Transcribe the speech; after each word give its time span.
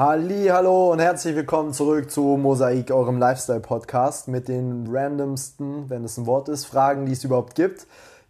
Halli, 0.00 0.46
hallo 0.46 0.92
und 0.92 0.98
herzlich 0.98 1.36
willkommen 1.36 1.74
zurück 1.74 2.10
zu 2.10 2.22
Mosaik, 2.22 2.90
eurem 2.90 3.18
Lifestyle-Podcast 3.18 4.28
mit 4.28 4.48
den 4.48 4.86
randomsten, 4.90 5.90
wenn 5.90 6.04
es 6.04 6.16
ein 6.16 6.24
Wort 6.24 6.48
ist, 6.48 6.64
Fragen, 6.64 7.04
die 7.04 7.12
es 7.12 7.22
überhaupt 7.22 7.54
gibt. 7.54 7.86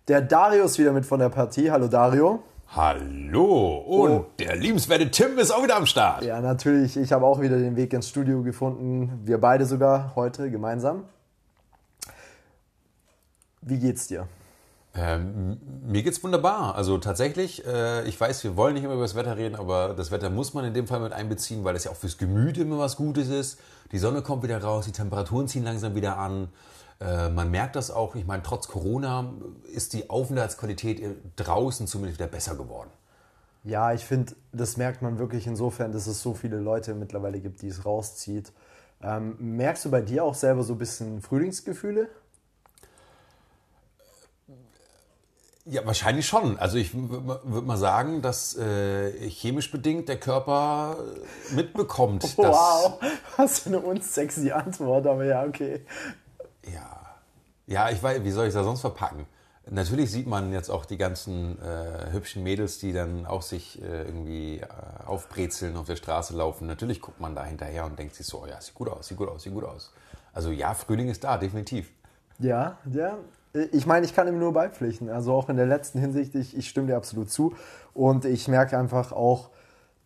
Der 0.09 0.21
Dario 0.21 0.65
ist 0.65 0.81
wieder 0.81 0.93
mit 0.93 1.07
von 1.07 1.21
der 1.21 1.29
Partie. 1.29 1.71
Hallo 1.71 1.87
Dario. 1.87 2.43
Hallo 2.75 3.77
und 3.87 4.11
oh. 4.11 4.27
der 4.41 4.57
liebenswerte 4.57 5.13
Tim 5.13 5.39
ist 5.39 5.53
auch 5.53 5.63
wieder 5.63 5.77
am 5.77 5.87
Start. 5.87 6.25
Ja, 6.25 6.41
natürlich. 6.41 6.97
Ich 6.97 7.13
habe 7.13 7.25
auch 7.25 7.41
wieder 7.41 7.57
den 7.57 7.77
Weg 7.77 7.93
ins 7.93 8.09
Studio 8.09 8.43
gefunden. 8.43 9.21
Wir 9.23 9.39
beide 9.39 9.65
sogar 9.65 10.17
heute 10.17 10.51
gemeinsam. 10.51 11.05
Wie 13.61 13.79
geht's 13.79 14.09
dir? 14.09 14.27
Ähm, 14.95 15.59
mir 15.87 16.03
geht's 16.03 16.23
wunderbar. 16.23 16.75
Also 16.75 16.99
tatsächlich, 16.99 17.65
äh, 17.65 18.07
ich 18.09 18.21
weiß, 18.21 18.43
wir 18.43 18.57
wollen 18.57 18.75
nicht 18.75 18.83
immer 18.83 18.95
über 18.95 19.03
das 19.03 19.15
Wetter 19.15 19.37
reden, 19.37 19.55
aber 19.55 19.95
das 19.95 20.11
Wetter 20.11 20.31
muss 20.31 20.53
man 20.53 20.65
in 20.65 20.75
dem 20.75 20.87
Fall 20.87 21.01
mit 21.01 21.13
einbeziehen, 21.13 21.63
weil 21.63 21.77
es 21.77 21.85
ja 21.85 21.93
auch 21.93 21.97
fürs 21.97 22.19
Gemüt 22.19 22.59
immer 22.59 22.79
was 22.79 22.97
Gutes 22.97 23.29
ist. 23.29 23.61
Die 23.93 23.99
Sonne 23.99 24.23
kommt 24.23 24.43
wieder 24.43 24.63
raus, 24.63 24.87
die 24.87 24.93
Temperaturen 24.93 25.47
ziehen 25.47 25.63
langsam 25.63 25.95
wieder 25.95 26.19
an. 26.19 26.49
Äh, 27.01 27.29
man 27.31 27.51
merkt 27.51 27.77
das 27.77 27.91
auch, 27.91 28.17
ich 28.17 28.27
meine, 28.27 28.43
trotz 28.43 28.67
Corona 28.67 29.33
ist 29.73 29.93
die 29.93 30.11
Aufenthaltsqualität 30.11 31.03
draußen 31.37 31.87
zumindest 31.87 32.19
wieder 32.19 32.29
besser 32.29 32.57
geworden. 32.57 32.91
Ja, 33.63 33.93
ich 33.93 34.05
finde, 34.05 34.35
das 34.53 34.77
merkt 34.77 35.03
man 35.03 35.19
wirklich 35.19 35.47
insofern, 35.47 35.93
dass 35.93 36.07
es 36.07 36.23
so 36.23 36.35
viele 36.35 36.59
Leute 36.59 36.95
mittlerweile 36.95 37.41
gibt, 37.41 37.63
die 37.63 37.69
es 37.69 37.85
rauszieht. 37.85 38.53
Ähm, 39.03 39.37
merkst 39.39 39.85
du 39.85 39.91
bei 39.91 40.01
dir 40.01 40.25
auch 40.25 40.35
selber 40.35 40.63
so 40.63 40.75
ein 40.75 40.79
bisschen 40.79 41.21
Frühlingsgefühle? 41.21 42.09
Ja, 45.71 45.87
wahrscheinlich 45.87 46.27
schon. 46.27 46.59
Also 46.59 46.79
ich 46.79 46.93
würde 46.95 47.67
mal 47.67 47.77
sagen, 47.77 48.23
dass 48.23 48.57
äh, 48.57 49.13
chemisch 49.31 49.71
bedingt 49.71 50.09
der 50.09 50.19
Körper 50.19 50.97
mitbekommt. 51.55 52.25
Wow, 52.37 52.99
was 53.37 53.61
für 53.61 53.69
eine 53.69 53.81
unsexy 53.81 54.51
Antwort, 54.51 55.07
aber 55.07 55.25
ja, 55.25 55.45
okay. 55.45 55.85
Ja, 56.73 57.01
ja, 57.67 57.91
ich 57.91 58.03
weiß, 58.03 58.25
wie 58.25 58.31
soll 58.33 58.49
ich 58.49 58.55
das 58.55 58.65
sonst 58.65 58.81
verpacken? 58.81 59.27
Natürlich 59.69 60.11
sieht 60.11 60.27
man 60.27 60.53
jetzt 60.53 60.71
auch 60.71 60.85
die 60.85 60.97
ganzen 60.97 61.63
äh, 61.63 62.11
hübschen 62.11 62.43
Mädels, 62.43 62.79
die 62.79 62.93
dann 62.93 63.27
auch 63.27 63.43
sich 63.43 63.81
äh, 63.81 64.03
irgendwie 64.03 64.59
äh, 64.59 64.67
aufbrezeln, 65.07 65.77
auf 65.77 65.87
der 65.87 65.97
Straße 65.97 66.37
laufen. 66.37 66.67
Natürlich 66.67 67.01
guckt 67.01 67.21
man 67.21 67.37
da 67.37 67.45
hinterher 67.45 67.85
und 67.85 67.97
denkt 67.97 68.17
sich 68.17 68.27
so, 68.27 68.43
oh 68.43 68.47
ja, 68.47 68.61
sieht 68.61 68.75
gut 68.75 68.89
aus, 68.89 69.07
sieht 69.07 69.19
gut 69.19 69.29
aus, 69.29 69.45
sieht 69.45 69.55
gut 69.55 69.65
aus. 69.65 69.93
Also 70.33 70.51
ja, 70.51 70.75
Frühling 70.75 71.09
ist 71.09 71.23
da, 71.23 71.37
definitiv. 71.39 71.93
Ja, 72.41 72.79
ja, 72.93 73.19
ich 73.73 73.87
meine, 73.87 74.07
ich 74.07 74.15
kann 74.15 74.29
ihm 74.29 74.39
nur 74.39 74.53
beipflichten. 74.53 75.09
Also 75.09 75.33
auch 75.35 75.49
in 75.49 75.57
der 75.57 75.67
letzten 75.67 75.99
Hinsicht, 75.99 76.35
ich, 76.35 76.57
ich 76.57 76.69
stimme 76.69 76.89
dir 76.89 76.97
absolut 76.97 77.31
zu. 77.31 77.55
Und 77.95 78.25
ich 78.25 78.49
merke 78.49 78.79
einfach 78.79 79.13
auch, 79.13 79.51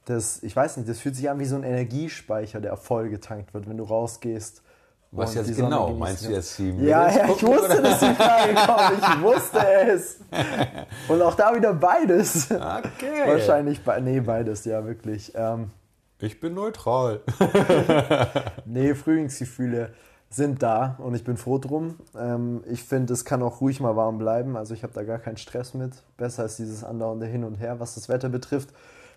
dass, 0.07 0.43
ich 0.43 0.55
weiß 0.55 0.77
nicht, 0.79 0.89
das 0.89 1.01
fühlt 1.01 1.17
sich 1.17 1.29
an 1.29 1.39
wie 1.39 1.45
so 1.45 1.57
ein 1.57 1.63
Energiespeicher, 1.63 2.61
der 2.61 2.77
voll 2.77 3.09
getankt 3.09 3.55
wird, 3.55 3.69
wenn 3.69 3.77
du 3.77 3.85
rausgehst. 3.85 4.63
Was 5.11 5.35
jetzt 5.35 5.55
genau? 5.55 5.93
Meinst 5.95 6.27
du 6.27 6.31
jetzt 6.33 6.59
die 6.59 6.71
Ja, 6.85 7.09
ja, 7.09 7.27
ich 7.27 7.47
wusste, 7.47 7.81
dass 7.81 8.01
die 8.01 8.15
Frage 8.17 8.55
kommt. 8.55 9.01
Ich 9.01 9.23
wusste 9.23 9.59
es. 9.93 10.19
Und 11.09 11.23
auch 11.23 11.37
da 11.37 11.55
wieder 11.55 11.73
beides. 11.73 12.51
Okay. 12.51 13.23
Wahrscheinlich, 13.25 13.81
nee, 14.03 14.21
beides, 14.21 14.65
ja, 14.65 14.85
wirklich. 14.85 15.33
Ähm, 15.37 15.71
ich 16.19 16.41
bin 16.41 16.55
neutral. 16.55 17.21
nee, 18.65 18.95
Frühlingsgefühle 18.95 19.93
sind 20.35 20.63
da 20.63 20.97
und 20.99 21.15
ich 21.15 21.25
bin 21.25 21.37
froh 21.37 21.59
drum. 21.59 21.97
Ähm, 22.19 22.63
ich 22.67 22.83
finde, 22.83 23.13
es 23.13 23.25
kann 23.25 23.43
auch 23.43 23.61
ruhig 23.61 23.81
mal 23.81 23.97
warm 23.97 24.19
bleiben. 24.19 24.57
Also 24.57 24.75
ich 24.75 24.83
habe 24.83 24.93
da 24.93 25.03
gar 25.03 25.19
keinen 25.19 25.37
Stress 25.37 25.75
mit. 25.75 25.93
Besser 26.17 26.43
als 26.43 26.57
dieses 26.57 26.85
andauernde 26.85 27.27
Hin 27.27 27.45
und 27.45 27.57
Her, 27.57 27.81
was 27.81 27.95
das 27.95 28.09
Wetter 28.09 28.29
betrifft. 28.29 28.71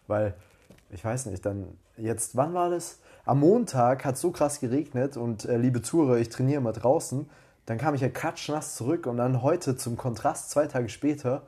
Weil, 0.07 0.33
ich 0.89 1.03
weiß 1.03 1.25
nicht, 1.27 1.45
dann 1.45 1.67
jetzt, 1.97 2.35
wann 2.35 2.53
war 2.53 2.69
das? 2.69 2.99
Am 3.25 3.39
Montag 3.39 4.05
hat 4.05 4.15
es 4.15 4.21
so 4.21 4.31
krass 4.31 4.59
geregnet 4.59 5.17
und 5.17 5.45
äh, 5.45 5.57
liebe 5.57 5.81
Zuhörer, 5.81 6.17
ich 6.17 6.29
trainiere 6.29 6.61
mal 6.61 6.71
draußen. 6.71 7.29
Dann 7.65 7.77
kam 7.77 7.93
ich 7.95 8.01
ja 8.01 8.09
katschnass 8.09 8.75
zurück 8.75 9.07
und 9.07 9.17
dann 9.17 9.41
heute 9.41 9.75
zum 9.75 9.97
Kontrast, 9.97 10.49
zwei 10.49 10.67
Tage 10.67 10.87
später, 10.87 11.41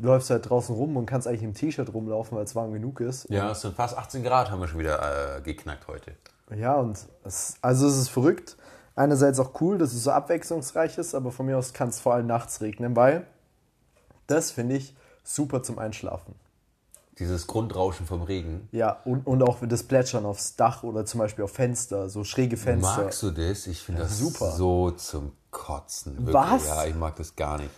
läufst 0.00 0.30
du 0.30 0.34
halt 0.34 0.48
draußen 0.48 0.74
rum 0.74 0.96
und 0.96 1.06
kannst 1.06 1.26
eigentlich 1.26 1.42
im 1.42 1.54
T-Shirt 1.54 1.92
rumlaufen, 1.92 2.36
weil 2.36 2.44
es 2.44 2.54
warm 2.54 2.72
genug 2.72 3.00
ist. 3.00 3.28
Ja, 3.30 3.50
es 3.50 3.62
sind 3.62 3.74
fast 3.74 3.98
18 3.98 4.22
Grad, 4.22 4.50
haben 4.50 4.60
wir 4.60 4.68
schon 4.68 4.78
wieder 4.78 5.38
äh, 5.38 5.40
geknackt 5.40 5.88
heute. 5.88 6.12
Ja, 6.56 6.76
und 6.76 6.98
es, 7.24 7.56
also 7.60 7.86
es 7.86 7.96
ist 7.96 8.08
verrückt. 8.08 8.56
Einerseits 8.94 9.38
auch 9.38 9.60
cool, 9.60 9.78
dass 9.78 9.92
es 9.92 10.02
so 10.04 10.10
abwechslungsreich 10.10 10.98
ist, 10.98 11.14
aber 11.14 11.30
von 11.30 11.46
mir 11.46 11.56
aus 11.56 11.72
kann 11.72 11.88
es 11.88 12.00
vor 12.00 12.14
allem 12.14 12.26
nachts 12.26 12.60
regnen, 12.60 12.96
weil 12.96 13.26
das 14.26 14.50
finde 14.50 14.76
ich 14.76 14.96
super 15.22 15.62
zum 15.62 15.78
Einschlafen. 15.78 16.34
Dieses 17.18 17.46
Grundrauschen 17.46 18.06
vom 18.06 18.22
Regen. 18.22 18.68
Ja, 18.70 19.00
und, 19.04 19.26
und 19.26 19.42
auch 19.42 19.58
das 19.62 19.82
Plätschern 19.82 20.24
aufs 20.24 20.54
Dach 20.56 20.84
oder 20.84 21.04
zum 21.04 21.18
Beispiel 21.18 21.44
auf 21.44 21.52
Fenster, 21.52 22.08
so 22.08 22.22
schräge 22.22 22.56
Fenster. 22.56 23.04
Magst 23.04 23.22
du 23.22 23.30
das? 23.30 23.66
Ich 23.66 23.82
finde 23.82 24.02
ja, 24.02 24.06
das 24.06 24.18
super. 24.18 24.52
so 24.52 24.92
zum 24.92 25.32
Kotzen. 25.50 26.16
Wirklich. 26.18 26.34
Was? 26.34 26.66
Ja, 26.66 26.84
ich 26.84 26.94
mag 26.94 27.16
das 27.16 27.34
gar 27.34 27.58
nicht. 27.58 27.70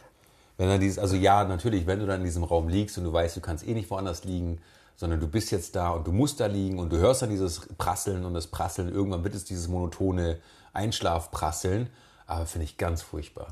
Wenn 0.59 0.69
dann 0.69 0.81
dieses, 0.81 0.99
also 0.99 1.17
ja, 1.17 1.45
natürlich, 1.45 1.87
wenn 1.87 2.01
du 2.01 2.07
dann 2.07 2.21
in 2.21 2.27
diesem 2.27 2.45
Raum 2.45 2.69
liegst 2.69 2.99
und 2.99 3.05
du 3.05 3.13
weißt, 3.13 3.37
du 3.37 3.41
kannst 3.41 3.67
eh 3.67 3.73
nicht 3.73 3.91
woanders 3.91 4.25
liegen, 4.25 4.61
sondern 5.01 5.19
du 5.19 5.29
bist 5.29 5.51
jetzt 5.51 5.77
da 5.77 5.89
und 5.93 6.07
du 6.07 6.13
musst 6.13 6.41
da 6.41 6.47
liegen 6.47 6.79
und 6.79 6.93
du 6.93 6.99
hörst 6.99 7.23
dann 7.23 7.31
dieses 7.31 7.61
Prasseln 7.79 8.27
und 8.27 8.35
das 8.35 8.49
Prasseln. 8.49 8.93
Irgendwann 8.93 9.25
wird 9.25 9.35
es 9.35 9.47
dieses 9.47 9.67
monotone 9.67 10.41
Einschlafprasseln, 10.75 11.89
aber 12.27 12.45
finde 12.45 12.67
ich 12.67 12.77
ganz 12.77 13.01
furchtbar. 13.01 13.49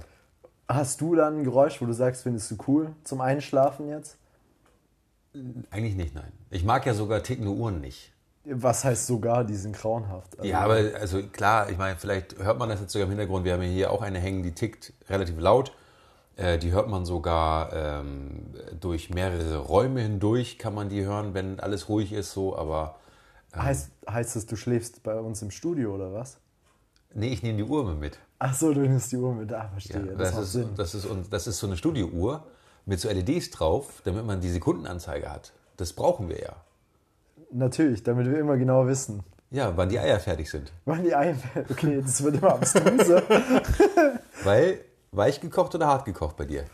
Hast 0.68 1.00
du 1.00 1.14
dann 1.14 1.38
ein 1.38 1.44
Geräusch, 1.44 1.80
wo 1.80 1.86
du 1.86 1.94
sagst, 1.94 2.24
findest 2.24 2.50
du 2.50 2.58
cool 2.66 2.94
zum 3.02 3.22
Einschlafen 3.22 3.88
jetzt? 3.88 4.18
Eigentlich 5.70 5.96
nicht, 5.96 6.14
nein. 6.14 6.32
Ich 6.50 6.64
mag 6.64 6.84
ja 6.84 6.92
sogar 6.92 7.22
tickende 7.22 7.50
Uhren 7.50 7.80
nicht. 7.80 8.12
Was 8.44 8.84
heißt 8.84 9.06
sogar, 9.06 9.44
die 9.44 9.56
sind 9.56 9.74
grauenhaft. 9.74 10.38
Also 10.38 10.50
ja, 10.50 10.60
aber 10.60 10.74
also 11.00 11.22
klar, 11.22 11.70
ich 11.70 11.78
meine, 11.78 11.96
vielleicht 11.96 12.36
hört 12.36 12.58
man 12.58 12.68
das 12.68 12.82
jetzt 12.82 12.92
sogar 12.92 13.04
im 13.04 13.10
Hintergrund. 13.10 13.46
Wir 13.46 13.54
haben 13.54 13.62
ja 13.62 13.68
hier 13.68 13.90
auch 13.90 14.02
eine 14.02 14.18
hängen, 14.18 14.42
die 14.42 14.52
tickt 14.52 14.92
relativ 15.08 15.38
laut. 15.38 15.72
Äh, 16.38 16.56
die 16.58 16.70
hört 16.70 16.88
man 16.88 17.04
sogar 17.04 17.72
ähm, 17.72 18.54
durch 18.78 19.10
mehrere 19.10 19.58
Räume 19.58 20.02
hindurch, 20.02 20.56
kann 20.56 20.72
man 20.72 20.88
die 20.88 21.04
hören, 21.04 21.34
wenn 21.34 21.58
alles 21.58 21.88
ruhig 21.88 22.12
ist, 22.12 22.32
so, 22.32 22.56
aber. 22.56 22.94
Ähm, 23.52 23.64
heißt, 23.64 23.90
heißt 24.08 24.36
das, 24.36 24.46
du 24.46 24.54
schläfst 24.54 25.02
bei 25.02 25.18
uns 25.18 25.42
im 25.42 25.50
Studio 25.50 25.92
oder 25.96 26.12
was? 26.12 26.38
Nee, 27.12 27.28
ich 27.28 27.42
nehme 27.42 27.56
die 27.56 27.64
Uhr 27.64 27.92
mit. 27.92 28.20
Ach 28.38 28.54
so, 28.54 28.72
du 28.72 28.80
nimmst 28.82 29.10
die 29.10 29.16
Uhr 29.16 29.34
mit, 29.34 29.52
ah, 29.52 29.68
verstehe. 29.72 30.06
Ja, 30.06 30.14
das, 30.14 30.30
das, 30.30 30.44
ist, 30.44 30.52
Sinn. 30.52 30.68
Das, 30.76 30.94
ist, 30.94 31.08
das 31.28 31.46
ist 31.48 31.58
so 31.58 31.66
eine 31.66 31.76
Studiouhr 31.76 32.46
mit 32.86 33.00
so 33.00 33.08
LEDs 33.08 33.50
drauf, 33.50 34.00
damit 34.04 34.24
man 34.24 34.40
die 34.40 34.50
Sekundenanzeige 34.50 35.28
hat. 35.28 35.52
Das 35.76 35.92
brauchen 35.92 36.28
wir 36.28 36.40
ja. 36.40 36.56
Natürlich, 37.50 38.04
damit 38.04 38.30
wir 38.30 38.38
immer 38.38 38.56
genau 38.56 38.86
wissen. 38.86 39.24
Ja, 39.50 39.76
wann 39.76 39.88
die 39.88 39.98
Eier 39.98 40.20
fertig 40.20 40.48
sind. 40.48 40.72
Wann 40.84 41.02
die 41.02 41.16
Eier 41.16 41.34
fertig 41.34 41.70
Okay, 41.76 42.00
das 42.00 42.22
wird 42.22 42.36
immer 42.36 42.52
abstruser. 42.52 43.22
Weil 44.44 44.84
Weich 45.12 45.40
gekocht 45.40 45.74
oder 45.74 45.86
hart 45.86 46.04
gekocht 46.04 46.36
bei 46.36 46.44
dir? 46.44 46.64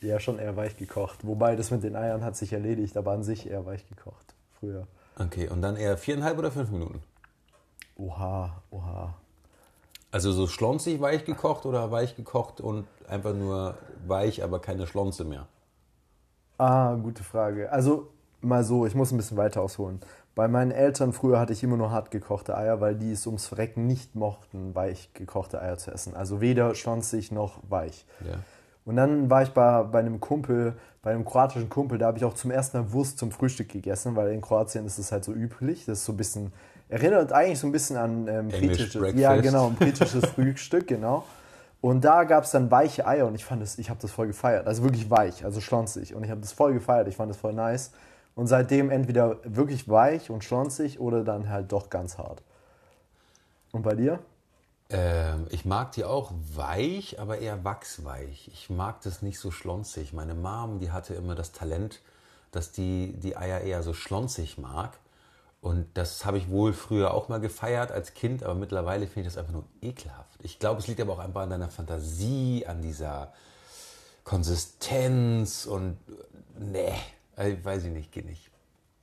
Ja, 0.00 0.20
schon 0.20 0.38
eher 0.38 0.56
weich 0.56 0.76
gekocht. 0.76 1.26
Wobei 1.26 1.56
das 1.56 1.70
mit 1.70 1.82
den 1.82 1.96
Eiern 1.96 2.24
hat 2.24 2.36
sich 2.36 2.52
erledigt, 2.52 2.96
aber 2.96 3.12
an 3.12 3.22
sich 3.22 3.48
eher 3.48 3.64
weich 3.64 3.88
gekocht. 3.88 4.34
Früher. 4.58 4.86
Okay, 5.18 5.48
und 5.48 5.62
dann 5.62 5.76
eher 5.76 5.96
viereinhalb 5.96 6.38
oder 6.38 6.50
fünf 6.50 6.70
Minuten? 6.70 7.02
Oha, 7.96 8.62
oha. 8.70 9.14
Also 10.10 10.32
so 10.32 10.46
schlonzig 10.46 11.00
weich 11.00 11.24
gekocht 11.24 11.66
oder 11.66 11.90
weich 11.90 12.16
gekocht 12.16 12.60
und 12.60 12.86
einfach 13.08 13.34
nur 13.34 13.76
weich, 14.06 14.42
aber 14.42 14.60
keine 14.60 14.86
Schlonze 14.86 15.24
mehr? 15.24 15.46
Ah, 16.58 16.94
gute 16.94 17.24
Frage. 17.24 17.70
Also 17.72 18.08
mal 18.40 18.64
so, 18.64 18.86
ich 18.86 18.94
muss 18.94 19.10
ein 19.10 19.16
bisschen 19.16 19.36
weiter 19.36 19.62
ausholen. 19.62 20.00
Bei 20.34 20.48
meinen 20.48 20.72
Eltern 20.72 21.12
früher 21.12 21.38
hatte 21.38 21.52
ich 21.52 21.62
immer 21.62 21.76
nur 21.76 21.90
hart 21.90 22.10
gekochte 22.10 22.56
Eier, 22.56 22.80
weil 22.80 22.96
die 22.96 23.12
es 23.12 23.26
ums 23.26 23.46
Verrecken 23.46 23.86
nicht 23.86 24.16
mochten, 24.16 24.74
weich 24.74 25.10
gekochte 25.14 25.62
Eier 25.62 25.78
zu 25.78 25.92
essen. 25.92 26.16
Also 26.16 26.40
weder 26.40 26.74
schlonzig 26.74 27.30
noch 27.30 27.60
weich. 27.68 28.04
Ja. 28.20 28.34
Und 28.84 28.96
dann 28.96 29.30
war 29.30 29.42
ich 29.42 29.50
bei, 29.50 29.82
bei 29.84 30.00
einem 30.00 30.20
Kumpel, 30.20 30.74
bei 31.02 31.12
einem 31.12 31.24
kroatischen 31.24 31.68
Kumpel, 31.68 31.98
da 31.98 32.06
habe 32.06 32.18
ich 32.18 32.24
auch 32.24 32.34
zum 32.34 32.50
ersten 32.50 32.78
Mal 32.78 32.92
Wurst 32.92 33.18
zum 33.18 33.30
Frühstück 33.30 33.68
gegessen, 33.68 34.16
weil 34.16 34.32
in 34.32 34.40
Kroatien 34.40 34.84
ist 34.86 34.98
es 34.98 35.12
halt 35.12 35.24
so 35.24 35.32
üblich. 35.32 35.84
Das 35.86 36.00
ist 36.00 36.04
so 36.04 36.12
ein 36.12 36.16
bisschen, 36.16 36.52
erinnert 36.88 37.32
eigentlich 37.32 37.58
so 37.58 37.66
ein 37.66 37.72
bisschen 37.72 37.96
an 37.96 38.26
ähm, 38.28 38.48
britisches, 38.48 39.14
ja 39.14 39.36
genau, 39.36 39.68
ein 39.68 39.74
britisches 39.74 40.26
Frühstück, 40.34 40.88
genau. 40.88 41.24
Und 41.80 42.04
da 42.04 42.24
gab 42.24 42.44
es 42.44 42.50
dann 42.50 42.70
weiche 42.70 43.06
Eier 43.06 43.26
und 43.26 43.34
ich 43.34 43.44
fand 43.44 43.62
das, 43.62 43.78
ich 43.78 43.90
habe 43.90 44.00
das 44.00 44.10
voll 44.10 44.26
gefeiert. 44.26 44.66
Also 44.66 44.82
wirklich 44.82 45.10
weich, 45.10 45.44
also 45.44 45.60
schlonzig. 45.60 46.14
Und 46.14 46.24
ich 46.24 46.30
habe 46.30 46.40
das 46.40 46.52
voll 46.52 46.72
gefeiert, 46.72 47.08
ich 47.08 47.16
fand 47.16 47.30
das 47.30 47.36
voll 47.36 47.52
nice. 47.52 47.92
Und 48.34 48.46
seitdem 48.48 48.90
entweder 48.90 49.38
wirklich 49.44 49.88
weich 49.88 50.30
und 50.30 50.42
schlonzig 50.42 50.98
oder 50.98 51.22
dann 51.22 51.48
halt 51.48 51.70
doch 51.72 51.88
ganz 51.88 52.18
hart. 52.18 52.42
Und 53.72 53.82
bei 53.82 53.94
dir? 53.94 54.18
Ähm, 54.90 55.46
ich 55.50 55.64
mag 55.64 55.92
die 55.92 56.04
auch 56.04 56.32
weich, 56.54 57.20
aber 57.20 57.38
eher 57.38 57.64
wachsweich. 57.64 58.48
Ich 58.52 58.70
mag 58.70 59.00
das 59.02 59.22
nicht 59.22 59.38
so 59.38 59.50
schlonzig. 59.50 60.12
Meine 60.12 60.34
Mom, 60.34 60.78
die 60.78 60.90
hatte 60.90 61.14
immer 61.14 61.34
das 61.34 61.52
Talent, 61.52 62.00
dass 62.50 62.72
die 62.72 63.12
die 63.14 63.36
Eier 63.36 63.60
eher 63.60 63.82
so 63.82 63.92
schlonzig 63.92 64.58
mag. 64.58 64.98
Und 65.60 65.86
das 65.94 66.26
habe 66.26 66.36
ich 66.36 66.50
wohl 66.50 66.74
früher 66.74 67.14
auch 67.14 67.30
mal 67.30 67.40
gefeiert 67.40 67.90
als 67.90 68.12
Kind, 68.12 68.42
aber 68.42 68.54
mittlerweile 68.54 69.06
finde 69.06 69.28
ich 69.28 69.34
das 69.34 69.38
einfach 69.38 69.54
nur 69.54 69.64
ekelhaft. 69.80 70.38
Ich 70.42 70.58
glaube, 70.58 70.80
es 70.80 70.86
liegt 70.86 71.00
aber 71.00 71.14
auch 71.14 71.18
einfach 71.18 71.40
an 71.40 71.50
deiner 71.50 71.70
Fantasie, 71.70 72.66
an 72.66 72.82
dieser 72.82 73.32
Konsistenz 74.24 75.64
und 75.64 75.96
nee, 76.58 76.92
also, 77.36 77.64
weiß 77.64 77.84
ich 77.84 77.92
nicht, 77.92 78.12
geht 78.12 78.26
nicht. 78.26 78.50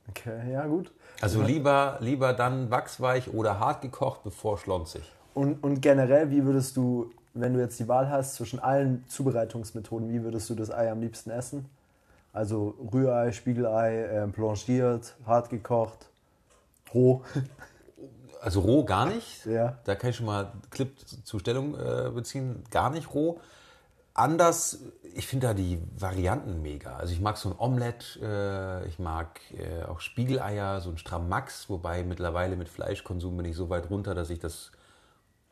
Okay, 0.08 0.52
ja 0.52 0.66
gut. 0.66 0.92
Also 1.20 1.42
lieber, 1.42 1.98
lieber 2.00 2.32
dann 2.32 2.70
wachsweich 2.70 3.32
oder 3.32 3.60
hart 3.60 3.82
gekocht, 3.82 4.24
bevor 4.24 4.58
schlonzig. 4.58 5.02
Und, 5.34 5.62
und 5.62 5.80
generell, 5.80 6.30
wie 6.30 6.44
würdest 6.44 6.76
du, 6.76 7.10
wenn 7.34 7.54
du 7.54 7.60
jetzt 7.60 7.78
die 7.78 7.88
Wahl 7.88 8.10
hast 8.10 8.34
zwischen 8.34 8.58
allen 8.58 9.04
Zubereitungsmethoden, 9.08 10.10
wie 10.10 10.22
würdest 10.22 10.50
du 10.50 10.54
das 10.54 10.70
Ei 10.70 10.90
am 10.90 11.00
liebsten 11.00 11.30
essen? 11.30 11.66
Also 12.32 12.74
Rührei, 12.92 13.32
Spiegelei, 13.32 14.04
äh, 14.04 14.26
blanchiert, 14.26 15.14
hart 15.26 15.50
gekocht, 15.50 16.08
roh. 16.94 17.22
Also 18.40 18.58
roh 18.58 18.84
gar 18.84 19.06
nicht. 19.06 19.46
Ja. 19.46 19.78
Da 19.84 19.94
kann 19.94 20.10
ich 20.10 20.16
schon 20.16 20.26
mal 20.26 20.50
Clip 20.70 20.90
zur 21.22 21.38
Stellung 21.38 21.76
äh, 21.76 22.10
beziehen. 22.10 22.64
Gar 22.72 22.90
nicht 22.90 23.14
roh. 23.14 23.38
Anders, 24.14 24.78
ich 25.14 25.26
finde 25.26 25.46
da 25.48 25.54
die 25.54 25.80
Varianten 25.98 26.60
mega. 26.60 26.96
Also 26.96 27.14
ich 27.14 27.20
mag 27.20 27.38
so 27.38 27.48
ein 27.48 27.58
Omelett, 27.58 28.18
äh, 28.22 28.86
ich 28.86 28.98
mag 28.98 29.40
äh, 29.52 29.84
auch 29.84 30.00
Spiegeleier, 30.00 30.80
so 30.80 30.90
ein 30.90 30.98
Strammax, 30.98 31.70
wobei 31.70 32.04
mittlerweile 32.04 32.56
mit 32.56 32.68
Fleischkonsum 32.68 33.36
bin 33.36 33.46
ich 33.46 33.56
so 33.56 33.70
weit 33.70 33.88
runter, 33.88 34.14
dass 34.14 34.28
ich 34.28 34.38
das 34.38 34.70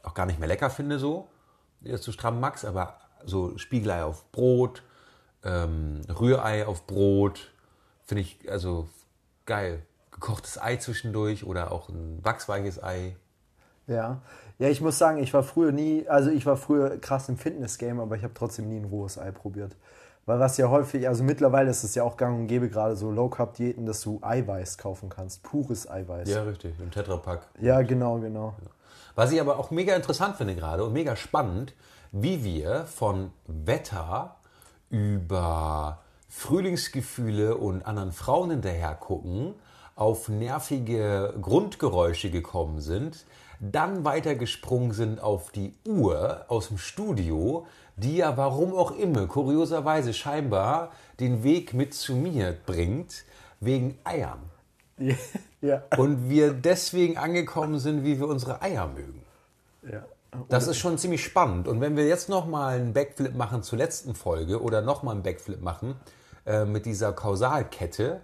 auch 0.03 0.15
gar 0.15 0.27
nicht 0.27 0.39
mehr 0.39 0.49
lecker 0.49 0.71
finde 0.71 0.99
so, 0.99 1.29
jetzt 1.81 2.05
so 2.05 2.13
Strammax, 2.13 2.65
aber 2.65 2.99
so 3.25 3.57
Spiegelei 3.59 4.05
auf 4.05 4.31
Brot, 4.33 4.83
ähm, 5.43 6.03
Rührei 6.09 6.67
auf 6.67 6.87
Brot, 6.87 7.53
finde 8.03 8.23
ich 8.23 8.51
also 8.51 8.89
geil. 9.47 9.87
Gekochtes 10.11 10.61
Ei 10.61 10.77
zwischendurch 10.77 11.45
oder 11.45 11.73
auch 11.73 11.89
ein 11.89 12.23
wachsweiches 12.23 12.83
Ei. 12.83 13.17
Ja. 13.91 14.23
Ja, 14.59 14.69
ich 14.69 14.81
muss 14.81 14.99
sagen, 14.99 15.23
ich 15.23 15.33
war 15.33 15.43
früher 15.43 15.73
nie, 15.73 16.07
also 16.07 16.31
ich 16.31 16.45
war 16.45 16.57
früher 16.57 16.99
krass 16.99 17.29
im 17.29 17.39
Fitness-Game, 17.39 17.99
aber 17.99 18.17
ich 18.17 18.23
habe 18.23 18.35
trotzdem 18.35 18.69
nie 18.69 18.79
ein 18.79 18.85
rohes 18.85 19.19
Ei 19.19 19.31
probiert. 19.31 19.75
Weil 20.27 20.39
was 20.39 20.59
ja 20.59 20.69
häufig, 20.69 21.09
also 21.09 21.25
mittlerweile 21.25 21.71
ist 21.71 21.83
es 21.83 21.95
ja 21.95 22.03
auch 22.03 22.17
gang 22.17 22.41
und 22.41 22.47
gäbe, 22.47 22.69
gerade 22.69 22.95
so 22.95 23.11
Low-Carb-Diäten, 23.11 23.87
dass 23.87 24.03
du 24.03 24.19
Eiweiß 24.23 24.77
kaufen 24.79 25.09
kannst, 25.09 25.43
pures 25.43 25.91
Eiweiß. 25.91 26.29
Ja, 26.29 26.43
richtig, 26.43 26.79
im 26.79 26.91
Tetrapack. 26.91 27.49
Ja, 27.61 27.81
genau, 27.83 28.19
genau. 28.19 28.55
Was 29.15 29.33
ich 29.33 29.41
aber 29.41 29.59
auch 29.59 29.71
mega 29.71 29.97
interessant 29.97 30.37
finde 30.37 30.55
gerade 30.55 30.85
und 30.85 30.93
mega 30.93 31.17
spannend, 31.17 31.75
wie 32.13 32.45
wir 32.45 32.85
von 32.85 33.33
Wetter 33.47 34.37
über 34.91 36.01
Frühlingsgefühle 36.29 37.57
und 37.57 37.87
anderen 37.87 38.13
Frauen 38.13 38.51
hinterher 38.51 38.95
gucken, 38.95 39.55
auf 39.97 40.29
nervige 40.29 41.35
Grundgeräusche 41.41 42.31
gekommen 42.31 42.81
sind, 42.81 43.25
dann 43.61 44.05
weitergesprungen 44.05 44.93
sind 44.93 45.21
auf 45.21 45.53
die 45.53 45.75
Uhr 45.87 46.47
aus 46.49 46.69
dem 46.69 46.79
Studio, 46.79 47.67
die 47.97 48.17
ja 48.17 48.37
warum 48.37 48.75
auch 48.75 48.93
immer, 48.93 49.27
kurioserweise 49.27 50.15
scheinbar, 50.15 50.93
den 51.21 51.45
Weg 51.45 51.75
mit 51.75 51.93
zu 51.93 52.15
mir 52.15 52.57
bringt, 52.67 53.25
wegen 53.61 53.99
Eiern. 54.05 54.41
Ja. 55.63 55.83
Und 55.99 56.31
wir 56.31 56.55
deswegen 56.55 57.19
angekommen 57.19 57.79
sind, 57.79 58.03
wie 58.03 58.19
wir 58.19 58.29
unsere 58.29 58.63
Eier 58.63 58.89
mögen. 58.89 59.23
ja. 59.83 60.07
Das 60.49 60.69
ist 60.69 60.79
schon 60.79 60.97
ziemlich 60.97 61.25
spannend. 61.25 61.67
Und 61.67 61.81
wenn 61.81 61.97
wir 61.97 62.07
jetzt 62.07 62.29
nochmal 62.29 62.77
einen 62.77 62.93
Backflip 62.93 63.35
machen 63.35 63.63
zur 63.63 63.79
letzten 63.79 64.15
Folge 64.15 64.63
oder 64.63 64.81
nochmal 64.81 65.15
einen 65.15 65.23
Backflip 65.23 65.61
machen 65.61 65.97
äh, 66.47 66.65
mit 66.65 66.87
dieser 66.87 67.13
Kausalkette, 67.13 68.21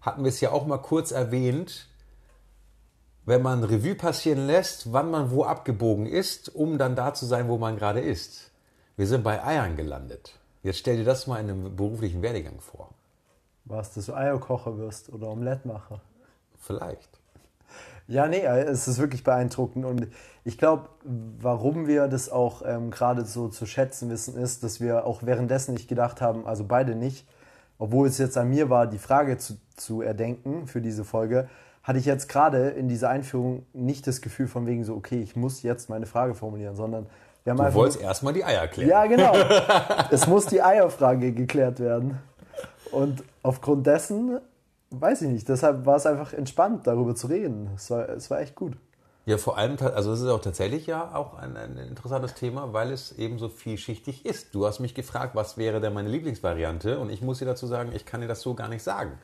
hatten 0.00 0.24
wir 0.24 0.30
es 0.30 0.40
ja 0.40 0.52
auch 0.52 0.66
mal 0.66 0.78
kurz 0.78 1.12
erwähnt, 1.12 1.89
wenn 3.26 3.42
man 3.42 3.64
Revue 3.64 3.94
passieren 3.94 4.46
lässt, 4.46 4.92
wann 4.92 5.10
man 5.10 5.30
wo 5.30 5.44
abgebogen 5.44 6.06
ist, 6.06 6.54
um 6.54 6.78
dann 6.78 6.96
da 6.96 7.14
zu 7.14 7.26
sein, 7.26 7.48
wo 7.48 7.58
man 7.58 7.76
gerade 7.76 8.00
ist. 8.00 8.50
Wir 8.96 9.06
sind 9.06 9.22
bei 9.22 9.44
Eiern 9.44 9.76
gelandet. 9.76 10.38
Jetzt 10.62 10.78
stell 10.78 10.96
dir 10.96 11.04
das 11.04 11.26
mal 11.26 11.40
in 11.40 11.50
einem 11.50 11.76
beruflichen 11.76 12.22
Werdegang 12.22 12.60
vor. 12.60 12.90
Was, 13.64 13.94
dass 13.94 14.06
du 14.06 14.14
Eierkocher 14.14 14.78
wirst 14.78 15.10
oder 15.10 15.28
Omelettmacher? 15.28 16.00
Vielleicht. 16.58 17.08
Ja, 18.08 18.26
nee, 18.26 18.40
äh, 18.40 18.64
es 18.64 18.88
ist 18.88 18.98
wirklich 18.98 19.22
beeindruckend. 19.22 19.84
Und 19.84 20.08
ich 20.44 20.58
glaube, 20.58 20.88
warum 21.04 21.86
wir 21.86 22.08
das 22.08 22.28
auch 22.28 22.62
ähm, 22.66 22.90
gerade 22.90 23.24
so 23.24 23.48
zu 23.48 23.66
schätzen 23.66 24.10
wissen, 24.10 24.36
ist, 24.36 24.64
dass 24.64 24.80
wir 24.80 25.06
auch 25.06 25.22
währenddessen 25.22 25.74
nicht 25.74 25.88
gedacht 25.88 26.20
haben, 26.20 26.46
also 26.46 26.64
beide 26.64 26.96
nicht, 26.96 27.26
obwohl 27.78 28.08
es 28.08 28.18
jetzt 28.18 28.36
an 28.36 28.50
mir 28.50 28.68
war, 28.68 28.86
die 28.86 28.98
Frage 28.98 29.38
zu, 29.38 29.58
zu 29.76 30.02
erdenken 30.02 30.66
für 30.66 30.80
diese 30.80 31.04
Folge, 31.04 31.48
hatte 31.90 31.98
ich 31.98 32.04
jetzt 32.04 32.28
gerade 32.28 32.68
in 32.68 32.88
dieser 32.88 33.08
Einführung 33.08 33.66
nicht 33.72 34.06
das 34.06 34.20
Gefühl 34.20 34.46
von 34.46 34.64
wegen 34.64 34.84
so, 34.84 34.94
okay, 34.94 35.20
ich 35.20 35.34
muss 35.34 35.64
jetzt 35.64 35.90
meine 35.90 36.06
Frage 36.06 36.34
formulieren, 36.34 36.76
sondern 36.76 37.06
wir 37.42 37.50
haben 37.50 37.56
Du 37.56 37.64
einfach. 37.64 37.76
wolltest 37.80 38.00
erstmal 38.00 38.32
die 38.32 38.44
Eier 38.44 38.68
klären. 38.68 38.88
Ja, 38.90 39.06
genau. 39.06 39.32
es 40.12 40.28
muss 40.28 40.46
die 40.46 40.62
Eierfrage 40.62 41.32
geklärt 41.32 41.80
werden. 41.80 42.20
Und 42.92 43.24
aufgrund 43.42 43.88
dessen, 43.88 44.38
weiß 44.90 45.22
ich 45.22 45.30
nicht, 45.30 45.48
deshalb 45.48 45.84
war 45.84 45.96
es 45.96 46.06
einfach 46.06 46.32
entspannt, 46.32 46.86
darüber 46.86 47.16
zu 47.16 47.26
reden. 47.26 47.70
Es 47.74 47.90
war, 47.90 48.08
es 48.10 48.30
war 48.30 48.38
echt 48.40 48.54
gut. 48.54 48.76
Ja, 49.26 49.36
vor 49.36 49.58
allem, 49.58 49.76
also 49.80 50.12
es 50.12 50.20
ist 50.20 50.28
auch 50.28 50.40
tatsächlich 50.40 50.86
ja 50.86 51.12
auch 51.12 51.34
ein, 51.38 51.56
ein 51.56 51.76
interessantes 51.76 52.34
Thema, 52.34 52.72
weil 52.72 52.92
es 52.92 53.18
eben 53.18 53.40
so 53.40 53.48
vielschichtig 53.48 54.24
ist. 54.24 54.54
Du 54.54 54.64
hast 54.64 54.78
mich 54.78 54.94
gefragt, 54.94 55.34
was 55.34 55.58
wäre 55.58 55.80
denn 55.80 55.92
meine 55.92 56.08
Lieblingsvariante 56.08 57.00
und 57.00 57.10
ich 57.10 57.20
muss 57.20 57.40
dir 57.40 57.46
dazu 57.46 57.66
sagen, 57.66 57.90
ich 57.96 58.06
kann 58.06 58.20
dir 58.20 58.28
das 58.28 58.42
so 58.42 58.54
gar 58.54 58.68
nicht 58.68 58.84
sagen. 58.84 59.18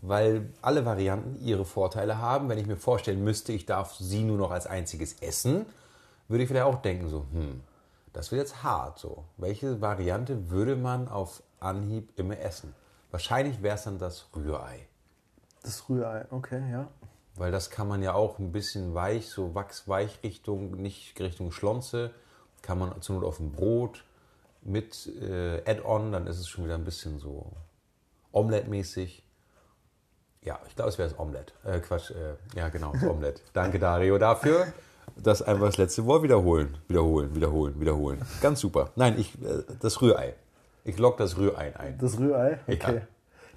Weil 0.00 0.50
alle 0.62 0.84
Varianten 0.84 1.40
ihre 1.44 1.64
Vorteile 1.64 2.18
haben. 2.18 2.48
Wenn 2.48 2.58
ich 2.58 2.66
mir 2.66 2.76
vorstellen 2.76 3.24
müsste, 3.24 3.52
ich 3.52 3.66
darf 3.66 3.94
sie 3.96 4.22
nur 4.22 4.38
noch 4.38 4.50
als 4.50 4.66
einziges 4.66 5.20
essen, 5.20 5.66
würde 6.28 6.44
ich 6.44 6.48
vielleicht 6.48 6.66
auch 6.66 6.80
denken, 6.82 7.08
so, 7.08 7.26
hm, 7.32 7.60
das 8.12 8.30
wird 8.30 8.40
jetzt 8.40 8.62
hart. 8.62 8.98
So. 8.98 9.24
Welche 9.36 9.80
Variante 9.80 10.50
würde 10.50 10.76
man 10.76 11.08
auf 11.08 11.42
Anhieb 11.60 12.18
immer 12.18 12.38
essen? 12.38 12.74
Wahrscheinlich 13.10 13.62
wäre 13.62 13.76
es 13.76 13.84
dann 13.84 13.98
das 13.98 14.28
Rührei. 14.36 14.86
Das 15.62 15.88
Rührei, 15.88 16.26
okay, 16.30 16.62
ja. 16.70 16.88
Weil 17.34 17.52
das 17.52 17.70
kann 17.70 17.88
man 17.88 18.02
ja 18.02 18.14
auch 18.14 18.38
ein 18.38 18.52
bisschen 18.52 18.94
weich, 18.94 19.28
so 19.28 19.54
wachsweich 19.54 20.20
Richtung, 20.22 20.72
nicht 20.72 21.18
Richtung 21.20 21.52
Schlonze, 21.52 22.10
kann 22.62 22.78
man 22.78 23.00
zur 23.00 23.16
Not 23.16 23.24
auf 23.24 23.36
dem 23.36 23.52
Brot 23.52 24.04
mit 24.62 25.06
äh, 25.20 25.62
Add-on, 25.64 26.12
dann 26.12 26.26
ist 26.26 26.38
es 26.38 26.48
schon 26.48 26.64
wieder 26.64 26.74
ein 26.74 26.84
bisschen 26.84 27.18
so 27.18 27.52
Omelette-mäßig. 28.32 29.22
Ja, 30.48 30.58
ich 30.66 30.74
glaube, 30.74 30.88
es 30.88 30.96
wäre 30.96 31.10
das 31.10 31.18
Omelette. 31.18 31.52
Äh, 31.62 31.78
Quatsch, 31.80 32.10
äh, 32.10 32.58
ja 32.58 32.70
genau, 32.70 32.92
das 32.94 33.02
Omelette. 33.02 33.42
Danke 33.52 33.78
Dario 33.78 34.16
dafür. 34.16 34.68
Das 35.14 35.42
einfach 35.42 35.66
das 35.66 35.76
letzte 35.76 36.06
Wort 36.06 36.22
wiederholen, 36.22 36.78
wiederholen, 36.88 37.34
wiederholen, 37.34 37.78
wiederholen. 37.78 38.22
Ganz 38.40 38.60
super. 38.60 38.90
Nein, 38.96 39.16
ich, 39.18 39.34
äh, 39.42 39.64
das 39.80 40.00
Rührei. 40.00 40.32
Ich 40.84 40.96
lock 40.96 41.18
das 41.18 41.36
Rührei 41.36 41.76
ein. 41.76 41.98
Das 41.98 42.18
Rührei? 42.18 42.60
Okay. 42.66 43.02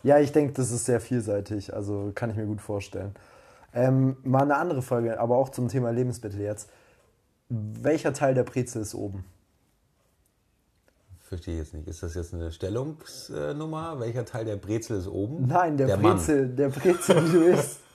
Ja, 0.03 0.19
ich 0.19 0.33
denke, 0.33 0.51
das 0.51 0.69
ist 0.69 0.83
sehr 0.83 0.99
vielseitig, 0.99 1.73
also 1.73 2.11
kann 2.13 2.29
ich 2.29 2.35
mir 2.35 2.45
gut 2.45 2.59
vorstellen. 2.59 3.15
Ähm, 3.73 4.17
mal 4.23 4.41
eine 4.41 4.57
andere 4.57 4.81
Folge, 4.81 5.17
aber 5.17 5.37
auch 5.37 5.47
zum 5.47 5.69
Thema 5.69 5.91
Lebensmittel 5.91 6.41
jetzt. 6.41 6.69
Welcher 7.47 8.11
Teil 8.11 8.33
der 8.33 8.43
Brezel 8.43 8.81
ist 8.81 8.95
oben? 8.95 9.23
Verstehe 11.31 11.59
jetzt 11.59 11.73
nicht. 11.73 11.87
Ist 11.87 12.03
das 12.03 12.13
jetzt 12.15 12.33
eine 12.33 12.51
Stellungsnummer? 12.51 14.01
Welcher 14.01 14.25
Teil 14.25 14.43
der 14.43 14.57
Brezel 14.57 14.97
ist 14.97 15.07
oben? 15.07 15.47
Nein, 15.47 15.77
der, 15.77 15.95
Mann. 15.95 16.17
Brezel, 16.17 16.49
der 16.49 16.67
Brezel, 16.67 17.25
wie 17.25 17.31
du 17.31 17.43
isst. 17.45 17.79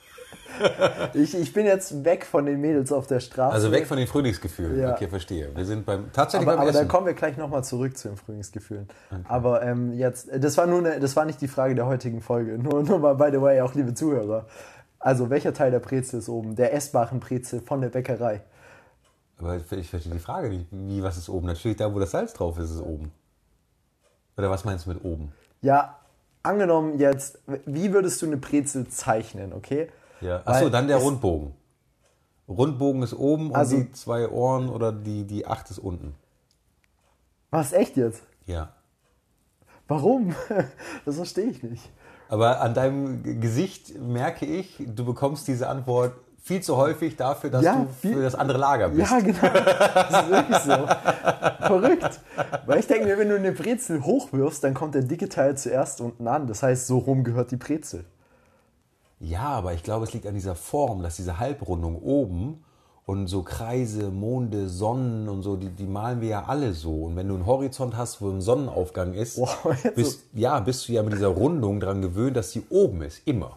Ich, 1.13 1.35
ich 1.35 1.53
bin 1.53 1.67
jetzt 1.67 2.03
weg 2.03 2.25
von 2.25 2.47
den 2.47 2.59
Mädels 2.63 2.91
auf 2.91 3.07
der 3.07 3.21
Straße. 3.21 3.53
Also 3.55 3.71
weg 3.73 3.87
von 3.87 3.99
den 3.99 4.07
Frühlingsgefühlen. 4.07 4.81
Ja. 4.81 4.95
Okay, 4.95 5.07
verstehe. 5.07 5.55
Wir 5.55 5.67
sind 5.67 5.85
beim 5.85 6.11
tatsächlich 6.15 6.49
aber, 6.49 6.57
beim 6.57 6.69
aber 6.69 6.73
da 6.73 6.87
kommen 6.87 7.07
wir 7.07 7.13
gleich 7.13 7.37
nochmal 7.37 7.63
zurück 7.63 7.99
zu 7.99 8.09
den 8.09 8.17
Frühlingsgefühlen. 8.17 8.89
Aber 9.29 9.61
ähm, 9.61 9.93
jetzt, 9.93 10.31
das 10.33 10.57
war 10.57 10.67
nur 10.67 10.79
eine, 10.79 10.99
das 10.99 11.15
war 11.15 11.27
nicht 11.27 11.43
die 11.43 11.49
Frage 11.49 11.75
der 11.75 11.85
heutigen 11.85 12.23
Folge. 12.23 12.57
Nur, 12.63 12.83
nur 12.85 12.99
mal, 12.99 13.17
by 13.17 13.29
the 13.31 13.43
way, 13.43 13.61
auch 13.61 13.75
liebe 13.75 13.93
Zuhörer. 13.93 14.47
Also, 14.99 15.29
welcher 15.29 15.53
Teil 15.53 15.71
der 15.71 15.81
Brezel 15.81 16.21
ist 16.21 16.31
oben? 16.31 16.57
Der 16.57 16.73
essbaren 16.73 17.21
Brezel 17.21 17.61
von 17.61 17.83
der 17.83 17.91
Bäckerei. 17.91 18.41
Aber 19.37 19.57
ich 19.57 19.71
ich 19.73 19.91
verstehe 19.91 20.13
die 20.13 20.19
Frage 20.19 20.49
nicht. 20.49 20.69
Wie, 20.71 21.03
was 21.03 21.19
ist 21.19 21.29
oben? 21.29 21.49
Natürlich 21.49 21.77
da, 21.77 21.95
wo 21.95 21.99
das 21.99 22.13
Salz 22.13 22.33
drauf 22.33 22.59
ist, 22.59 22.71
ist 22.71 22.77
es 22.77 22.83
oben. 22.83 23.13
Oder 24.37 24.51
was 24.51 24.65
meinst 24.65 24.87
du 24.87 24.91
mit 24.91 25.05
oben? 25.05 25.33
Ja, 25.63 25.99
angenommen 26.43 26.99
jetzt, 26.99 27.39
wie 27.65 27.93
würdest 27.93 28.21
du 28.23 28.27
eine 28.27 28.37
Brezel 28.37 28.87
zeichnen, 28.89 29.53
okay? 29.53 29.89
Ja. 30.21 30.43
Achso, 30.45 30.69
dann 30.69 30.89
der 30.89 30.99
Rundbogen. 30.99 31.55
Rundbogen 32.49 33.03
ist 33.03 33.15
oben 33.15 33.55
Also- 33.55 33.77
und 33.77 33.89
die 33.89 33.93
zwei 33.93 34.29
Ohren 34.29 34.69
oder 34.69 34.93
die, 34.93 35.25
die 35.25 35.47
acht 35.47 35.71
ist 35.71 35.79
unten. 35.79 36.15
Was, 37.51 37.73
echt 37.73 37.97
jetzt? 37.97 38.23
Ja. 38.45 38.73
Warum? 39.89 40.35
Das 41.05 41.17
verstehe 41.17 41.47
ich 41.47 41.63
nicht. 41.63 41.91
Aber 42.29 42.61
an 42.61 42.75
deinem 42.75 43.41
Gesicht 43.41 43.99
merke 44.01 44.45
ich, 44.47 44.83
du 44.85 45.05
bekommst 45.05 45.47
diese 45.47 45.69
Antwort 45.69 46.13
viel 46.47 46.61
zu 46.63 46.77
häufig 46.77 47.17
dafür, 47.17 47.51
dass 47.51 47.65
Ja, 47.65 47.75
du 47.81 47.89
viel- 48.01 48.15
für 48.15 48.23
das 48.23 48.37
andere 48.37 48.57
Lager 48.59 48.89
bist. 48.91 49.11
Ja, 49.11 49.19
genau. 49.19 49.41
Das 49.43 50.23
ist 50.23 50.31
wirklich 50.31 50.59
so. 50.59 50.87
Verrückt. 51.67 52.21
Weil 52.67 52.79
ich 52.79 52.87
denke 52.87 53.07
mir, 53.07 53.19
wenn 53.19 53.29
du 53.29 53.35
eine 53.35 53.51
Brezel 53.51 54.05
hochwirfst, 54.05 54.63
dann 54.63 54.73
kommt 54.73 54.95
der 54.95 55.03
dicke 55.03 55.29
Teil 55.29 55.57
zuerst 55.57 56.01
unten 56.01 56.29
an. 56.29 56.47
Das 56.47 56.63
heißt, 56.63 56.87
so 56.87 56.99
rum 56.99 57.25
gehört 57.25 57.51
die 57.51 57.57
Brezel. 57.57 58.05
Ja, 59.19 59.41
aber 59.49 59.73
ich 59.75 59.83
glaube, 59.83 60.05
es 60.05 60.13
liegt 60.13 60.27
an 60.27 60.35
dieser 60.35 60.55
Form, 60.55 61.03
dass 61.03 61.17
diese 61.17 61.41
Halbrundung 61.41 61.97
oben 62.01 62.63
und 63.07 63.27
so 63.27 63.43
Kreise, 63.43 64.11
Monde, 64.11 64.69
Sonnen 64.69 65.29
und 65.29 65.43
so, 65.43 65.57
die, 65.57 65.71
die 65.71 65.87
malen 65.87 66.21
wir 66.21 66.29
ja 66.29 66.45
alle 66.47 66.75
so. 66.75 67.05
Und 67.07 67.17
wenn 67.17 67.27
du 67.27 67.35
einen 67.35 67.47
Horizont 67.47 67.97
hast, 67.97 68.21
wo 68.23 68.31
ein 68.31 68.41
Sonnenaufgang 68.41 69.15
ist, 69.15 69.39
Wow, 69.39 69.75
bist, 69.97 70.23
ja, 70.33 70.61
bist 70.61 70.87
du 70.89 70.93
ja 70.93 71.03
mit 71.03 71.13
dieser 71.15 71.29
Rundung 71.29 71.81
dran 71.81 72.03
gewöhnt, 72.03 72.37
dass 72.37 72.51
die 72.53 72.63
oben 72.71 73.03
ist, 73.03 73.23
immer. 73.27 73.57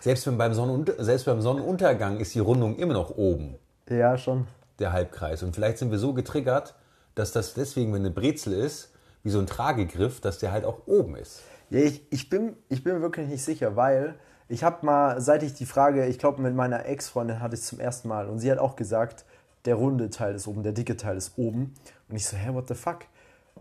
Selbst 0.00 0.24
beim, 0.36 0.54
Sonnenunter 0.54 1.04
selbst 1.04 1.26
beim 1.26 1.40
Sonnenuntergang 1.40 2.18
ist 2.18 2.34
die 2.34 2.40
Rundung 2.40 2.76
immer 2.76 2.94
noch 2.94 3.10
oben. 3.10 3.56
Ja, 3.88 4.16
schon. 4.16 4.46
Der 4.78 4.92
Halbkreis. 4.92 5.42
Und 5.42 5.54
vielleicht 5.54 5.78
sind 5.78 5.90
wir 5.90 5.98
so 5.98 6.14
getriggert, 6.14 6.74
dass 7.14 7.32
das 7.32 7.54
deswegen, 7.54 7.92
wenn 7.92 8.00
eine 8.00 8.10
Brezel 8.10 8.54
ist, 8.54 8.92
wie 9.22 9.30
so 9.30 9.38
ein 9.38 9.46
Tragegriff, 9.46 10.20
dass 10.20 10.38
der 10.38 10.52
halt 10.52 10.64
auch 10.64 10.86
oben 10.86 11.16
ist. 11.16 11.42
Ja, 11.68 11.80
ich, 11.80 12.02
ich, 12.10 12.30
bin, 12.30 12.56
ich 12.68 12.82
bin 12.82 12.94
mir 12.94 13.02
wirklich 13.02 13.28
nicht 13.28 13.44
sicher, 13.44 13.76
weil 13.76 14.14
ich 14.48 14.64
habe 14.64 14.84
mal, 14.84 15.20
seit 15.20 15.42
ich 15.42 15.54
die 15.54 15.66
Frage, 15.66 16.06
ich 16.06 16.18
glaube 16.18 16.40
mit 16.40 16.54
meiner 16.54 16.86
Ex-Freundin 16.86 17.40
hatte 17.40 17.54
ich 17.54 17.62
zum 17.62 17.78
ersten 17.78 18.08
Mal 18.08 18.28
und 18.28 18.38
sie 18.38 18.50
hat 18.50 18.58
auch 18.58 18.76
gesagt, 18.76 19.24
der 19.66 19.74
runde 19.74 20.08
Teil 20.10 20.34
ist 20.34 20.48
oben, 20.48 20.62
der 20.62 20.72
dicke 20.72 20.96
Teil 20.96 21.16
ist 21.16 21.36
oben. 21.36 21.74
Und 22.08 22.16
ich 22.16 22.26
so, 22.26 22.36
hä, 22.36 22.52
what 22.54 22.66
the 22.68 22.74
fuck? 22.74 23.00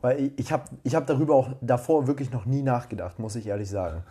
Weil 0.01 0.21
ich, 0.21 0.31
ich 0.37 0.51
habe 0.51 0.63
ich 0.83 0.95
hab 0.95 1.05
darüber 1.05 1.35
auch 1.35 1.49
davor 1.61 2.07
wirklich 2.07 2.31
noch 2.31 2.45
nie 2.45 2.61
nachgedacht, 2.61 3.19
muss 3.19 3.35
ich 3.35 3.47
ehrlich 3.47 3.69
sagen. 3.69 4.03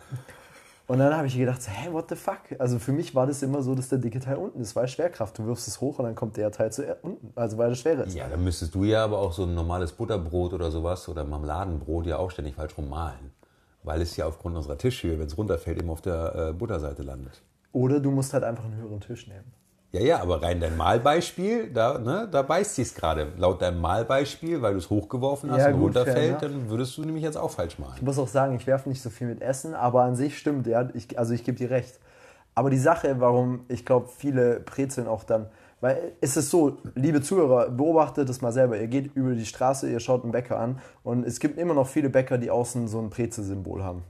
Und 0.89 0.97
dann 0.97 1.15
habe 1.15 1.27
ich 1.27 1.37
gedacht, 1.37 1.61
hä, 1.67 1.91
what 1.91 2.09
the 2.09 2.15
fuck? 2.15 2.39
Also 2.57 2.79
für 2.79 2.91
mich 2.91 3.13
war 3.13 3.27
das 3.27 3.43
immer 3.43 3.61
so, 3.61 3.75
dass 3.75 3.89
der 3.89 3.99
dicke 3.99 4.19
Teil 4.19 4.37
unten 4.37 4.59
ist, 4.59 4.75
weil 4.75 4.87
Schwerkraft. 4.87 5.37
Du 5.37 5.45
wirfst 5.45 5.67
es 5.67 5.79
hoch 5.79 5.99
und 5.99 6.05
dann 6.05 6.15
kommt 6.15 6.35
der 6.35 6.51
Teil 6.51 6.71
zu 6.71 6.83
unten, 7.03 7.31
also 7.35 7.59
weil 7.59 7.69
er 7.69 7.75
schwerer 7.75 8.05
ist. 8.05 8.15
Ja, 8.15 8.27
dann 8.27 8.43
müsstest 8.43 8.73
du 8.73 8.83
ja 8.83 9.03
aber 9.03 9.19
auch 9.19 9.31
so 9.31 9.43
ein 9.43 9.53
normales 9.53 9.91
Butterbrot 9.91 10.51
oder 10.51 10.71
sowas 10.71 11.07
oder 11.07 11.23
Marmeladenbrot 11.25 12.07
ja 12.07 12.17
auch 12.17 12.31
ständig 12.31 12.55
falsch 12.55 12.75
rummalen. 12.75 13.29
Weil 13.83 14.01
es 14.01 14.17
ja 14.17 14.25
aufgrund 14.25 14.57
unserer 14.57 14.79
Tischhöhe, 14.79 15.19
wenn 15.19 15.27
es 15.27 15.37
runterfällt, 15.37 15.77
eben 15.77 15.91
auf 15.91 16.01
der 16.01 16.35
äh, 16.35 16.53
Butterseite 16.53 17.03
landet. 17.03 17.43
Oder 17.71 17.99
du 17.99 18.09
musst 18.09 18.33
halt 18.33 18.43
einfach 18.43 18.65
einen 18.65 18.77
höheren 18.77 18.99
Tisch 18.99 19.27
nehmen. 19.27 19.53
Ja, 19.91 20.01
ja, 20.01 20.21
aber 20.21 20.43
rein 20.43 20.59
dein 20.59 20.77
Malbeispiel, 20.77 21.71
da, 21.73 21.97
ne, 21.97 22.27
da 22.31 22.43
beißt 22.43 22.75
sie 22.75 22.83
es 22.83 22.93
gerade. 22.93 23.29
Laut 23.37 23.61
deinem 23.61 23.81
Malbeispiel, 23.81 24.61
weil 24.61 24.73
du 24.73 24.77
es 24.77 24.89
hochgeworfen 24.89 25.49
hast 25.51 25.61
Ja, 25.61 25.67
und 25.67 25.73
gut, 25.73 25.95
runterfällt, 25.95 26.39
fair, 26.39 26.49
dann 26.49 26.69
würdest 26.69 26.95
du 26.97 27.01
nämlich 27.01 27.23
jetzt 27.23 27.37
auch 27.37 27.49
falsch 27.49 27.79
malen. 27.79 27.95
Ich 27.95 28.03
muss 28.03 28.19
auch 28.19 28.27
sagen, 28.27 28.55
ich 28.55 28.67
werfe 28.67 28.87
nicht 28.87 29.01
so 29.01 29.09
viel 29.09 29.25
mit 29.25 29.41
Essen, 29.41 29.73
aber 29.73 30.03
an 30.03 30.15
sich 30.15 30.37
stimmt, 30.37 30.67
ja, 30.67 30.89
ich, 30.93 31.17
also 31.17 31.33
ich 31.33 31.43
gebe 31.43 31.57
dir 31.57 31.71
recht. 31.71 31.99
Aber 32.53 32.69
die 32.69 32.77
Sache, 32.77 33.19
warum 33.19 33.61
ich 33.67 33.83
glaube, 33.83 34.09
viele 34.15 34.59
Brezeln 34.59 35.07
auch 35.07 35.23
dann, 35.23 35.47
weil 35.81 36.11
es 36.21 36.37
ist 36.37 36.51
so, 36.51 36.77
liebe 36.93 37.21
Zuhörer, 37.21 37.69
beobachtet 37.69 38.29
es 38.29 38.41
mal 38.41 38.51
selber. 38.51 38.77
Ihr 38.77 38.87
geht 38.87 39.15
über 39.15 39.33
die 39.33 39.45
Straße, 39.45 39.89
ihr 39.89 39.99
schaut 39.99 40.23
einen 40.23 40.33
Bäcker 40.33 40.59
an 40.59 40.79
und 41.03 41.25
es 41.25 41.39
gibt 41.39 41.57
immer 41.57 41.73
noch 41.73 41.87
viele 41.87 42.09
Bäcker, 42.09 42.37
die 42.37 42.51
außen 42.51 42.87
so 42.87 42.99
ein 42.99 43.09
Brezelsymbol 43.09 43.83
haben. 43.83 44.03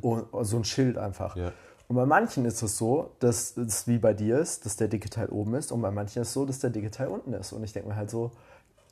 Und 0.00 0.26
so 0.44 0.56
ein 0.56 0.64
Schild 0.64 0.98
einfach. 0.98 1.36
Ja. 1.36 1.52
Und 1.90 1.96
bei 1.96 2.06
manchen 2.06 2.44
ist 2.44 2.62
es 2.62 2.78
so, 2.78 3.10
dass 3.18 3.56
es 3.56 3.88
wie 3.88 3.98
bei 3.98 4.14
dir 4.14 4.38
ist, 4.38 4.64
dass 4.64 4.76
der 4.76 4.86
dicke 4.86 5.10
Teil 5.10 5.28
oben 5.28 5.56
ist 5.56 5.72
und 5.72 5.82
bei 5.82 5.90
manchen 5.90 6.22
ist 6.22 6.28
es 6.28 6.34
so, 6.34 6.44
dass 6.46 6.60
der 6.60 6.70
dicke 6.70 6.92
Teil 6.92 7.08
unten 7.08 7.32
ist. 7.32 7.52
Und 7.52 7.64
ich 7.64 7.72
denke 7.72 7.88
mir 7.88 7.96
halt 7.96 8.10
so, 8.10 8.30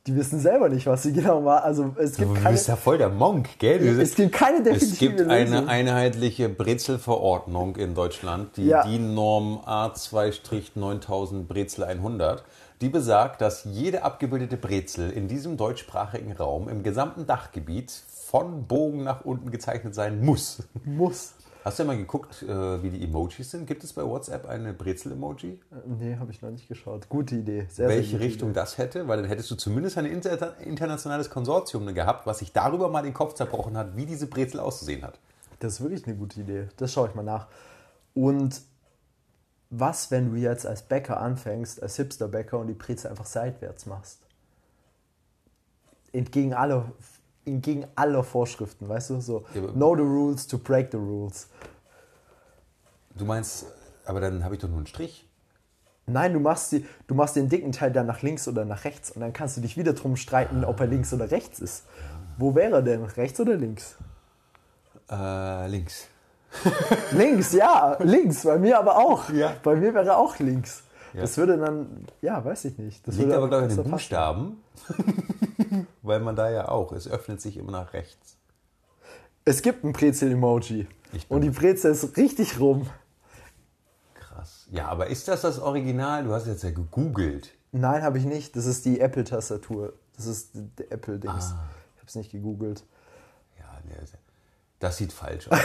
die 0.09 0.17
wissen 0.17 0.41
selber 0.41 0.69
nicht, 0.69 0.85
was 0.89 1.05
sie 1.05 1.13
genau 1.21 1.41
machen. 1.41 1.63
Also 1.63 1.95
es 1.97 2.17
gibt 2.17 2.31
Du 2.31 2.35
keine, 2.35 2.51
bist 2.57 2.67
ja 2.67 2.75
voll 2.75 2.99
der 2.99 3.09
Monk, 3.11 3.51
gell? 3.61 3.79
Du 3.79 4.03
es 4.03 4.17
gibt 4.17 4.33
keine 4.33 4.59
Es 4.69 4.81
definitive 4.81 5.11
gibt 5.15 5.31
eine 5.31 5.51
Lösung. 5.51 5.69
einheitliche 5.69 6.49
Brezelverordnung 6.49 7.77
in 7.77 7.95
Deutschland, 7.95 8.57
die 8.57 8.67
Ja. 8.67 8.83
DIN-Norm 8.85 9.61
A2-9000 9.65 11.45
Brezel 11.47 11.85
100, 11.85 12.43
die 12.81 12.89
besagt, 12.89 13.41
dass 13.43 13.63
jede 13.63 14.03
abgebildete 14.03 14.57
Brezel 14.57 15.11
in 15.11 15.29
diesem 15.29 15.57
deutschsprachigen 15.57 16.33
Raum 16.33 16.69
im 16.69 16.83
gesamten 16.83 17.27
Dachgebiet 17.27 17.93
von 18.29 18.65
Bogen 18.67 19.05
nach 19.05 19.25
unten 19.25 19.51
gezeichnet 19.53 19.95
sein 19.95 20.25
muss. 20.25 20.65
Muss. 20.85 21.35
Hast 21.69 21.79
du 21.79 21.83
ja 21.83 21.87
mal 21.89 21.99
geguckt, 21.99 22.43
äh, 22.45 22.83
wie 22.83 22.89
die 22.89 23.05
Emojis 23.05 23.51
sind? 23.51 23.67
Gibt 23.67 23.85
es 23.85 23.93
bei 23.93 24.03
WhatsApp 24.03 24.49
eine 24.49 24.73
Brezel-Emoji? 24.73 25.61
Nee, 25.85 26.17
habe 26.17 26.33
ich 26.33 26.41
noch 26.41 26.49
nicht 26.49 26.67
geschaut. 26.67 27.11
Gute 27.11 27.35
Idee. 27.35 27.67
Sehr, 27.69 27.91
Welche 27.91 28.13
sehr 28.13 28.21
Richtung 28.21 28.55
das 28.55 28.79
hätte? 28.79 29.07
Weil 29.07 29.19
dann 29.19 29.27
hättest 29.27 29.51
du 29.51 29.55
zumindest 29.55 29.99
ein 29.99 30.07
inter 30.07 30.59
internationales 30.61 31.29
Konsortium 31.29 31.93
gehabt, 31.93 32.27
was 32.27 32.39
sich 32.39 32.55
darüber 32.55 32.89
mal 32.89 33.03
den 33.03 33.13
Kopf 33.13 33.35
zerbrochen 33.35 33.77
hat, 33.77 33.99
wie 33.99 34.07
diese 34.07 34.29
Brezel 34.29 34.61
auszusehen 34.61 35.03
hat. 35.03 35.17
Idee. 35.17 35.57
Das 35.61 35.75
ist 35.75 35.81
wirklich 35.83 36.07
eine 36.07 36.17
gute 36.17 36.41
Idee. 36.41 36.69
Das 36.79 36.91
schaue 36.91 37.11
ich 37.11 37.15
mal 37.15 37.23
nach. 37.23 37.49
Und 38.15 38.63
was, 39.69 40.11
wenn 40.11 40.31
du 40.31 40.37
jetzt 40.37 40.67
als 40.67 40.81
Bäcker 40.81 41.21
anfängst, 41.21 41.83
als 41.83 41.97
Hipster-Bäcker 41.97 42.59
und 42.59 42.69
die 42.69 42.73
Brezel 42.73 43.11
einfach 43.11 43.27
seitwärts 43.27 43.85
machst? 43.85 44.21
Entgegen 46.15 46.55
aller, 46.55 46.91
entgegen 47.49 47.87
aller 47.97 48.23
Vorschriften, 48.23 48.89
weißt 48.89 49.11
du? 49.11 49.21
So, 49.21 49.45
Ja, 49.55 49.61
know 49.73 49.95
the 49.97 50.03
rules 50.03 50.47
to 50.47 50.59
break 50.59 50.91
the 50.93 50.99
rules. 50.99 51.49
Du 53.17 53.25
meinst, 53.25 53.67
aber 54.05 54.21
dann 54.21 54.45
habe 54.45 54.55
ich 54.55 54.61
doch 54.61 54.69
nur 54.69 54.79
einen 54.79 54.87
Strich. 54.87 55.29
Nein, 56.07 56.33
du 56.33 56.41
machst, 56.41 56.73
die, 56.73 56.87
du 57.07 57.15
machst 57.15 57.37
den 57.37 57.49
dicken 57.49 57.73
Teil 57.73 57.93
dann 57.93 58.07
nach 58.07 58.23
links 58.23 58.49
oder 58.49 58.65
nach 58.65 58.85
rechts 58.85 59.11
und 59.11 59.21
dann 59.21 59.33
kannst 59.33 59.57
du 59.57 59.61
dich 59.61 59.77
wieder 59.77 59.93
drum 59.93 60.17
streiten, 60.17 60.65
ob 60.65 60.81
er 60.81 60.87
links 60.87 61.13
oder 61.13 61.31
rechts 61.31 61.59
ist. 61.61 61.85
Wo 62.39 62.55
wäre 62.55 62.77
er 62.77 62.83
denn? 62.83 63.05
Rechts 63.05 63.39
oder 63.41 63.57
links? 63.57 63.97
Äh, 65.11 65.67
links. 65.69 66.07
Links, 67.13 67.53
ja, 67.53 67.97
links. 68.01 68.45
Bei 68.45 68.59
mir 68.59 68.79
aber 68.79 68.97
auch. 68.97 69.29
Ja. 69.31 69.55
Bei 69.63 69.75
mir 69.77 69.93
wäre 69.93 70.17
auch 70.17 70.39
links. 70.39 70.83
Ja. 71.15 71.23
Das 71.23 71.37
würde 71.39 71.57
dann, 71.59 72.07
ja, 72.23 72.45
weiß 72.45 72.67
ich 72.67 72.79
nicht. 72.79 73.07
Das 73.07 73.17
Liegt 73.17 73.29
würde 73.29 73.39
aber, 73.39 73.49
glaube 73.49 73.67
ich, 73.67 73.79
an 73.79 73.83
den. 73.85 73.91
Buchstaben. 73.91 74.63
Weil 76.03 76.21
man 76.21 76.37
da 76.37 76.51
ja 76.51 76.69
auch, 76.69 76.93
es 76.93 77.09
öffnet 77.09 77.41
sich 77.41 77.57
immer 77.57 77.73
nach 77.73 77.93
rechts. 77.93 78.37
Es 79.45 79.63
gibt 79.63 79.85
ein 79.85 79.93
Brezel-Emoji. 79.93 80.87
Und 81.29 81.41
die 81.41 81.51
Brezel 81.51 81.93
ist 81.93 82.17
richtig 82.19 82.61
rum. 82.61 82.89
Krass. 84.15 84.67
Ja, 84.71 84.89
aber 84.89 85.07
ist 85.07 85.27
das 85.29 85.41
das 85.41 85.59
Original? 85.59 86.25
Du 86.25 86.33
hast 86.35 86.47
jetzt 86.47 86.63
ja 86.63 86.71
gegoogelt. 86.71 87.55
Nein, 87.73 88.03
habe 88.03 88.19
ich 88.19 88.25
nicht. 88.25 88.57
Das 88.57 88.67
ist 88.67 88.85
die 88.85 89.01
Apple-Tastatur. 89.01 89.95
Das 90.17 90.27
ist 90.27 90.51
der 90.55 90.93
Apple-Dings. 90.93 91.53
Ah. 91.53 91.65
Ich 91.95 92.01
habe 92.01 92.09
es 92.09 92.15
nicht 92.15 92.31
gegoogelt. 92.33 92.85
Ja, 93.59 93.65
der- 93.89 94.05
das 94.79 94.97
sieht 94.97 95.13
falsch 95.13 95.49
aus. 95.51 95.59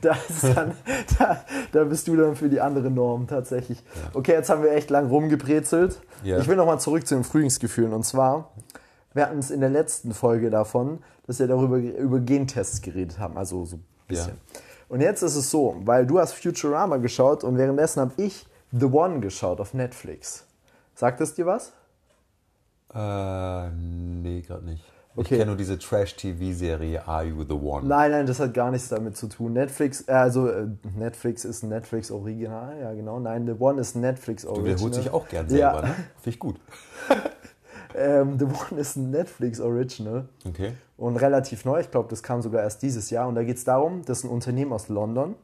Da, 0.00 0.16
ist 0.28 0.44
dann, 0.56 0.74
da, 1.18 1.44
da 1.72 1.84
bist 1.84 2.08
du 2.08 2.16
dann 2.16 2.36
für 2.36 2.48
die 2.48 2.60
andere 2.60 2.90
Norm 2.90 3.26
tatsächlich. 3.26 3.82
Okay, 4.12 4.32
jetzt 4.32 4.50
haben 4.50 4.62
wir 4.62 4.72
echt 4.72 4.90
lang 4.90 5.08
rumgebrezelt. 5.08 6.00
Ja. 6.24 6.38
Ich 6.38 6.48
will 6.48 6.56
nochmal 6.56 6.80
zurück 6.80 7.06
zu 7.06 7.14
den 7.14 7.24
Frühlingsgefühlen. 7.24 7.92
Und 7.92 8.04
zwar, 8.04 8.50
wir 9.14 9.26
hatten 9.26 9.38
es 9.38 9.50
in 9.50 9.60
der 9.60 9.70
letzten 9.70 10.14
Folge 10.14 10.50
davon, 10.50 11.02
dass 11.26 11.38
wir 11.38 11.46
darüber 11.46 11.76
über 11.78 12.20
Gentests 12.20 12.82
geredet 12.82 13.18
haben. 13.18 13.36
Also 13.36 13.64
so 13.64 13.76
ein 13.76 13.84
bisschen. 14.08 14.40
Und 14.88 15.00
jetzt 15.00 15.22
ist 15.22 15.36
es 15.36 15.50
so, 15.50 15.76
weil 15.84 16.06
du 16.06 16.18
hast 16.18 16.32
Futurama 16.32 16.96
geschaut 16.98 17.44
und 17.44 17.56
währenddessen 17.56 18.00
habe 18.00 18.12
ich 18.16 18.46
The 18.72 18.86
One 18.86 19.20
geschaut 19.20 19.60
auf 19.60 19.74
Netflix. 19.74 20.44
Sagt 20.94 21.20
es 21.20 21.34
dir 21.34 21.46
was? 21.46 21.72
äh, 22.94 23.70
nee, 23.70 24.42
gerade 24.42 24.64
nicht. 24.66 24.84
Ich 25.14 25.18
Okay. 25.26 25.36
kenne 25.36 25.46
nur 25.48 25.56
diese 25.56 25.78
Trash-TV-Serie 25.78 27.06
Are 27.06 27.24
You 27.24 27.44
the 27.44 27.52
One? 27.54 27.86
Nein, 27.86 28.10
nein, 28.12 28.26
das 28.26 28.40
hat 28.40 28.54
gar 28.54 28.70
nichts 28.70 28.88
damit 28.88 29.14
zu 29.16 29.26
tun. 29.28 29.52
Netflix, 29.52 30.08
äh, 30.08 30.12
also 30.12 30.48
äh, 30.48 30.66
Netflix 30.96 31.44
ist 31.44 31.62
ein 31.62 31.68
Netflix 31.68 32.10
Original, 32.10 32.80
ja 32.80 32.94
genau. 32.94 33.20
Nein, 33.20 33.46
The 33.46 33.52
One 33.58 33.78
ist 33.80 33.94
Netflix 33.94 34.42
Du 34.44 34.48
Original. 34.50 34.74
wiederholst 34.74 34.98
dich 34.98 35.10
auch 35.10 35.28
gern 35.28 35.46
Ja. 35.48 35.72
selber, 35.72 35.82
ne? 35.88 35.94
Finde 36.16 36.30
ich 36.30 36.38
gut. 36.38 36.56
Ähm, 37.94 38.38
The 38.38 38.46
One 38.46 38.80
ist 38.80 38.96
ein 38.96 39.10
Netflix 39.10 39.60
Original 39.60 40.26
Okay. 40.48 40.72
und 40.96 41.18
relativ 41.18 41.66
neu. 41.66 41.78
Ich 41.80 41.90
glaube, 41.90 42.08
das 42.08 42.22
kam 42.22 42.40
sogar 42.40 42.62
erst 42.62 42.80
dieses 42.80 43.10
Jahr. 43.10 43.28
Und 43.28 43.34
da 43.34 43.44
geht 43.44 43.58
es 43.58 43.64
darum, 43.64 44.02
dass 44.06 44.24
ein 44.24 44.30
Unternehmen 44.30 44.72
aus 44.72 44.88
London 44.88 45.34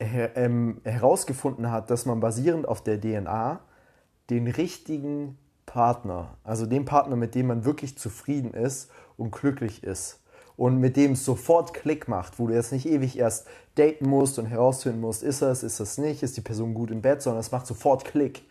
her 0.00 0.36
ähm, 0.36 0.80
herausgefunden 0.84 1.72
hat, 1.72 1.90
dass 1.90 2.06
man 2.06 2.20
basierend 2.20 2.68
auf 2.68 2.80
der 2.80 3.00
DNA 3.00 3.58
den 4.30 4.46
richtigen 4.46 5.36
Partner, 5.68 6.30
also 6.44 6.64
den 6.64 6.86
Partner, 6.86 7.14
mit 7.14 7.34
dem 7.34 7.46
man 7.48 7.64
wirklich 7.66 7.98
zufrieden 7.98 8.54
ist 8.54 8.90
und 9.18 9.32
glücklich 9.32 9.84
ist 9.84 10.20
und 10.56 10.78
mit 10.78 10.96
dem 10.96 11.12
es 11.12 11.26
sofort 11.26 11.74
Klick 11.74 12.08
macht, 12.08 12.38
wo 12.38 12.46
du 12.46 12.54
jetzt 12.54 12.72
nicht 12.72 12.86
ewig 12.86 13.18
erst 13.18 13.46
daten 13.74 14.08
musst 14.08 14.38
und 14.38 14.46
herausfinden 14.46 15.00
musst, 15.00 15.22
ist 15.22 15.42
das, 15.42 15.62
ist 15.62 15.78
das 15.78 15.98
nicht, 15.98 16.22
ist 16.22 16.38
die 16.38 16.40
Person 16.40 16.72
gut 16.72 16.90
im 16.90 17.02
Bett, 17.02 17.20
sondern 17.20 17.40
es 17.40 17.52
macht 17.52 17.66
sofort 17.66 18.06
Klick. 18.06 18.42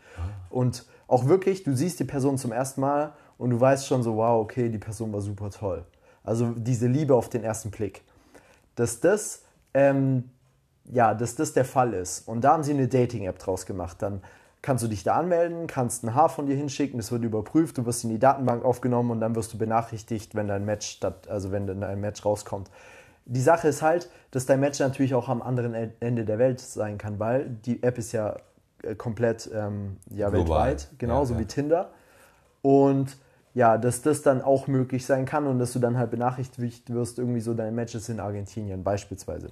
Und 0.50 0.86
auch 1.08 1.26
wirklich, 1.26 1.64
du 1.64 1.76
siehst 1.76 2.00
die 2.00 2.06
Person 2.06 2.38
zum 2.38 2.52
ersten 2.52 2.82
Mal 2.82 3.14
und 3.38 3.50
du 3.50 3.60
weißt 3.60 3.88
schon 3.88 4.04
so, 4.04 4.16
wow, 4.16 4.42
okay, 4.42 4.70
die 4.70 4.78
Person 4.78 5.12
war 5.12 5.22
super 5.22 5.50
toll. 5.50 5.86
Also 6.24 6.54
diese 6.56 6.88
Liebe 6.88 7.16
auf 7.16 7.30
den 7.30 7.44
ersten 7.44 7.72
Blick. 7.72 8.04
Dass 8.76 9.00
das, 9.00 9.42
ähm, 9.74 10.30
ja, 10.86 11.14
dass 11.14 11.36
das 11.36 11.54
der 11.54 11.66
Fall 11.66 11.94
ist. 11.94 12.28
Und 12.28 12.42
da 12.42 12.54
haben 12.54 12.64
sie 12.64 12.74
eine 12.74 12.88
Dating-App 12.88 13.40
draus 13.40 13.66
gemacht. 13.66 13.98
Dann 14.02 14.22
kannst 14.62 14.84
du 14.84 14.88
dich 14.88 15.04
da 15.04 15.16
anmelden, 15.16 15.68
kannst 15.68 16.04
ein 16.04 16.14
Haar 16.14 16.30
von 16.30 16.46
dir 16.46 16.56
hinschicken, 16.56 16.98
das 16.98 17.12
wird 17.12 17.24
überprüft, 17.24 17.78
du 17.78 17.86
wirst 17.86 18.04
in 18.04 18.10
die 18.10 18.20
Datenbank 18.20 18.66
aufgenommen 18.66 19.12
und 19.12 19.20
dann 19.20 19.36
wirst 19.36 19.54
du 19.54 19.58
benachrichtigt, 19.58 20.36
wenn 20.36 20.48
dein 20.48 20.66
Match 20.66 20.88
statt, 20.88 21.28
also 21.28 21.52
wenn 21.52 21.68
dann 21.68 21.84
ein 21.84 22.02
Match 22.02 22.26
rauskommt. 22.26 22.70
Die 23.26 23.42
Sache 23.42 23.68
ist 23.68 23.82
halt, 23.82 24.10
dass 24.32 24.46
dein 24.46 24.60
Match 24.60 24.80
natürlich 24.80 25.14
auch 25.14 25.30
am 25.30 25.42
anderen 25.42 25.74
Ende 26.00 26.26
der 26.26 26.40
Welt 26.40 26.60
sein 26.60 26.98
kann, 26.98 27.20
weil 27.20 27.50
die 27.66 27.84
App 27.84 27.98
ist 27.98 28.14
ja 28.14 28.38
äh, 28.84 28.96
komplett 28.96 29.50
ähm, 29.54 29.98
ja, 30.10 30.30
Global. 30.30 30.68
weltweit, 30.68 30.90
genauso 30.98 31.34
Ja, 31.34 31.40
ja. 31.40 31.46
wie 31.46 31.48
Tinder. 31.48 31.90
Und 32.62 33.18
ja, 33.54 33.78
dass 33.78 34.02
das 34.02 34.22
dann 34.22 34.42
auch 34.42 34.68
möglich 34.68 35.06
sein 35.06 35.26
kann 35.26 35.48
und 35.48 35.60
dass 35.60 35.74
du 35.74 35.80
dann 35.80 35.98
halt 35.98 36.12
benachrichtigt 36.12 36.94
wirst, 36.94 37.18
irgendwie 37.18 37.40
so 37.40 37.54
deine 37.54 37.72
Matches 37.72 38.08
in 38.08 38.20
Argentinien 38.20 38.84
beispielsweise. 38.84 39.50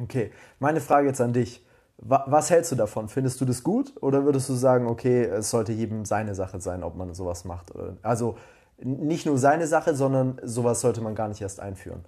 Okay, 0.00 0.32
meine 0.58 0.80
Frage 0.80 1.08
jetzt 1.08 1.20
an 1.20 1.32
dich. 1.32 1.64
Wa- 2.04 2.24
Was 2.26 2.50
hältst 2.50 2.72
du 2.72 2.76
davon? 2.76 3.08
Findest 3.08 3.40
du 3.40 3.44
das 3.44 3.62
gut 3.62 3.92
oder 4.00 4.24
würdest 4.24 4.48
du 4.48 4.54
sagen, 4.54 4.88
okay, 4.88 5.24
es 5.24 5.50
sollte 5.50 5.72
jedem 5.72 6.04
seine 6.04 6.34
Sache 6.34 6.60
sein, 6.60 6.82
ob 6.82 6.96
man 6.96 7.14
sowas 7.14 7.44
macht? 7.44 7.72
Also 8.02 8.36
nicht 8.78 9.26
nur 9.26 9.38
seine 9.38 9.68
Sache, 9.68 9.94
sondern 9.94 10.40
sowas 10.42 10.80
sollte 10.80 11.00
man 11.00 11.14
gar 11.14 11.28
nicht 11.28 11.40
erst 11.40 11.60
einführen. 11.60 12.04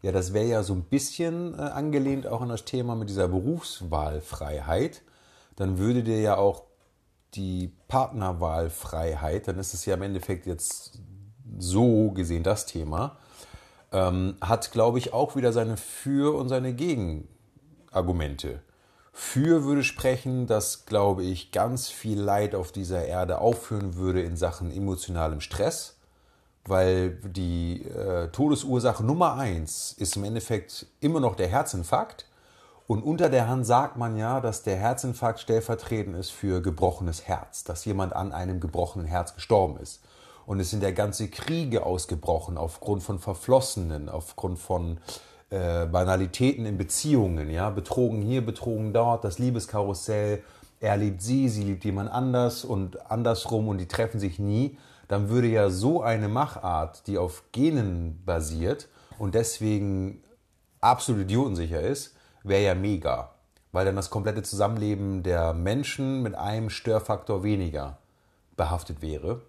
Ja, 0.00 0.10
das 0.10 0.32
wäre 0.32 0.46
ja 0.46 0.62
so 0.62 0.72
ein 0.72 0.82
bisschen 0.84 1.54
äh, 1.54 1.58
angelehnt 1.62 2.26
auch 2.26 2.40
an 2.40 2.48
das 2.48 2.64
Thema 2.64 2.96
mit 2.96 3.08
dieser 3.08 3.28
Berufswahlfreiheit. 3.28 5.02
Dann 5.56 5.78
würde 5.78 6.02
dir 6.02 6.20
ja 6.20 6.36
auch 6.36 6.64
die 7.34 7.72
Partnerwahlfreiheit, 7.88 9.48
dann 9.48 9.58
ist 9.58 9.74
es 9.74 9.84
ja 9.86 9.94
im 9.94 10.02
Endeffekt 10.02 10.46
jetzt 10.46 10.98
so 11.58 12.10
gesehen 12.10 12.42
das 12.42 12.66
Thema, 12.66 13.16
ähm, 13.92 14.36
hat, 14.40 14.72
glaube 14.72 14.98
ich, 14.98 15.12
auch 15.12 15.36
wieder 15.36 15.52
seine 15.52 15.76
Für- 15.76 16.34
und 16.36 16.48
seine 16.48 16.72
Gegenargumente. 17.92 18.60
Für 19.12 19.64
würde 19.64 19.84
sprechen, 19.84 20.46
dass, 20.46 20.86
glaube 20.86 21.22
ich, 21.22 21.52
ganz 21.52 21.88
viel 21.88 22.18
Leid 22.18 22.54
auf 22.54 22.72
dieser 22.72 23.04
Erde 23.04 23.38
aufhören 23.38 23.96
würde 23.96 24.22
in 24.22 24.36
Sachen 24.36 24.70
emotionalem 24.70 25.40
Stress 25.40 25.96
weil 26.64 27.16
die 27.24 27.82
äh, 27.82 28.28
Todesursache 28.28 29.04
Nummer 29.04 29.34
eins 29.34 29.92
ist 29.98 30.16
im 30.16 30.24
Endeffekt 30.24 30.86
immer 31.00 31.20
noch 31.20 31.34
der 31.34 31.48
Herzinfarkt. 31.48 32.26
Und 32.86 33.02
unter 33.02 33.28
der 33.28 33.48
Hand 33.48 33.66
sagt 33.66 33.96
man 33.96 34.16
ja, 34.16 34.40
dass 34.40 34.62
der 34.62 34.76
Herzinfarkt 34.76 35.40
stellvertretend 35.40 36.16
ist 36.16 36.30
für 36.30 36.60
gebrochenes 36.60 37.26
Herz, 37.26 37.64
dass 37.64 37.84
jemand 37.84 38.14
an 38.14 38.32
einem 38.32 38.60
gebrochenen 38.60 39.06
Herz 39.06 39.34
gestorben 39.34 39.78
ist. 39.78 40.02
Und 40.46 40.60
es 40.60 40.70
sind 40.70 40.82
ja 40.82 40.90
ganze 40.90 41.28
Kriege 41.28 41.86
ausgebrochen 41.86 42.58
aufgrund 42.58 43.02
von 43.02 43.18
Verflossenen, 43.18 44.08
aufgrund 44.08 44.58
von 44.58 44.98
äh, 45.52 45.86
Banalitäten 45.86 46.66
in 46.66 46.78
Beziehungen, 46.78 47.50
ja, 47.50 47.70
betrogen 47.70 48.22
hier, 48.22 48.44
betrogen 48.44 48.92
dort, 48.92 49.24
das 49.24 49.38
Liebeskarussell, 49.38 50.42
er 50.80 50.96
liebt 50.96 51.22
sie, 51.22 51.48
sie 51.48 51.62
liebt 51.62 51.84
jemand 51.84 52.10
anders 52.10 52.64
und 52.64 53.08
andersrum 53.10 53.68
und 53.68 53.78
die 53.78 53.86
treffen 53.86 54.18
sich 54.18 54.40
nie 54.40 54.76
dann 55.12 55.28
würde 55.28 55.48
ja 55.48 55.68
so 55.68 56.02
eine 56.02 56.26
Machart, 56.28 57.06
die 57.06 57.18
auf 57.18 57.44
Genen 57.52 58.22
basiert 58.24 58.88
und 59.18 59.34
deswegen 59.34 60.22
absolut 60.80 61.24
idiotensicher 61.24 61.82
ist, 61.82 62.16
wäre 62.44 62.62
ja 62.62 62.74
mega. 62.74 63.34
Weil 63.72 63.84
dann 63.84 63.96
das 63.96 64.08
komplette 64.08 64.42
Zusammenleben 64.42 65.22
der 65.22 65.52
Menschen 65.52 66.22
mit 66.22 66.34
einem 66.34 66.70
Störfaktor 66.70 67.42
weniger 67.42 67.98
behaftet 68.56 69.02
wäre. 69.02 69.42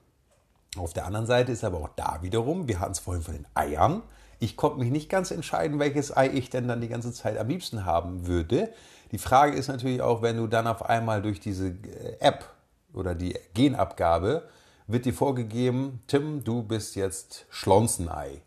Auf 0.77 0.94
der 0.94 1.06
anderen 1.06 1.25
Seite 1.25 1.51
ist 1.51 1.63
aber 1.63 1.77
auch 1.77 1.89
da 1.96 2.20
wiederum, 2.22 2.68
wir 2.68 2.80
hatten 2.80 2.94
es 2.94 3.00
vorhin 3.00 3.24
von 3.24 3.36
den 3.36 3.48
Eiern, 3.53 4.01
ich 4.39 4.58
konnte 4.58 4.80
mich 4.80 4.92
nicht 4.92 5.10
ganz 5.10 5.32
entscheiden, 5.32 5.80
welches 5.80 6.15
Ei 6.15 6.30
ich 6.30 6.50
denn 6.50 6.68
dann 6.68 6.82
die 6.82 6.89
ganze 6.89 7.13
Zeit 7.13 7.38
am 7.38 7.48
liebsten 7.48 7.86
haben 7.86 8.27
würde. 8.27 8.74
Die 9.12 9.18
Frage 9.18 9.56
ist 9.56 9.70
natürlich 9.70 10.01
auch, 10.01 10.22
wenn 10.22 10.36
du 10.36 10.48
dann 10.48 10.68
auf 10.68 10.84
einmal 10.84 11.22
durch 11.22 11.39
diese 11.39 11.68
äh, 11.70 12.18
App 12.20 12.50
oder 12.94 13.15
die 13.15 13.38
Genabgabe 13.53 14.50
wird 14.88 15.06
dir 15.06 15.13
vorgegeben, 15.13 16.01
Tim, 16.08 16.44
du 16.44 16.62
bist 16.63 16.96
jetzt 16.96 17.46
Schlonzenei. 17.50 18.42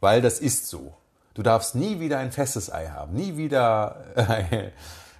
Weil 0.00 0.22
das 0.22 0.38
ist 0.40 0.68
so. 0.68 0.94
Du 1.34 1.42
darfst 1.42 1.74
nie 1.74 2.00
wieder 2.00 2.18
ein 2.18 2.32
festes 2.32 2.72
Ei 2.72 2.86
haben, 2.88 3.12
nie 3.12 3.36
wieder 3.36 4.04
ein 4.16 4.72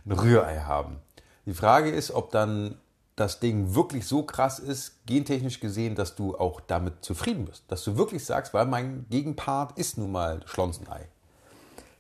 Rührei 0.09 0.61
haben. 0.61 1.01
Die 1.45 1.53
Frage 1.53 1.91
ist, 1.91 2.11
ob 2.11 2.31
dann 2.31 2.79
das 3.17 3.39
Ding 3.39 3.75
wirklich 3.75 4.07
so 4.07 4.25
krass 4.25 4.59
ist, 4.59 5.07
gentechnisch 5.07 5.61
gesehen, 5.61 5.95
dass 5.95 6.17
du 6.17 6.37
auch 6.37 6.61
damit 6.61 7.05
zufrieden 7.05 7.45
bist. 7.45 7.65
Dass 7.69 7.85
du 7.85 7.97
wirklich 7.97 8.25
sagst, 8.25 8.53
weil 8.55 8.67
mein 8.67 9.07
Gegenpart 9.09 9.79
ist 9.79 9.99
nun 9.99 10.13
mal 10.13 10.41
Schlonzenei. 10.47 11.09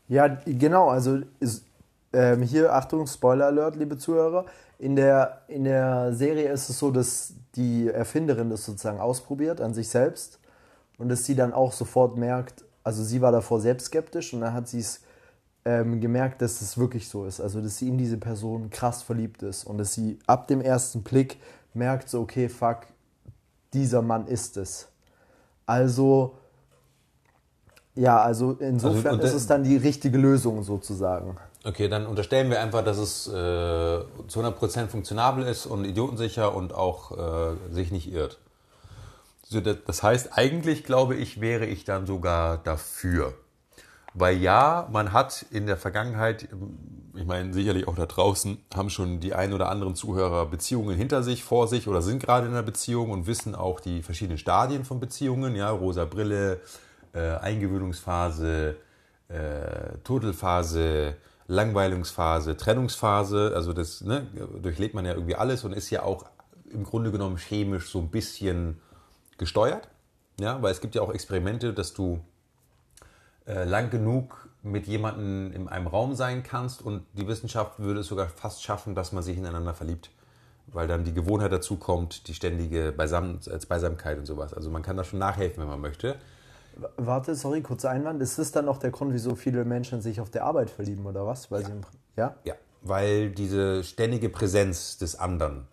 Ja, 0.08 0.28
genau. 0.44 0.88
Also 0.88 1.20
ist, 1.40 1.64
ähm, 2.12 2.42
hier, 2.42 2.72
Achtung, 2.72 3.06
Spoiler 3.06 3.46
Alert, 3.46 3.76
liebe 3.76 3.96
Zuhörer. 3.96 4.44
In 4.78 4.96
der, 4.96 5.42
in 5.48 5.64
der 5.64 6.12
Serie 6.14 6.50
ist 6.50 6.68
es 6.68 6.78
so, 6.78 6.90
dass 6.90 7.34
die 7.54 7.88
Erfinderin 7.88 8.50
das 8.50 8.64
sozusagen 8.64 9.00
ausprobiert 9.00 9.60
an 9.60 9.72
sich 9.72 9.88
selbst 9.88 10.40
und 10.98 11.08
dass 11.08 11.24
sie 11.24 11.36
dann 11.36 11.52
auch 11.52 11.72
sofort 11.72 12.16
merkt, 12.16 12.64
also 12.82 13.02
sie 13.02 13.20
war 13.20 13.30
davor 13.30 13.60
selbst 13.60 13.86
skeptisch 13.86 14.34
und 14.34 14.40
dann 14.40 14.52
hat 14.52 14.68
sie 14.68 14.80
es 14.80 15.00
ähm, 15.64 16.00
gemerkt, 16.00 16.42
dass 16.42 16.60
es 16.60 16.76
wirklich 16.76 17.08
so 17.08 17.24
ist. 17.24 17.40
Also 17.40 17.60
dass 17.60 17.78
sie 17.78 17.88
in 17.88 17.98
diese 17.98 18.18
Person 18.18 18.70
krass 18.70 19.02
verliebt 19.02 19.42
ist 19.42 19.64
und 19.64 19.78
dass 19.78 19.94
sie 19.94 20.18
ab 20.26 20.48
dem 20.48 20.60
ersten 20.60 21.02
Blick 21.02 21.38
merkt, 21.72 22.08
so 22.08 22.20
okay, 22.20 22.48
fuck, 22.48 22.80
dieser 23.72 24.02
Mann 24.02 24.26
ist 24.26 24.56
es. 24.56 24.88
Also 25.66 26.36
ja, 27.94 28.20
also 28.20 28.56
insofern 28.58 29.16
also, 29.16 29.26
ist 29.26 29.34
es 29.34 29.46
dann 29.46 29.62
die 29.62 29.76
richtige 29.76 30.18
Lösung 30.18 30.62
sozusagen. 30.62 31.36
Okay, 31.64 31.88
dann 31.88 32.06
unterstellen 32.06 32.50
wir 32.50 32.60
einfach, 32.60 32.84
dass 32.84 32.98
es 32.98 33.26
äh, 33.28 33.30
zu 33.30 34.40
100% 34.40 34.88
funktionabel 34.88 35.44
ist 35.44 35.66
und 35.66 35.84
idiotensicher 35.84 36.54
und 36.54 36.74
auch 36.74 37.12
äh, 37.12 37.72
sich 37.72 37.90
nicht 37.90 38.12
irrt. 38.12 38.38
Das 39.86 40.02
heißt, 40.02 40.36
eigentlich 40.36 40.84
glaube 40.84 41.14
ich, 41.14 41.40
wäre 41.40 41.66
ich 41.66 41.84
dann 41.84 42.06
sogar 42.06 42.58
dafür. 42.58 43.34
Weil 44.14 44.36
ja, 44.38 44.88
man 44.92 45.12
hat 45.12 45.44
in 45.50 45.66
der 45.66 45.76
Vergangenheit, 45.76 46.48
ich 47.14 47.26
meine 47.26 47.52
sicherlich 47.52 47.88
auch 47.88 47.96
da 47.96 48.06
draußen, 48.06 48.58
haben 48.74 48.88
schon 48.88 49.18
die 49.18 49.34
ein 49.34 49.52
oder 49.52 49.68
anderen 49.68 49.96
Zuhörer 49.96 50.46
Beziehungen 50.46 50.96
hinter 50.96 51.24
sich, 51.24 51.42
vor 51.42 51.66
sich 51.66 51.88
oder 51.88 52.00
sind 52.00 52.22
gerade 52.22 52.46
in 52.46 52.52
einer 52.52 52.62
Beziehung 52.62 53.10
und 53.10 53.26
wissen 53.26 53.56
auch 53.56 53.80
die 53.80 54.02
verschiedenen 54.02 54.38
Stadien 54.38 54.84
von 54.84 55.00
Beziehungen, 55.00 55.56
ja, 55.56 55.68
rosa 55.70 56.04
Brille, 56.04 56.60
äh, 57.12 57.36
Eingewöhnungsphase, 57.38 58.76
äh, 59.28 59.98
Turtelphase, 60.04 61.16
Langweilungsphase, 61.48 62.56
Trennungsphase, 62.56 63.52
also 63.54 63.72
das 63.72 64.00
ne, 64.00 64.26
durchlebt 64.62 64.94
man 64.94 65.04
ja 65.04 65.14
irgendwie 65.14 65.34
alles 65.34 65.64
und 65.64 65.72
ist 65.72 65.90
ja 65.90 66.04
auch 66.04 66.24
im 66.72 66.84
Grunde 66.84 67.10
genommen 67.10 67.36
chemisch 67.36 67.90
so 67.90 67.98
ein 67.98 68.10
bisschen 68.10 68.80
gesteuert. 69.38 69.88
Ja, 70.38 70.62
weil 70.62 70.72
es 70.72 70.80
gibt 70.80 70.94
ja 70.94 71.02
auch 71.02 71.12
Experimente, 71.12 71.72
dass 71.72 71.94
du 71.94 72.20
äh, 73.46 73.64
lang 73.64 73.90
genug 73.90 74.48
mit 74.62 74.86
jemandem 74.86 75.52
in 75.52 75.68
einem 75.68 75.86
Raum 75.86 76.14
sein 76.14 76.42
kannst 76.42 76.80
und 76.82 77.04
die 77.12 77.28
Wissenschaft 77.28 77.78
würde 77.78 78.00
es 78.00 78.06
sogar 78.06 78.28
fast 78.28 78.62
schaffen, 78.62 78.94
dass 78.94 79.12
man 79.12 79.22
sich 79.22 79.36
ineinander 79.36 79.74
verliebt. 79.74 80.10
Weil 80.68 80.88
dann 80.88 81.04
die 81.04 81.12
Gewohnheit 81.12 81.52
dazu 81.52 81.76
kommt, 81.76 82.26
die 82.26 82.34
ständige 82.34 82.90
Beisam 82.90 83.38
Beisamkeit 83.68 84.18
und 84.18 84.24
sowas. 84.24 84.54
Also 84.54 84.70
man 84.70 84.82
kann 84.82 84.96
da 84.96 85.04
schon 85.04 85.18
nachhelfen, 85.18 85.62
wenn 85.62 85.68
man 85.68 85.80
möchte. 85.80 86.16
Warte, 86.96 87.34
sorry, 87.34 87.60
kurzer 87.60 87.90
Einwand. 87.90 88.22
Ist 88.22 88.38
das 88.38 88.50
dann 88.50 88.68
auch 88.68 88.78
der 88.78 88.90
Grund, 88.90 89.12
wieso 89.12 89.34
viele 89.34 89.64
Menschen 89.64 90.00
sich 90.00 90.20
auf 90.20 90.30
der 90.30 90.44
Arbeit 90.44 90.70
verlieben 90.70 91.04
oder 91.04 91.26
was? 91.26 91.50
Weil 91.50 91.62
ja. 91.62 91.68
Sie, 91.68 91.74
ja? 92.16 92.34
Ja, 92.44 92.54
weil 92.80 93.30
diese 93.30 93.84
ständige 93.84 94.30
Präsenz 94.30 94.96
des 94.96 95.16
anderen 95.16 95.68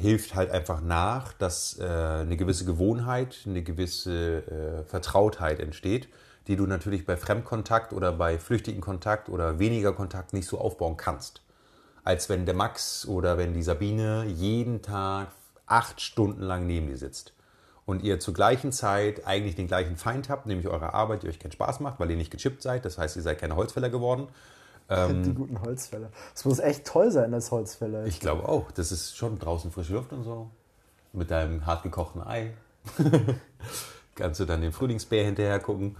hilft 0.00 0.34
halt 0.34 0.50
einfach 0.50 0.80
nach, 0.80 1.32
dass 1.34 1.78
äh, 1.78 1.84
eine 1.84 2.36
gewisse 2.36 2.64
Gewohnheit, 2.64 3.38
eine 3.46 3.62
gewisse 3.62 4.82
äh, 4.82 4.84
Vertrautheit 4.84 5.60
entsteht, 5.60 6.08
die 6.46 6.56
du 6.56 6.66
natürlich 6.66 7.06
bei 7.06 7.16
Fremdkontakt 7.16 7.92
oder 7.92 8.12
bei 8.12 8.38
flüchtigen 8.38 8.80
Kontakt 8.80 9.28
oder 9.28 9.58
weniger 9.58 9.92
Kontakt 9.92 10.32
nicht 10.32 10.46
so 10.46 10.58
aufbauen 10.58 10.96
kannst. 10.96 11.42
Als 12.02 12.28
wenn 12.28 12.44
der 12.44 12.54
Max 12.54 13.06
oder 13.06 13.38
wenn 13.38 13.54
die 13.54 13.62
Sabine 13.62 14.26
jeden 14.26 14.82
Tag 14.82 15.28
acht 15.66 16.00
Stunden 16.00 16.42
lang 16.42 16.66
neben 16.66 16.88
dir 16.88 16.98
sitzt 16.98 17.32
und 17.86 18.02
ihr 18.02 18.20
zur 18.20 18.34
gleichen 18.34 18.72
Zeit 18.72 19.26
eigentlich 19.26 19.54
den 19.54 19.68
gleichen 19.68 19.96
Feind 19.96 20.28
habt, 20.28 20.46
nämlich 20.46 20.68
eure 20.68 20.92
Arbeit, 20.92 21.22
die 21.22 21.28
euch 21.28 21.38
keinen 21.38 21.52
Spaß 21.52 21.80
macht, 21.80 22.00
weil 22.00 22.10
ihr 22.10 22.16
nicht 22.16 22.30
gechippt 22.30 22.62
seid. 22.62 22.84
Das 22.84 22.98
heißt, 22.98 23.16
ihr 23.16 23.22
seid 23.22 23.38
keine 23.38 23.56
Holzfäller 23.56 23.88
geworden. 23.88 24.28
Ähm, 24.88 25.22
die 25.22 25.34
guten 25.34 25.60
Holzfäller. 25.60 26.10
Es 26.34 26.44
muss 26.44 26.58
echt 26.58 26.86
toll 26.86 27.10
sein 27.10 27.32
als 27.32 27.50
Holzfäller. 27.50 28.06
Ich 28.06 28.20
glaube 28.20 28.48
auch. 28.48 28.70
Das 28.70 28.92
ist 28.92 29.16
schon 29.16 29.38
draußen 29.38 29.70
frische 29.70 29.94
Luft 29.94 30.12
und 30.12 30.24
so. 30.24 30.50
Mit 31.12 31.30
deinem 31.30 31.64
hart 31.64 31.82
gekochten 31.82 32.22
Ei. 32.22 32.54
Kannst 34.14 34.40
du 34.40 34.44
dann 34.44 34.60
den 34.60 34.72
Frühlingsbär 34.72 35.24
hinterher 35.24 35.58
gucken. 35.58 35.96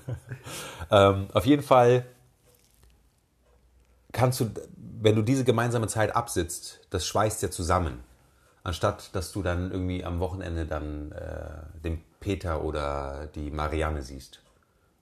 ähm, 0.90 1.28
auf 1.32 1.46
jeden 1.46 1.62
Fall 1.62 2.04
kannst 4.12 4.40
du, 4.40 4.50
wenn 4.76 5.14
du 5.14 5.22
diese 5.22 5.44
gemeinsame 5.44 5.86
Zeit 5.86 6.14
absitzt, 6.14 6.80
das 6.90 7.06
schweißt 7.06 7.42
ja 7.42 7.50
zusammen 7.50 8.02
anstatt 8.68 9.14
dass 9.16 9.32
du 9.32 9.42
dann 9.42 9.72
irgendwie 9.72 10.04
am 10.04 10.20
Wochenende 10.20 10.66
dann 10.66 11.10
äh, 11.12 11.80
den 11.82 12.04
Peter 12.20 12.62
oder 12.62 13.26
die 13.34 13.50
Marianne 13.50 14.02
siehst. 14.02 14.42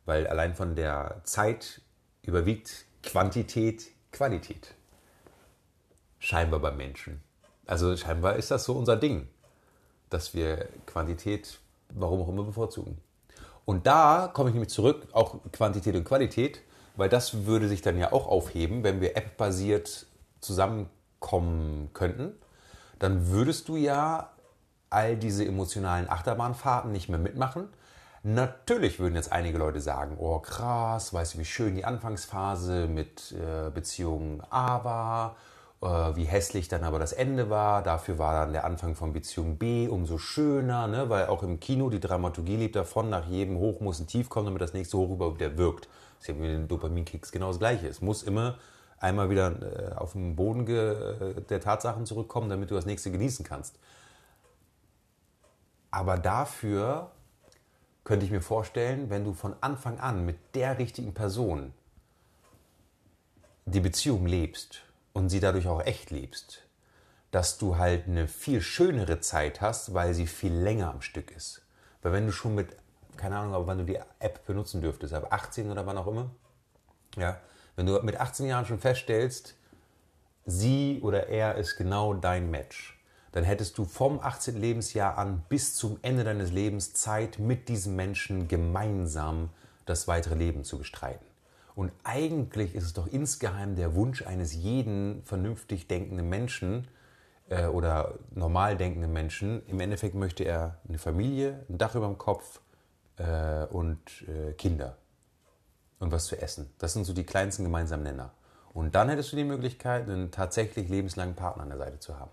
Weil 0.05 0.27
allein 0.27 0.55
von 0.55 0.77
der 0.77 1.21
Zeit 1.25 1.81
überwiegt 2.23 2.86
Quantität 3.07 3.87
Qualität. 4.13 4.75
Scheinbar 6.19 6.61
beim 6.61 6.77
Menschen. 6.77 7.23
Also 7.67 7.97
scheinbar 7.97 8.37
ist 8.37 8.51
das 8.51 8.65
so 8.65 8.75
unser 8.75 8.97
Ding, 8.97 9.29
dass 10.11 10.35
wir 10.35 10.69
Quantität, 10.87 11.59
warum 11.91 12.23
auch 12.23 12.29
immer, 12.29 12.45
bevorzugen. 12.45 12.99
Und 13.65 13.87
da 13.87 14.31
komme 14.33 14.51
ich 14.51 14.55
nämlich 14.55 14.71
zurück, 14.71 15.09
auch 15.13 15.41
Quantität 15.53 15.95
und 15.97 16.05
Qualität, 16.05 16.63
weil 16.97 17.09
das 17.09 17.47
würde 17.47 17.69
sich 17.69 17.83
dann 17.83 17.99
ja 17.99 18.13
auch 18.13 18.27
aufheben, 18.27 18.85
wenn 18.85 19.01
wir 19.01 19.17
app-basiert 19.17 20.07
zusammenkommen 20.41 21.91
könnten 21.93 22.35
dann 22.99 23.29
würdest 23.29 23.69
du 23.69 23.77
ja 23.77 24.31
all 24.91 25.17
diese 25.17 25.45
emotionalen 25.45 26.09
Achterbahnfahrten 26.09 26.93
nicht 26.93 27.09
mehr 27.09 27.19
mitmachen. 27.19 27.69
Natürlich 28.29 28.99
würden 28.99 29.15
jetzt 29.15 29.31
einige 29.31 29.57
Leute 29.57 29.81
sagen, 29.81 30.17
oh 30.19 30.41
krass, 30.41 31.15
weißt 31.15 31.35
du, 31.35 31.39
wie 31.39 31.45
schön 31.45 31.77
die 31.77 31.85
Anfangsphase 31.85 32.89
mit 32.89 33.33
äh, 33.33 33.71
Beziehungen 33.71 34.43
A 34.51 34.83
war 34.83 35.37
äh, 35.81 35.87
wie 36.17 36.25
hässlich 36.25 36.67
dann 36.67 36.83
aber 36.83 36.99
das 36.99 37.13
Ende 37.13 37.51
war. 37.51 37.85
Dafür 37.85 38.19
war 38.19 38.33
dann 38.33 38.53
der 38.53 38.65
Anfang 38.65 38.97
von 38.97 39.13
Beziehung 39.13 39.59
B 39.59 39.87
umso 39.87 40.19
schöner, 40.19 40.89
ne? 40.89 41.09
weil 41.09 41.27
auch 41.27 41.45
im 41.45 41.61
Kino 41.61 41.89
die 41.89 42.01
Dramaturgie 42.01 42.57
lebt 42.57 42.75
davon, 42.75 43.11
nach 43.11 43.27
jedem 43.27 43.59
Hoch 43.59 43.81
muss 43.81 44.01
ein 44.01 44.09
Tief 44.09 44.29
kommen, 44.29 44.47
damit 44.47 44.61
das 44.61 44.75
nächste 44.75 44.99
Hoch 44.99 45.11
über 45.11 45.35
wieder 45.37 45.57
wirkt. 45.57 45.85
Das 46.19 46.23
ist 46.23 46.29
ja 46.29 46.35
mit 46.35 46.51
den 46.51 46.67
Dopaminkicks 46.67 47.31
genau 47.31 47.49
das 47.49 47.61
Gleiche. 47.61 47.87
Es 47.87 48.01
muss 48.01 48.25
immer 48.25 48.59
einmal 48.99 49.31
wieder 49.31 49.93
äh, 49.93 49.95
auf 49.95 50.15
den 50.15 50.35
Boden 50.35 50.67
der 50.67 51.61
Tatsachen 51.61 52.07
zurückkommen, 52.07 52.49
damit 52.49 52.73
du 52.73 52.75
das 52.75 52.87
nächste 52.87 53.13
genießen 53.13 53.45
kannst. 53.45 53.79
Aber 55.93 56.19
dafür 56.19 57.13
könnte 58.07 58.25
ich 58.25 58.31
mir 58.31 58.41
vorstellen, 58.41 59.11
wenn 59.11 59.25
du 59.25 59.35
von 59.35 59.57
Anfang 59.61 59.99
an 59.99 60.25
mit 60.25 60.55
der 60.55 60.79
richtigen 60.79 61.13
Person 61.13 61.75
die 63.65 63.81
Beziehung 63.81 64.27
lebst 64.27 64.83
und 65.13 65.29
sie 65.29 65.41
dadurch 65.41 65.67
auch 65.67 65.85
echt 65.85 66.13
lebst, 66.13 66.63
dass 67.33 67.59
du 67.59 67.79
halt 67.79 68.07
eine 68.07 68.29
viel 68.29 68.61
schönere 68.61 69.19
Zeit 69.19 69.61
hast, 69.61 69.93
weil 69.93 70.15
sie 70.15 70.29
viel 70.29 70.55
länger 70.55 70.89
am 70.89 71.03
Stück 71.03 71.33
ist. 71.33 71.67
Weil 72.01 72.13
wenn 72.13 72.27
du 72.27 72.33
schon 72.33 72.55
mit, 72.55 72.77
keine 73.17 73.39
Ahnung, 73.39 73.67
wann 73.67 73.79
du 73.79 73.85
die 73.85 73.99
App 74.21 74.47
benutzen 74.47 74.81
dürftest, 74.81 75.13
ab 75.13 75.33
18 75.33 75.69
oder 75.69 75.85
wann 75.85 75.99
auch 75.99 76.07
immer, 76.07 76.31
ja, 77.17 77.41
wenn 77.75 77.87
du 77.87 78.01
mit 78.03 78.21
18 78.21 78.47
Jahren 78.47 78.67
schon 78.67 78.79
feststellst, 78.79 79.57
sie 80.45 81.01
oder 81.03 81.27
er 81.27 81.57
ist 81.57 81.77
genau 81.77 82.15
dein 82.15 82.53
Match, 82.53 82.96
dann 83.33 83.45
hättest 83.45 83.77
du 83.79 83.85
vom 83.85 84.21
18. 84.21 84.61
Lebensjahr 84.61 85.19
an 85.19 85.43
bis 85.49 85.75
zum 85.75 85.99
Ende 86.03 86.25
deines 86.25 86.53
Lebens 86.53 86.95
Zeit, 86.95 87.39
mit 87.39 87.69
diesem 87.69 87.97
Menschen 87.97 88.49
gemeinsam 88.49 89.51
das 89.85 90.09
weitere 90.09 90.35
Leben 90.35 90.65
zu 90.65 90.79
bestreiten. 90.79 91.27
Und 91.75 91.93
eigentlich 92.05 92.75
ist 92.75 92.85
es 92.85 92.93
doch 92.95 93.07
insgeheim 93.07 93.77
der 93.77 93.95
Wunsch 93.95 94.23
eines 94.23 94.55
jeden 94.55 95.23
vernünftig 95.25 95.89
denkenden 95.89 96.29
Menschen 96.29 96.89
äh, 97.49 97.67
oder 97.67 98.15
normal 98.35 98.77
denkenden 98.77 99.13
Menschen. 99.13 99.65
Im 99.67 99.81
Endeffekt 99.81 100.15
möchte 100.15 100.45
er 100.45 100.79
eine 100.89 100.99
Familie, 100.99 101.67
ein 101.69 101.77
Dach 101.77 101.95
über 101.95 102.07
dem 102.07 102.17
Kopf 102.17 102.61
äh, 103.19 103.67
und 103.67 104.01
äh, 104.27 104.53
Kinder 104.55 104.97
und 105.99 106.13
was 106.13 106.27
zu 106.27 106.41
essen. 106.41 106.71
Das 106.79 106.93
sind 106.93 107.05
so 107.05 107.13
die 107.13 107.25
kleinsten 107.25 107.65
gemeinsamen 107.65 108.05
Nenner. 108.05 108.33
Und 108.73 108.95
dann 108.95 109.09
hättest 109.09 109.33
du 109.33 109.37
die 109.37 109.45
Möglichkeit, 109.45 110.09
einen 110.09 110.31
tatsächlich 110.31 110.89
lebenslangen 110.89 111.35
Partner 111.35 111.63
an 111.63 111.71
der 111.71 111.79
Seite 111.79 111.99
zu 111.99 112.19
haben. 112.19 112.31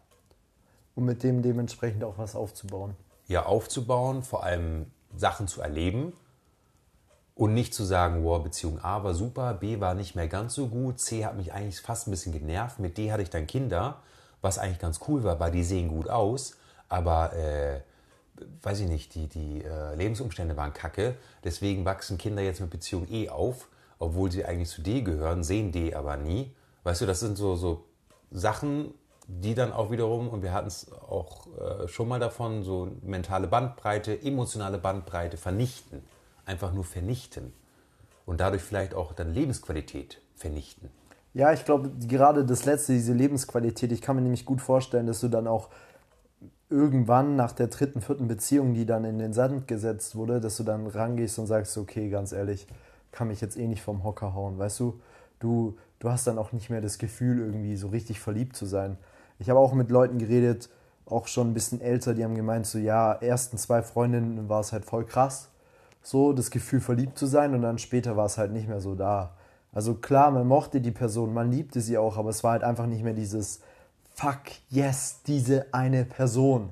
Und 0.96 1.06
mit 1.06 1.24
dem 1.24 1.42
dementsprechend 1.42 2.04
auch 2.04 2.18
was 2.18 2.36
aufzubauen. 2.36 2.96
Ja, 3.28 3.46
aufzubauen, 3.46 4.22
vor 4.24 4.44
allem 4.44 4.88
Sachen 5.16 5.48
zu 5.48 5.62
erleben 5.62 6.14
und 7.36 7.54
nicht 7.54 7.74
zu 7.74 7.84
sagen, 7.84 8.24
wow, 8.24 8.44
Beziehung 8.44 8.80
A 8.84 9.04
war 9.04 9.14
super, 9.14 9.54
B 9.54 9.80
war 9.80 9.96
nicht 9.96 10.16
mehr 10.16 10.28
ganz 10.28 10.54
so 10.54 10.68
gut, 10.68 11.00
C 11.00 11.26
hat 11.26 11.36
mich 11.36 11.54
eigentlich 11.54 11.82
fast 11.82 12.08
ein 12.08 12.12
bisschen 12.12 12.32
genervt, 12.32 12.80
mit 12.80 12.98
D 12.98 13.12
hatte 13.12 13.24
ich 13.24 13.30
dann 13.30 13.48
Kinder, 13.48 14.02
was 14.42 14.60
eigentlich 14.60 14.80
ganz 14.80 15.00
cool 15.08 15.24
war, 15.24 15.40
weil 15.40 15.52
die 15.52 15.64
sehen 15.64 15.88
gut 15.88 16.10
aus, 16.10 16.58
aber 16.90 17.34
äh, 17.34 17.82
weiß 18.62 18.82
ich 18.82 18.88
nicht, 18.88 19.16
die, 19.16 19.28
die 19.28 19.64
äh, 19.64 19.96
Lebensumstände 19.96 20.56
waren 20.58 20.74
kacke, 20.74 21.16
deswegen 21.44 21.86
wachsen 21.86 22.18
Kinder 22.18 22.42
jetzt 22.42 22.62
mit 22.62 22.70
Beziehung 22.70 23.08
E 23.10 23.30
auf, 23.30 23.68
obwohl 24.00 24.32
sie 24.32 24.46
eigentlich 24.46 24.70
zu 24.70 24.82
D 24.82 25.02
gehören, 25.02 25.44
sehen 25.44 25.72
D 25.72 25.96
aber 25.96 26.18
nie. 26.18 26.54
Weißt 26.84 27.02
du, 27.02 27.06
das 27.06 27.22
sind 27.22 27.38
so, 27.38 27.56
so 27.56 27.86
Sachen, 28.32 28.94
die 29.28 29.56
dann 29.56 29.72
auch 29.72 29.92
wiederum, 29.92 30.28
und 30.28 30.42
wir 30.44 30.54
hatten 30.54 30.68
es 30.68 30.92
auch 30.92 31.48
äh, 31.58 31.88
schon 31.88 32.08
mal 32.08 32.20
davon, 32.20 32.64
so 32.64 32.90
mentale 33.02 33.48
Bandbreite, 33.48 34.22
emotionale 34.22 34.78
Bandbreite 34.78 35.38
vernichten 35.38 36.04
einfach 36.46 36.74
nur 36.74 36.84
vernichten 36.84 37.54
und 38.26 38.40
dadurch 38.40 38.62
vielleicht 38.62 38.94
auch 38.94 39.14
dann 39.14 39.34
Lebensqualität 39.34 40.22
vernichten. 40.36 40.90
Ja, 41.34 41.52
ich 41.52 41.66
glaube, 41.66 41.90
gerade 42.08 42.46
das 42.46 42.66
letzte, 42.66 42.94
diese 42.94 43.14
Lebensqualität, 43.14 43.92
ich 43.92 44.02
kann 44.02 44.16
mir 44.16 44.22
nämlich 44.22 44.46
gut 44.46 44.62
vorstellen, 44.62 45.08
dass 45.08 45.20
du 45.20 45.30
dann 45.30 45.48
auch 45.48 45.70
irgendwann 46.70 47.36
nach 47.36 47.52
der 47.52 47.68
dritten, 47.68 48.02
vierten 48.02 48.28
Beziehung, 48.28 48.74
die 48.74 48.86
dann 48.86 49.04
in 49.04 49.20
den 49.20 49.34
Sand 49.34 49.68
gesetzt 49.68 50.16
wurde, 50.16 50.40
dass 50.40 50.58
du 50.58 50.64
dann 50.64 50.88
rangehst 50.88 51.40
und 51.40 51.48
sagst, 51.48 51.78
okay, 51.78 52.10
ganz 52.10 52.32
ehrlich, 52.32 52.68
kann 53.12 53.28
mich 53.28 53.42
jetzt 53.42 53.58
eh 53.58 53.68
nicht 53.68 53.82
vom 53.82 54.04
Hocker 54.04 54.34
hauen, 54.34 54.58
weißt 54.58 54.80
du? 54.80 55.00
Du, 55.40 55.78
du 56.00 56.10
hast 56.10 56.26
dann 56.28 56.38
auch 56.38 56.52
nicht 56.52 56.70
mehr 56.70 56.82
das 56.82 56.98
Gefühl, 56.98 57.40
irgendwie 57.40 57.76
so 57.76 57.88
richtig 57.90 58.20
verliebt 58.20 58.56
zu 58.56 58.66
sein. 58.66 58.98
Ich 59.40 59.50
habe 59.50 59.60
auch 59.60 59.74
mit 59.74 59.90
Leuten 59.90 60.18
geredet, 60.18 60.70
auch 61.06 61.28
schon 61.28 61.52
ein 61.52 61.54
bisschen 61.54 61.82
älter, 61.82 62.14
die 62.14 62.24
haben 62.24 62.36
gemeint, 62.36 62.66
so 62.66 62.78
ja, 62.78 63.14
ersten 63.14 63.58
zwei 63.58 63.82
Freundinnen 63.82 64.50
war 64.50 64.62
es 64.62 64.72
halt 64.72 64.86
voll 64.86 65.06
krass, 65.06 65.50
so 66.02 66.34
das 66.34 66.52
Gefühl 66.52 66.82
verliebt 66.82 67.18
zu 67.18 67.26
sein 67.26 67.54
und 67.54 67.62
dann 67.62 67.78
später 67.78 68.16
war 68.18 68.26
es 68.26 68.38
halt 68.38 68.52
nicht 68.52 68.68
mehr 68.68 68.82
so 68.82 68.96
da. 68.96 69.36
Also 69.74 69.96
klar, 69.96 70.32
man 70.32 70.48
mochte 70.48 70.82
die 70.82 70.92
Person, 70.92 71.34
man 71.34 71.52
liebte 71.52 71.82
sie 71.82 71.98
auch, 71.98 72.18
aber 72.18 72.30
es 72.30 72.44
war 72.44 72.52
halt 72.52 72.64
einfach 72.64 72.86
nicht 72.86 73.04
mehr 73.04 73.14
dieses 73.14 73.62
Fuck, 74.14 74.42
yes, 74.70 75.22
diese 75.26 75.66
eine 75.74 76.06
Person. 76.06 76.70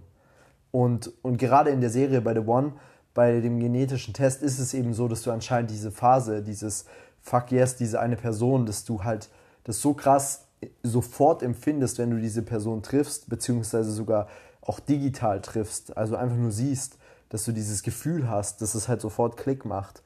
Und, 0.71 1.11
und 1.23 1.37
gerade 1.37 1.71
in 1.71 1.81
der 1.81 1.89
Serie 1.89 2.21
bei 2.21 2.33
The 2.33 2.41
One, 2.41 2.73
bei 3.13 3.41
dem 3.41 3.59
genetischen 3.59 4.13
Test 4.13 4.41
ist 4.41 4.59
es 4.59 4.73
eben 4.73 4.93
so, 4.93 5.07
dass 5.07 5.23
du 5.23 5.31
anscheinend 5.31 5.71
diese 5.71 5.91
Phase, 5.91 6.43
dieses 6.43 6.85
Fuck, 7.21 7.51
yes, 7.51 7.75
diese 7.75 7.99
eine 7.99 8.15
Person, 8.15 8.65
dass 8.65 8.85
du 8.85 9.03
halt 9.03 9.29
das 9.63 9.81
so 9.81 9.93
krass 9.93 10.45
sofort 10.83 11.43
empfindest, 11.43 11.97
wenn 11.97 12.11
du 12.11 12.19
diese 12.19 12.41
Person 12.41 12.83
triffst, 12.83 13.29
beziehungsweise 13.29 13.91
sogar 13.91 14.27
auch 14.61 14.79
digital 14.79 15.41
triffst, 15.41 15.97
also 15.97 16.15
einfach 16.15 16.37
nur 16.37 16.51
siehst, 16.51 16.97
dass 17.29 17.45
du 17.45 17.51
dieses 17.51 17.81
Gefühl 17.83 18.29
hast, 18.29 18.61
dass 18.61 18.75
es 18.75 18.87
halt 18.87 19.01
sofort 19.01 19.37
Klick 19.37 19.65
macht. 19.65 20.03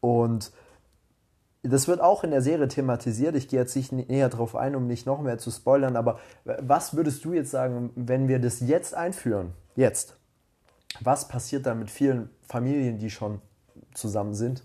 Und 0.00 0.52
das 1.62 1.88
wird 1.88 2.00
auch 2.00 2.24
in 2.24 2.30
der 2.30 2.42
Serie 2.42 2.68
thematisiert. 2.68 3.34
Ich 3.34 3.48
gehe 3.48 3.60
jetzt 3.60 3.76
nicht 3.76 3.92
näher 3.92 4.28
darauf 4.28 4.56
ein, 4.56 4.74
um 4.74 4.86
nicht 4.86 5.06
noch 5.06 5.20
mehr 5.20 5.38
zu 5.38 5.50
spoilern, 5.50 5.96
aber 5.96 6.18
was 6.44 6.94
würdest 6.94 7.24
du 7.24 7.32
jetzt 7.32 7.50
sagen, 7.50 7.90
wenn 7.96 8.28
wir 8.28 8.38
das 8.38 8.60
jetzt 8.60 8.94
einführen? 8.94 9.52
Jetzt. 9.76 10.16
Was 11.00 11.28
passiert 11.28 11.66
dann 11.66 11.78
mit 11.78 11.90
vielen 11.90 12.30
Familien, 12.42 12.98
die 12.98 13.10
schon 13.10 13.40
zusammen 13.94 14.34
sind? 14.34 14.64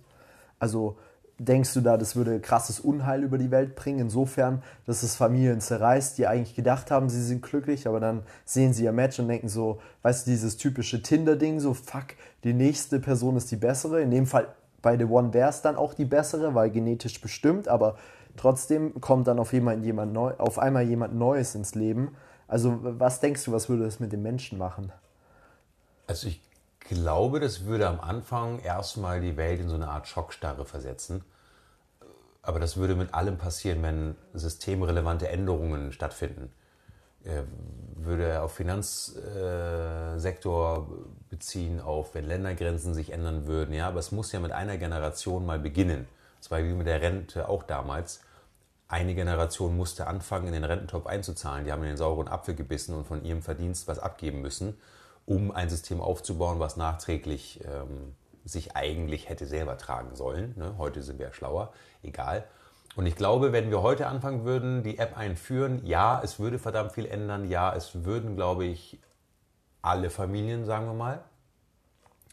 Also 0.60 0.98
denkst 1.38 1.74
du 1.74 1.82
da, 1.82 1.98
das 1.98 2.16
würde 2.16 2.40
krasses 2.40 2.80
Unheil 2.80 3.24
über 3.24 3.38
die 3.38 3.52
Welt 3.52 3.76
bringen, 3.76 4.00
insofern, 4.00 4.64
dass 4.86 5.04
es 5.04 5.16
Familien 5.16 5.60
zerreißt, 5.60 6.18
die 6.18 6.28
eigentlich 6.28 6.56
gedacht 6.56 6.92
haben, 6.92 7.10
sie 7.10 7.22
sind 7.22 7.42
glücklich, 7.42 7.88
aber 7.88 8.00
dann 8.00 8.24
sehen 8.46 8.74
sie 8.74 8.86
ihr 8.86 8.94
Match 8.94 9.20
und 9.20 9.28
denken 9.28 9.50
so, 9.50 9.80
weißt 10.04 10.26
du, 10.26 10.32
dieses 10.32 10.58
typische 10.58 11.02
Tinder-Ding, 11.02 11.60
so 11.60 11.74
fuck, 11.74 12.16
die 12.44 12.54
nächste 12.54 13.00
Person 13.00 13.36
ist 13.36 13.52
die 13.52 13.58
bessere. 13.58 14.02
In 14.02 14.12
dem 14.12 14.26
Fall 14.26 14.48
bei 14.82 14.98
The 14.98 15.06
One 15.06 15.34
wäre 15.34 15.50
es 15.50 15.62
dann 15.62 15.76
auch 15.76 15.94
die 15.94 16.06
bessere, 16.06 16.56
weil 16.56 16.70
genetisch 16.70 17.20
bestimmt, 17.20 17.68
aber 17.68 17.98
trotzdem 18.38 19.02
kommt 19.02 19.28
dann 19.28 19.40
auf, 19.40 19.52
jemand, 19.52 19.84
jemand 19.84 20.14
neu, 20.14 20.34
auf 20.38 20.60
einmal 20.60 20.84
jemand 20.84 21.16
Neues 21.16 21.56
ins 21.56 21.76
Leben. 21.76 22.16
Also 22.48 22.80
was 22.82 23.20
denkst 23.20 23.44
du, 23.46 23.52
was 23.52 23.68
würde 23.68 23.84
das 23.84 24.00
mit 24.00 24.14
den 24.14 24.22
Menschen 24.22 24.58
machen? 24.58 24.92
Also 26.08 26.28
ich 26.28 26.40
glaube, 26.88 27.40
das 27.40 27.66
würde 27.66 27.88
am 27.88 28.00
Anfang 28.00 28.60
erstmal 28.60 29.20
die 29.20 29.38
Welt 29.38 29.60
in 29.60 29.70
so 29.70 29.76
eine 29.76 29.90
Art 29.90 30.08
Schockstarre 30.08 30.66
versetzen. 30.66 31.24
Aber 32.42 32.60
das 32.60 32.78
würde 32.78 32.96
mit 32.96 33.14
allem 33.14 33.38
passieren, 33.38 33.82
wenn 33.82 34.16
systemrelevante 34.34 35.28
Änderungen 35.28 35.92
stattfinden. 35.92 36.54
Würde 37.96 38.26
er 38.26 38.44
auf 38.44 38.54
Finanzsektor 38.54 40.88
beziehen, 41.30 41.82
auf 41.82 42.14
wenn 42.14 42.26
Ländergrenzen 42.26 42.94
sich 42.94 43.12
ändern 43.12 43.48
würden. 43.48 43.74
Ja, 43.74 43.88
aber 43.88 44.00
es 44.00 44.12
muss 44.12 44.32
ja 44.32 44.40
mit 44.40 44.52
einer 44.52 44.78
Generation 44.78 45.44
mal 45.44 45.58
beginnen. 45.58 46.08
Das 46.40 46.52
war 46.52 46.60
wie 46.60 46.74
mit 46.74 46.86
der 46.86 47.02
Rente 47.02 47.50
auch 47.50 47.64
damals. 47.64 48.22
Eine 48.88 49.16
Generation 49.16 49.76
musste 49.76 50.06
anfangen, 50.06 50.46
in 50.46 50.54
den 50.54 50.64
Rententopf 50.64 51.08
einzuzahlen. 51.08 51.66
Die 51.66 51.72
haben 51.72 51.82
in 51.82 51.90
den 51.90 51.98
sauren 51.98 52.28
Apfel 52.28 52.54
gebissen 52.54 52.94
und 52.94 53.08
von 53.08 53.26
ihrem 53.26 53.42
Verdienst 53.42 53.88
was 53.88 53.98
abgeben 53.98 54.42
müssen 54.42 54.78
um 55.26 55.52
ein 55.52 55.70
System 55.70 56.02
aufzubauen, 56.02 56.60
was 56.60 56.78
nachträglich 56.78 57.62
ähm, 57.66 58.16
sich 58.44 58.76
eigentlich 58.76 59.28
hätte 59.28 59.48
selber 59.48 59.78
tragen 59.78 60.16
sollen. 60.16 60.54
Ne? 60.58 60.76
Heute 60.78 61.02
sind 61.02 61.20
wir 61.20 61.34
schlauer, 61.34 61.74
egal. 62.04 62.46
Und 62.96 63.08
ich 63.08 63.16
glaube, 63.16 63.52
wenn 63.52 63.70
wir 63.72 63.82
heute 63.82 64.08
anfangen 64.08 64.46
würden, 64.46 64.84
die 64.84 65.00
App 65.00 65.18
einführen, 65.18 65.86
ja, 65.86 66.22
es 66.24 66.40
würde 66.40 66.60
verdammt 66.60 66.94
viel 66.94 67.06
ändern. 67.06 67.50
Ja, 67.50 67.76
es 67.76 68.06
würden, 68.06 68.36
glaube 68.36 68.66
ich, 68.66 69.00
alle 69.82 70.10
Familien, 70.10 70.66
sagen 70.66 70.86
wir 70.86 70.94
mal. 70.94 71.24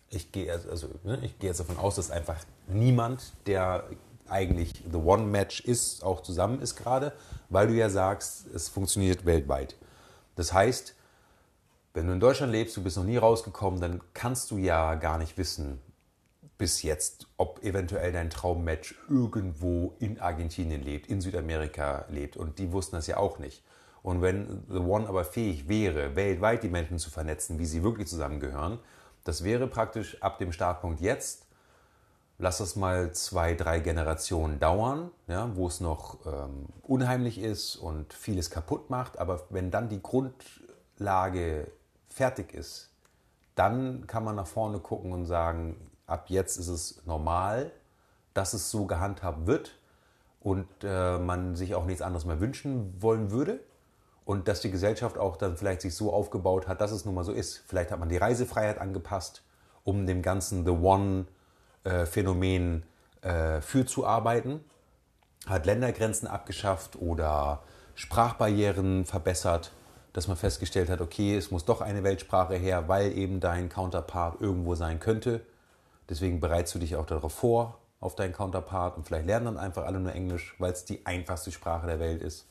Ich 0.09 0.31
gehe 0.31 0.53
also, 0.53 0.89
ne, 1.03 1.19
ich 1.23 1.39
gehe 1.39 1.49
jetzt 1.49 1.59
davon 1.59 1.79
aus, 1.79 1.97
dass 1.97 2.11
einfach 2.11 2.37
niemand, 2.69 3.33
der 3.47 3.85
eigentlich 4.29 4.85
The 4.91 4.99
One 4.99 5.25
Match 5.25 5.61
ist, 5.61 6.05
auch 6.05 6.23
zusammen 6.23 6.61
ist 6.61 6.77
gerade, 6.77 7.13
weil 7.49 7.67
du 7.67 7.75
ja 7.75 7.89
sagst, 7.89 8.47
es 8.55 8.69
funktioniert 8.69 9.25
weltweit. 9.25 9.75
Das 10.37 10.53
heißt, 10.53 10.95
wenn 11.95 12.07
du 12.07 12.13
in 12.13 12.21
Deutschland 12.21 12.53
lebst, 12.53 12.77
du 12.77 12.83
bist 12.83 12.97
noch 12.97 13.05
nie 13.05 13.17
rausgekommen, 13.17 13.81
dann 13.81 14.01
kannst 14.15 14.51
du 14.51 14.57
ja 14.57 14.95
gar 14.95 15.19
nicht 15.19 15.37
wissen, 15.37 15.81
bis 16.59 16.83
jetzt, 16.83 17.27
ob 17.37 17.63
eventuell 17.65 18.13
dein 18.13 18.31
Traummatch 18.31 18.95
irgendwo 19.09 19.95
in 19.99 20.21
Argentinien 20.21 20.83
lebt, 20.83 21.09
in 21.09 21.21
Südamerika 21.21 22.07
lebt. 22.09 22.37
Und 22.37 22.59
die 22.59 22.73
wussten 22.73 22.97
das 22.97 23.07
ja 23.07 23.17
auch 23.17 23.39
nicht. 23.39 23.63
Und 24.03 24.23
wenn 24.23 24.65
The 24.69 24.79
One 24.79 25.09
aber 25.09 25.25
fähig 25.25 25.69
wäre, 25.69 26.17
weltweit 26.17 26.63
die 26.63 26.69
Menschen 26.69 26.99
zu 26.99 27.11
vernetzen, 27.11 27.59
wie 27.59 27.67
sie 27.67 27.83
wirklich 27.83 28.09
zusammengehören, 28.09 28.79
das 29.25 29.45
wäre 29.45 29.67
praktisch 29.67 30.21
ab 30.23 30.39
dem 30.39 30.53
Startpunkt 30.53 31.01
jetzt 31.01 31.47
lass 32.43 32.59
das 32.59 32.75
mal 32.77 33.13
zwei, 33.13 33.55
drei 33.55 33.79
Generationen 33.79 34.59
dauern, 34.59 35.11
ja, 35.29 35.55
wo 35.55 35.69
es 35.69 35.81
noch 35.81 36.27
ähm, 36.27 36.67
unheimlich 36.83 37.39
ist 37.39 37.77
und 37.77 38.13
vieles 38.13 38.51
kaputt 38.51 38.91
macht. 38.91 39.19
Aber 39.19 39.45
wenn 39.51 39.71
dann 39.71 39.89
die 39.89 40.03
Grundlage 40.03 41.71
fertig 42.13 42.55
ist, 42.55 42.93
dann 43.55 44.07
kann 44.07 44.25
man 44.25 44.37
nach 44.37 44.47
vorne 44.47 44.79
gucken 44.79 45.13
und 45.13 45.27
sagen, 45.27 45.91
ab 46.07 46.27
jetzt 46.29 46.57
ist 46.57 46.69
es 46.69 47.03
normal, 47.07 47.71
dass 48.35 48.55
es 48.55 48.71
so 48.71 48.87
gehandhabt 48.87 49.47
wird 49.47 49.73
und 50.41 50.67
äh, 50.83 51.19
man 51.19 51.55
sich 51.55 51.75
auch 51.75 51.85
nichts 51.85 52.03
anderes 52.03 52.25
mehr 52.25 52.41
wünschen 52.41 52.95
wollen 53.01 53.31
würde. 53.31 53.61
Und 54.25 54.47
dass 54.47 54.61
die 54.61 54.71
Gesellschaft 54.71 55.19
auch 55.19 55.37
dann 55.37 55.57
vielleicht 55.57 55.81
sich 55.81 55.97
so 55.97 56.13
aufgebaut 56.13 56.69
hat, 56.69 56.81
dass 56.81 56.93
es 56.93 57.05
nun 57.05 57.15
mal 57.15 57.25
so 57.25 57.33
ist. 57.33 57.65
Vielleicht 57.67 57.91
hat 57.91 57.99
man 57.99 58.09
die 58.09 58.17
Reisefreiheit 58.17 58.79
angepasst, 58.79 59.43
um 59.83 60.07
dem 60.07 60.23
ganzen 60.23 60.65
The 60.65 60.71
One-Phänomen 60.71 62.85
äh, 63.23 63.61
für 63.61 63.85
zu 63.85 64.07
arbeiten. 64.07 64.65
Hat 65.47 65.67
Ländergrenzen 65.67 66.29
abgeschafft 66.29 66.97
oder 66.97 67.65
Sprachbarrieren 67.97 69.07
verbessert, 69.07 69.73
dass 70.13 70.29
man 70.29 70.37
festgestellt 70.37 70.91
hat, 70.91 71.01
okay, 71.01 71.37
es 71.37 71.51
muss 71.51 71.65
doch 71.65 71.81
eine 71.81 72.03
Weltsprache 72.03 72.55
her, 72.55 72.89
weil 72.89 73.17
eben 73.17 73.41
dein 73.41 73.69
Counterpart 73.69 74.41
irgendwo 74.41 74.75
sein 74.75 75.01
könnte. 75.01 75.41
Deswegen 76.09 76.41
bereitest 76.41 76.75
du 76.75 76.79
dich 76.79 76.97
auch 76.97 77.07
darauf 77.07 77.33
vor, 77.33 77.79
auf 78.01 78.15
deinen 78.17 78.33
Counterpart 78.33 78.97
und 78.97 79.07
vielleicht 79.07 79.27
lernen 79.27 79.47
dann 79.47 79.59
einfach 79.59 79.85
alle 79.85 80.01
nur 80.01 80.13
Englisch, 80.13 80.55
weil 80.59 80.73
es 80.73 80.85
die 80.85 81.07
einfachste 81.07 81.53
Sprache 81.53 81.87
der 81.87 82.01
Welt 82.01 82.21
ist. 82.21 82.47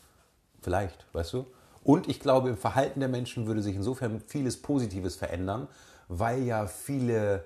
Vielleicht, 0.62 1.06
weißt 1.14 1.34
du? 1.34 1.46
Und 1.84 2.08
ich 2.08 2.20
glaube, 2.20 2.50
im 2.50 2.58
Verhalten 2.58 3.00
der 3.00 3.10
Menschen 3.10 3.48
würde 3.48 3.62
sich 3.62 3.76
insofern 3.76 4.22
vieles 4.22 4.62
Positives 4.62 5.16
verändern, 5.16 5.68
weil 6.08 6.44
ja 6.44 6.68
viele 6.68 7.44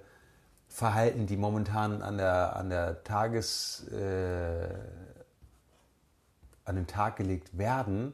Verhalten, 0.67 1.25
die 1.25 1.37
momentan 1.37 2.01
an 2.01 2.17
der, 2.17 2.55
an 2.55 2.69
der 2.69 3.03
Tages, 3.03 3.87
äh, 3.87 4.67
an 6.65 6.75
den 6.75 6.87
Tag 6.87 7.15
gelegt 7.15 7.57
werden, 7.57 8.13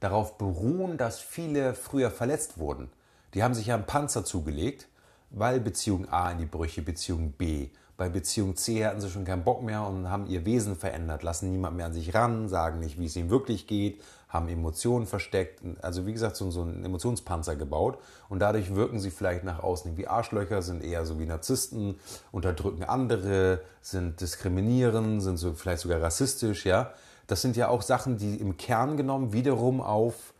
darauf 0.00 0.38
beruhen, 0.38 0.96
dass 0.96 1.18
viele 1.18 1.74
früher 1.74 2.10
verletzt 2.10 2.58
wurden. 2.58 2.90
Die 3.34 3.42
haben 3.42 3.54
sich 3.54 3.66
ja 3.66 3.74
einen 3.74 3.86
Panzer 3.86 4.24
zugelegt, 4.24 4.88
weil 5.30 5.60
Beziehung 5.60 6.08
A 6.10 6.30
in 6.30 6.38
die 6.38 6.46
Brüche, 6.46 6.82
Beziehung 6.82 7.32
B. 7.32 7.68
Bei 7.96 8.10
Beziehung 8.10 8.56
C 8.56 8.84
hatten 8.84 9.00
sie 9.00 9.08
schon 9.08 9.24
keinen 9.24 9.44
Bock 9.44 9.62
mehr 9.62 9.82
und 9.86 10.10
haben 10.10 10.26
ihr 10.26 10.44
Wesen 10.44 10.76
verändert, 10.76 11.22
lassen 11.22 11.50
niemand 11.50 11.76
mehr 11.76 11.86
an 11.86 11.94
sich 11.94 12.14
ran, 12.14 12.48
sagen 12.48 12.80
nicht, 12.80 12.98
wie 12.98 13.06
es 13.06 13.16
ihnen 13.16 13.30
wirklich 13.30 13.66
geht, 13.66 14.02
haben 14.28 14.48
Emotionen 14.48 15.06
versteckt, 15.06 15.62
also 15.80 16.04
wie 16.06 16.12
gesagt, 16.12 16.36
so, 16.36 16.62
einen 16.62 16.84
Emotionspanzer 16.84 17.56
gebaut 17.56 17.98
und 18.28 18.40
dadurch 18.40 18.74
wirken 18.74 19.00
sie 19.00 19.10
vielleicht 19.10 19.44
nach 19.44 19.62
außen 19.62 19.96
wie 19.96 20.06
Arschlöcher, 20.06 20.60
sind 20.60 20.84
eher 20.84 21.06
so 21.06 21.18
wie 21.18 21.24
Narzissten, 21.24 21.98
unterdrücken 22.32 22.84
andere, 22.84 23.60
sind 23.80 24.20
diskriminierend, 24.20 25.22
sind 25.22 25.38
so 25.38 25.54
vielleicht 25.54 25.80
sogar 25.80 26.02
rassistisch, 26.02 26.66
ja. 26.66 26.92
Das 27.26 27.42
sind 27.42 27.56
ja 27.56 27.68
auch 27.68 27.82
Sachen, 27.82 28.18
die 28.18 28.36
im 28.36 28.56
Kern 28.56 28.96
genommen 28.96 29.32
wiederum 29.32 29.80
auf 29.80 30.34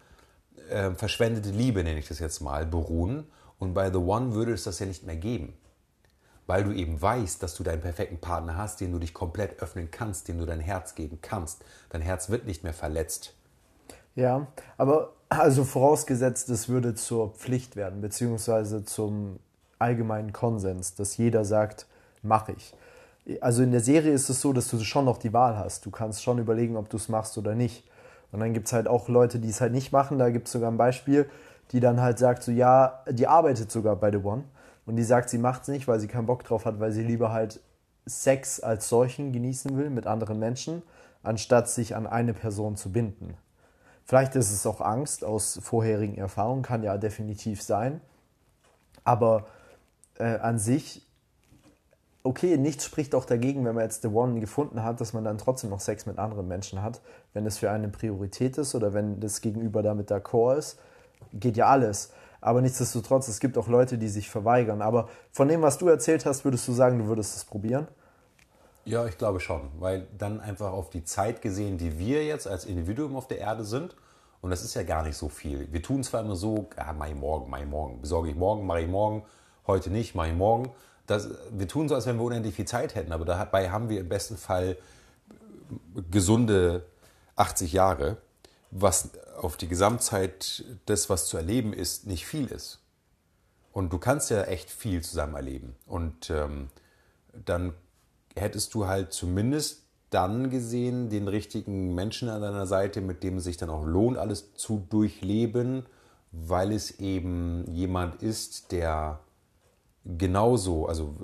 äh, 0.70 0.90
verschwendete 0.92 1.50
Liebe, 1.50 1.82
nenne 1.82 1.98
ich 1.98 2.08
das 2.08 2.18
jetzt 2.18 2.40
mal, 2.40 2.66
beruhen. 2.66 3.26
Und 3.58 3.74
bei 3.74 3.90
The 3.90 3.98
One 3.98 4.34
würde 4.34 4.52
es 4.52 4.64
das 4.64 4.78
ja 4.78 4.86
nicht 4.86 5.04
mehr 5.04 5.16
geben. 5.16 5.54
Weil 6.46 6.62
du 6.62 6.72
eben 6.72 7.00
weißt, 7.00 7.42
dass 7.42 7.56
du 7.56 7.64
deinen 7.64 7.80
perfekten 7.80 8.18
Partner 8.18 8.56
hast, 8.56 8.80
den 8.80 8.92
du 8.92 8.98
dich 8.98 9.14
komplett 9.14 9.60
öffnen 9.60 9.90
kannst, 9.90 10.28
dem 10.28 10.38
du 10.38 10.46
dein 10.46 10.60
Herz 10.60 10.94
geben 10.94 11.18
kannst. 11.20 11.64
Dein 11.90 12.02
Herz 12.02 12.30
wird 12.30 12.46
nicht 12.46 12.62
mehr 12.62 12.74
verletzt. 12.74 13.34
Ja, 14.14 14.46
aber 14.76 15.12
also 15.28 15.64
vorausgesetzt, 15.64 16.48
es 16.50 16.68
würde 16.68 16.94
zur 16.94 17.32
Pflicht 17.32 17.74
werden, 17.74 18.00
beziehungsweise 18.00 18.84
zum 18.84 19.40
allgemeinen 19.78 20.32
Konsens, 20.32 20.94
dass 20.94 21.16
jeder 21.16 21.44
sagt, 21.44 21.86
mache 22.22 22.52
ich. 22.52 22.74
Also 23.40 23.62
in 23.62 23.72
der 23.72 23.80
Serie 23.80 24.12
ist 24.12 24.28
es 24.28 24.40
so, 24.40 24.52
dass 24.52 24.68
du 24.68 24.78
schon 24.80 25.04
noch 25.04 25.18
die 25.18 25.32
Wahl 25.32 25.56
hast. 25.56 25.84
Du 25.84 25.90
kannst 25.90 26.22
schon 26.22 26.38
überlegen, 26.38 26.76
ob 26.76 26.88
du 26.88 26.96
es 26.96 27.08
machst 27.08 27.36
oder 27.38 27.54
nicht. 27.54 27.84
Und 28.32 28.40
dann 28.40 28.52
gibt 28.54 28.66
es 28.66 28.72
halt 28.72 28.88
auch 28.88 29.08
Leute, 29.08 29.38
die 29.38 29.48
es 29.48 29.60
halt 29.60 29.72
nicht 29.72 29.92
machen. 29.92 30.18
Da 30.18 30.30
gibt 30.30 30.46
es 30.46 30.52
sogar 30.52 30.70
ein 30.70 30.76
Beispiel, 30.76 31.28
die 31.72 31.80
dann 31.80 32.00
halt 32.00 32.18
sagt, 32.18 32.42
so 32.42 32.52
ja, 32.52 33.02
die 33.10 33.26
arbeitet 33.26 33.70
sogar 33.70 33.96
bei 33.96 34.10
The 34.10 34.18
One. 34.18 34.44
Und 34.86 34.96
die 34.96 35.02
sagt, 35.02 35.30
sie 35.30 35.38
macht 35.38 35.62
es 35.62 35.68
nicht, 35.68 35.88
weil 35.88 35.98
sie 35.98 36.06
keinen 36.06 36.26
Bock 36.26 36.44
drauf 36.44 36.64
hat, 36.64 36.78
weil 36.78 36.92
sie 36.92 37.02
lieber 37.02 37.32
halt 37.32 37.60
Sex 38.06 38.60
als 38.60 38.88
solchen 38.88 39.32
genießen 39.32 39.76
will 39.76 39.90
mit 39.90 40.06
anderen 40.06 40.38
Menschen, 40.38 40.82
anstatt 41.24 41.68
sich 41.68 41.96
an 41.96 42.06
eine 42.06 42.34
Person 42.34 42.76
zu 42.76 42.92
binden. 42.92 43.36
Vielleicht 44.04 44.36
ist 44.36 44.52
es 44.52 44.64
auch 44.64 44.80
Angst 44.80 45.24
aus 45.24 45.58
vorherigen 45.60 46.16
Erfahrungen, 46.16 46.62
kann 46.62 46.84
ja 46.84 46.96
definitiv 46.96 47.60
sein. 47.60 48.00
Aber 49.02 49.46
äh, 50.18 50.38
an 50.38 50.60
sich, 50.60 51.05
okay, 52.26 52.56
nichts 52.56 52.84
spricht 52.84 53.14
auch 53.14 53.24
dagegen, 53.24 53.64
wenn 53.64 53.74
man 53.74 53.84
jetzt 53.84 54.02
The 54.02 54.08
One 54.08 54.40
gefunden 54.40 54.82
hat, 54.82 55.00
dass 55.00 55.12
man 55.12 55.24
dann 55.24 55.38
trotzdem 55.38 55.70
noch 55.70 55.80
Sex 55.80 56.06
mit 56.06 56.18
anderen 56.18 56.48
Menschen 56.48 56.82
hat, 56.82 57.00
wenn 57.32 57.46
es 57.46 57.58
für 57.58 57.70
eine 57.70 57.88
Priorität 57.88 58.58
ist 58.58 58.74
oder 58.74 58.92
wenn 58.92 59.20
das 59.20 59.40
Gegenüber 59.40 59.82
damit 59.82 60.10
d'accord 60.10 60.58
ist. 60.58 60.78
Geht 61.32 61.56
ja 61.56 61.66
alles. 61.66 62.12
Aber 62.40 62.60
nichtsdestotrotz, 62.60 63.28
es 63.28 63.40
gibt 63.40 63.56
auch 63.56 63.68
Leute, 63.68 63.98
die 63.98 64.08
sich 64.08 64.28
verweigern. 64.28 64.82
Aber 64.82 65.08
von 65.32 65.48
dem, 65.48 65.62
was 65.62 65.78
du 65.78 65.88
erzählt 65.88 66.26
hast, 66.26 66.44
würdest 66.44 66.68
du 66.68 66.72
sagen, 66.72 66.98
du 66.98 67.06
würdest 67.06 67.36
es 67.36 67.44
probieren? 67.44 67.88
Ja, 68.84 69.06
ich 69.06 69.18
glaube 69.18 69.40
schon, 69.40 69.62
weil 69.80 70.06
dann 70.16 70.40
einfach 70.40 70.72
auf 70.72 70.90
die 70.90 71.02
Zeit 71.02 71.42
gesehen, 71.42 71.76
die 71.76 71.98
wir 71.98 72.24
jetzt 72.24 72.46
als 72.46 72.64
Individuum 72.64 73.16
auf 73.16 73.26
der 73.26 73.38
Erde 73.38 73.64
sind, 73.64 73.96
und 74.42 74.50
das 74.50 74.62
ist 74.62 74.74
ja 74.74 74.84
gar 74.84 75.02
nicht 75.02 75.16
so 75.16 75.28
viel. 75.28 75.66
Wir 75.72 75.82
tun 75.82 76.04
zwar 76.04 76.20
immer 76.20 76.36
so, 76.36 76.68
ja, 76.76 76.92
mach 76.92 77.08
ich 77.08 77.16
morgen, 77.16 77.50
mach 77.50 77.58
ich 77.58 77.66
morgen, 77.66 78.00
besorge 78.00 78.30
ich 78.30 78.36
morgen, 78.36 78.64
mache 78.64 78.82
ich 78.82 78.88
morgen, 78.88 79.24
heute 79.66 79.90
nicht, 79.90 80.14
mache 80.14 80.28
ich 80.28 80.36
morgen. 80.36 80.70
Das, 81.06 81.28
wir 81.50 81.68
tun 81.68 81.88
so, 81.88 81.94
als 81.94 82.06
wenn 82.06 82.16
wir 82.16 82.24
unendlich 82.24 82.54
viel 82.54 82.64
Zeit 82.64 82.94
hätten, 82.94 83.12
aber 83.12 83.24
dabei 83.24 83.70
haben 83.70 83.88
wir 83.88 84.00
im 84.00 84.08
besten 84.08 84.36
Fall 84.36 84.76
gesunde 86.10 86.84
80 87.36 87.72
Jahre, 87.72 88.16
was 88.70 89.10
auf 89.40 89.56
die 89.56 89.68
Gesamtzeit 89.68 90.64
des, 90.88 91.08
was 91.10 91.26
zu 91.26 91.36
erleben 91.36 91.72
ist, 91.72 92.06
nicht 92.06 92.26
viel 92.26 92.46
ist. 92.46 92.80
Und 93.72 93.92
du 93.92 93.98
kannst 93.98 94.30
ja 94.30 94.42
echt 94.44 94.70
viel 94.70 95.02
zusammen 95.02 95.34
erleben. 95.34 95.76
Und 95.86 96.30
ähm, 96.30 96.68
dann 97.44 97.74
hättest 98.34 98.74
du 98.74 98.86
halt 98.86 99.12
zumindest 99.12 99.82
dann 100.10 100.50
gesehen 100.50 101.10
den 101.10 101.28
richtigen 101.28 101.94
Menschen 101.94 102.28
an 102.28 102.40
deiner 102.40 102.66
Seite, 102.66 103.00
mit 103.00 103.22
dem 103.22 103.36
es 103.36 103.44
sich 103.44 103.56
dann 103.56 103.70
auch 103.70 103.84
lohnt, 103.84 104.16
alles 104.16 104.54
zu 104.54 104.86
durchleben, 104.88 105.84
weil 106.32 106.72
es 106.72 107.00
eben 107.00 107.64
jemand 107.70 108.22
ist, 108.22 108.72
der 108.72 109.20
genauso, 110.18 110.86
also 110.86 111.14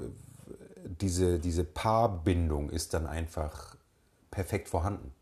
diese, 1.01 1.38
diese 1.38 1.64
Paarbindung 1.64 2.71
ist 2.71 2.95
dann 2.95 3.07
einfach 3.07 3.77
perfekt 4.31 4.68
vorhanden. 4.68 5.12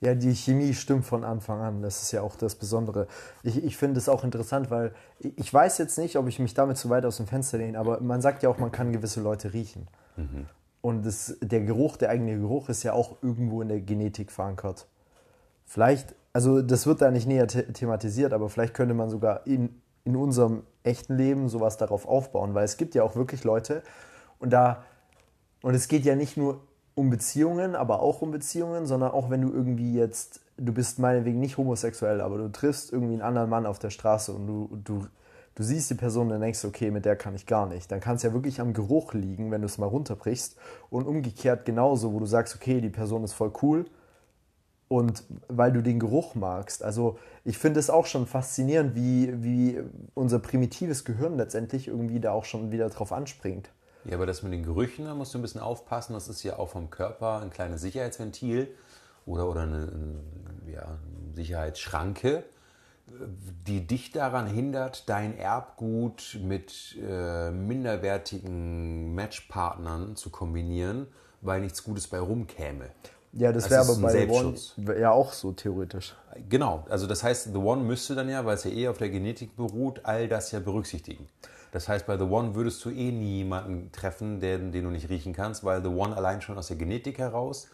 Ja, 0.00 0.14
die 0.14 0.34
Chemie 0.34 0.74
stimmt 0.74 1.04
von 1.04 1.24
Anfang 1.24 1.60
an. 1.60 1.82
Das 1.82 2.02
ist 2.02 2.12
ja 2.12 2.22
auch 2.22 2.36
das 2.36 2.54
Besondere. 2.54 3.08
Ich, 3.42 3.64
ich 3.64 3.76
finde 3.76 3.98
es 3.98 4.08
auch 4.08 4.22
interessant, 4.22 4.70
weil 4.70 4.94
ich 5.18 5.52
weiß 5.52 5.78
jetzt 5.78 5.98
nicht, 5.98 6.16
ob 6.16 6.28
ich 6.28 6.38
mich 6.38 6.54
damit 6.54 6.76
zu 6.76 6.88
weit 6.88 7.04
aus 7.04 7.16
dem 7.16 7.26
Fenster 7.26 7.58
lehne, 7.58 7.78
aber 7.78 8.00
man 8.00 8.22
sagt 8.22 8.42
ja 8.42 8.48
auch, 8.48 8.58
man 8.58 8.70
kann 8.70 8.92
gewisse 8.92 9.20
Leute 9.20 9.52
riechen. 9.52 9.88
Mhm. 10.16 10.46
Und 10.80 11.04
das, 11.04 11.36
der 11.40 11.62
Geruch, 11.62 11.96
der 11.96 12.10
eigene 12.10 12.38
Geruch 12.38 12.68
ist 12.68 12.84
ja 12.84 12.92
auch 12.92 13.16
irgendwo 13.22 13.60
in 13.60 13.68
der 13.68 13.80
Genetik 13.80 14.30
verankert. 14.30 14.86
Vielleicht, 15.66 16.14
also 16.32 16.62
das 16.62 16.86
wird 16.86 17.02
da 17.02 17.10
nicht 17.10 17.26
näher 17.26 17.48
thematisiert, 17.48 18.32
aber 18.32 18.48
vielleicht 18.48 18.74
könnte 18.74 18.94
man 18.94 19.10
sogar 19.10 19.46
in, 19.48 19.82
in 20.04 20.14
unserem 20.14 20.62
echten 20.88 21.16
Leben 21.16 21.48
sowas 21.48 21.76
darauf 21.76 22.06
aufbauen, 22.06 22.54
weil 22.54 22.64
es 22.64 22.76
gibt 22.76 22.94
ja 22.94 23.02
auch 23.02 23.14
wirklich 23.14 23.44
Leute 23.44 23.82
und 24.38 24.50
da, 24.50 24.84
und 25.62 25.74
es 25.74 25.88
geht 25.88 26.04
ja 26.04 26.16
nicht 26.16 26.36
nur 26.36 26.60
um 26.94 27.10
Beziehungen, 27.10 27.76
aber 27.76 28.00
auch 28.00 28.22
um 28.22 28.32
Beziehungen, 28.32 28.86
sondern 28.86 29.12
auch 29.12 29.30
wenn 29.30 29.42
du 29.42 29.52
irgendwie 29.52 29.94
jetzt, 29.94 30.40
du 30.56 30.72
bist 30.72 30.98
meinetwegen 30.98 31.38
nicht 31.38 31.56
homosexuell, 31.56 32.20
aber 32.20 32.38
du 32.38 32.50
triffst 32.50 32.92
irgendwie 32.92 33.12
einen 33.12 33.22
anderen 33.22 33.50
Mann 33.50 33.66
auf 33.66 33.78
der 33.78 33.90
Straße 33.90 34.32
und 34.32 34.46
du, 34.48 34.68
du, 34.82 35.06
du 35.54 35.62
siehst 35.62 35.90
die 35.90 35.94
Person 35.94 36.32
und 36.32 36.40
denkst, 36.40 36.64
okay, 36.64 36.90
mit 36.90 37.04
der 37.04 37.14
kann 37.14 37.36
ich 37.36 37.46
gar 37.46 37.66
nicht. 37.66 37.92
Dann 37.92 38.00
kann 38.00 38.16
es 38.16 38.24
ja 38.24 38.32
wirklich 38.32 38.60
am 38.60 38.72
Geruch 38.72 39.14
liegen, 39.14 39.52
wenn 39.52 39.60
du 39.60 39.66
es 39.66 39.78
mal 39.78 39.86
runterbrichst. 39.86 40.56
Und 40.90 41.06
umgekehrt 41.06 41.64
genauso, 41.64 42.12
wo 42.12 42.18
du 42.18 42.26
sagst, 42.26 42.56
okay, 42.56 42.80
die 42.80 42.90
Person 42.90 43.22
ist 43.22 43.34
voll 43.34 43.52
cool 43.62 43.84
und 44.88 45.22
weil 45.48 45.72
du 45.72 45.82
den 45.82 46.00
Geruch 46.00 46.34
magst. 46.34 46.82
Also 46.82 47.18
ich 47.44 47.58
finde 47.58 47.80
es 47.80 47.90
auch 47.90 48.06
schon 48.06 48.26
faszinierend, 48.26 48.94
wie, 48.94 49.42
wie 49.42 49.82
unser 50.14 50.38
primitives 50.38 51.04
Gehirn 51.04 51.36
letztendlich 51.36 51.88
irgendwie 51.88 52.20
da 52.20 52.32
auch 52.32 52.44
schon 52.44 52.72
wieder 52.72 52.88
drauf 52.88 53.12
anspringt. 53.12 53.70
Ja, 54.04 54.14
aber 54.14 54.26
das 54.26 54.42
mit 54.42 54.52
den 54.52 54.62
Gerüchen, 54.62 55.04
da 55.04 55.14
musst 55.14 55.34
du 55.34 55.38
ein 55.38 55.42
bisschen 55.42 55.60
aufpassen. 55.60 56.14
Das 56.14 56.28
ist 56.28 56.42
ja 56.42 56.58
auch 56.58 56.70
vom 56.70 56.88
Körper 56.88 57.40
ein 57.42 57.50
kleines 57.50 57.82
Sicherheitsventil 57.82 58.68
oder, 59.26 59.48
oder 59.48 59.62
eine, 59.62 59.92
ja, 60.66 60.98
Sicherheitsschranke, 61.34 62.44
die 63.66 63.86
dich 63.86 64.12
daran 64.12 64.46
hindert, 64.46 65.08
dein 65.08 65.36
Erbgut 65.36 66.38
mit 66.42 66.96
äh, 67.02 67.50
minderwertigen 67.50 69.14
Matchpartnern 69.14 70.16
zu 70.16 70.30
kombinieren, 70.30 71.06
weil 71.40 71.60
nichts 71.60 71.84
Gutes 71.84 72.08
bei 72.08 72.18
rumkäme. 72.18 72.90
Ja, 73.32 73.52
das, 73.52 73.64
das 73.64 73.70
wäre 73.70 73.80
aber 73.82 73.96
bei 73.96 74.26
The 74.26 74.30
One 74.30 75.00
ja 75.00 75.10
auch 75.10 75.32
so 75.32 75.52
theoretisch. 75.52 76.14
Genau, 76.48 76.86
also 76.88 77.06
das 77.06 77.22
heißt, 77.22 77.52
The 77.52 77.58
One 77.58 77.82
müsste 77.82 78.14
dann 78.14 78.28
ja, 78.28 78.44
weil 78.44 78.54
es 78.54 78.64
ja 78.64 78.70
eh 78.70 78.88
auf 78.88 78.98
der 78.98 79.10
Genetik 79.10 79.56
beruht, 79.56 80.00
all 80.04 80.28
das 80.28 80.50
ja 80.52 80.60
berücksichtigen. 80.60 81.26
Das 81.70 81.88
heißt, 81.88 82.06
bei 82.06 82.16
The 82.16 82.24
One 82.24 82.54
würdest 82.54 82.84
du 82.84 82.90
eh 82.90 83.12
nie 83.12 83.38
jemanden 83.38 83.92
treffen, 83.92 84.40
den, 84.40 84.72
den 84.72 84.84
du 84.84 84.90
nicht 84.90 85.10
riechen 85.10 85.34
kannst, 85.34 85.64
weil 85.64 85.82
The 85.82 85.88
One 85.88 86.16
allein 86.16 86.40
schon 86.40 86.56
aus 86.56 86.68
der 86.68 86.76
Genetik 86.76 87.18
heraus 87.18 87.68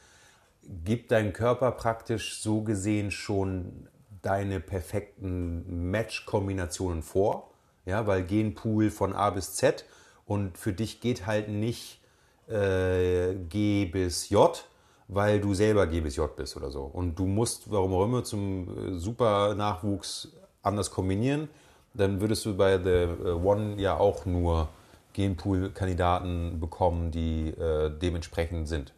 gibt 0.84 1.12
dein 1.12 1.32
Körper 1.32 1.72
praktisch 1.72 2.40
so 2.40 2.62
gesehen 2.62 3.10
schon 3.10 3.88
deine 4.22 4.60
perfekten 4.60 5.90
Match-Kombinationen 5.90 7.02
vor. 7.02 7.50
Ja, 7.86 8.06
weil 8.06 8.22
Genpool 8.24 8.90
von 8.90 9.12
A 9.12 9.28
bis 9.30 9.54
Z 9.54 9.84
und 10.24 10.56
für 10.56 10.72
dich 10.72 11.00
geht 11.00 11.26
halt 11.26 11.48
nicht 11.48 12.00
äh, 12.48 13.34
G 13.34 13.84
bis 13.84 14.30
J, 14.30 14.64
weil 15.08 15.40
du 15.40 15.54
selber 15.54 15.86
G 15.86 16.00
bis 16.00 16.16
J 16.16 16.34
bist 16.34 16.56
oder 16.56 16.70
so. 16.70 16.82
Und 16.82 17.18
du 17.18 17.26
musst, 17.26 17.70
warum 17.70 17.94
auch 17.94 18.04
immer, 18.04 18.24
zum 18.24 18.68
äh, 18.68 18.98
super 18.98 19.54
Nachwuchs 19.54 20.28
anders 20.62 20.90
kombinieren. 20.90 21.48
Dann 21.94 22.20
würdest 22.20 22.44
du 22.44 22.56
bei 22.56 22.78
The 22.82 22.90
äh, 22.90 23.32
One 23.32 23.80
ja 23.80 23.96
auch 23.96 24.26
nur 24.26 24.68
Genpool-Kandidaten 25.12 26.58
bekommen, 26.58 27.10
die 27.10 27.50
äh, 27.50 27.90
dementsprechend 27.90 28.68
sind. 28.68 28.92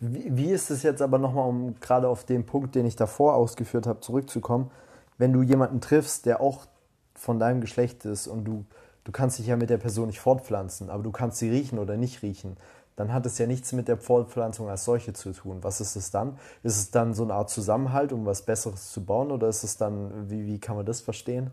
Wie, 0.00 0.36
wie 0.36 0.50
ist 0.50 0.70
es 0.70 0.82
jetzt 0.82 1.02
aber 1.02 1.18
nochmal, 1.18 1.48
um 1.48 1.74
gerade 1.80 2.08
auf 2.08 2.24
den 2.24 2.46
Punkt, 2.46 2.74
den 2.74 2.86
ich 2.86 2.96
davor 2.96 3.34
ausgeführt 3.34 3.86
habe, 3.86 4.00
zurückzukommen, 4.00 4.70
wenn 5.16 5.32
du 5.32 5.42
jemanden 5.42 5.80
triffst, 5.80 6.26
der 6.26 6.40
auch 6.40 6.66
von 7.14 7.40
deinem 7.40 7.60
Geschlecht 7.60 8.04
ist 8.04 8.28
und 8.28 8.44
du, 8.44 8.64
du 9.04 9.10
kannst 9.10 9.38
dich 9.38 9.48
ja 9.48 9.56
mit 9.56 9.70
der 9.70 9.78
Person 9.78 10.06
nicht 10.06 10.20
fortpflanzen, 10.20 10.90
aber 10.90 11.02
du 11.02 11.10
kannst 11.10 11.38
sie 11.38 11.50
riechen 11.50 11.78
oder 11.78 11.96
nicht 11.96 12.22
riechen, 12.22 12.56
dann 12.98 13.12
hat 13.12 13.24
es 13.26 13.38
ja 13.38 13.46
nichts 13.46 13.72
mit 13.72 13.86
der 13.86 13.96
Fortpflanzung 13.96 14.68
als 14.68 14.84
solche 14.84 15.12
zu 15.12 15.32
tun. 15.32 15.62
Was 15.62 15.80
ist 15.80 15.94
es 15.94 16.10
dann? 16.10 16.36
Ist 16.64 16.76
es 16.76 16.90
dann 16.90 17.14
so 17.14 17.22
eine 17.22 17.34
Art 17.34 17.48
Zusammenhalt, 17.48 18.12
um 18.12 18.26
was 18.26 18.42
Besseres 18.42 18.90
zu 18.90 19.04
bauen 19.04 19.30
oder 19.30 19.48
ist 19.48 19.62
es 19.62 19.76
dann, 19.76 20.28
wie, 20.28 20.44
wie 20.46 20.58
kann 20.58 20.74
man 20.74 20.84
das 20.84 21.00
verstehen? 21.00 21.52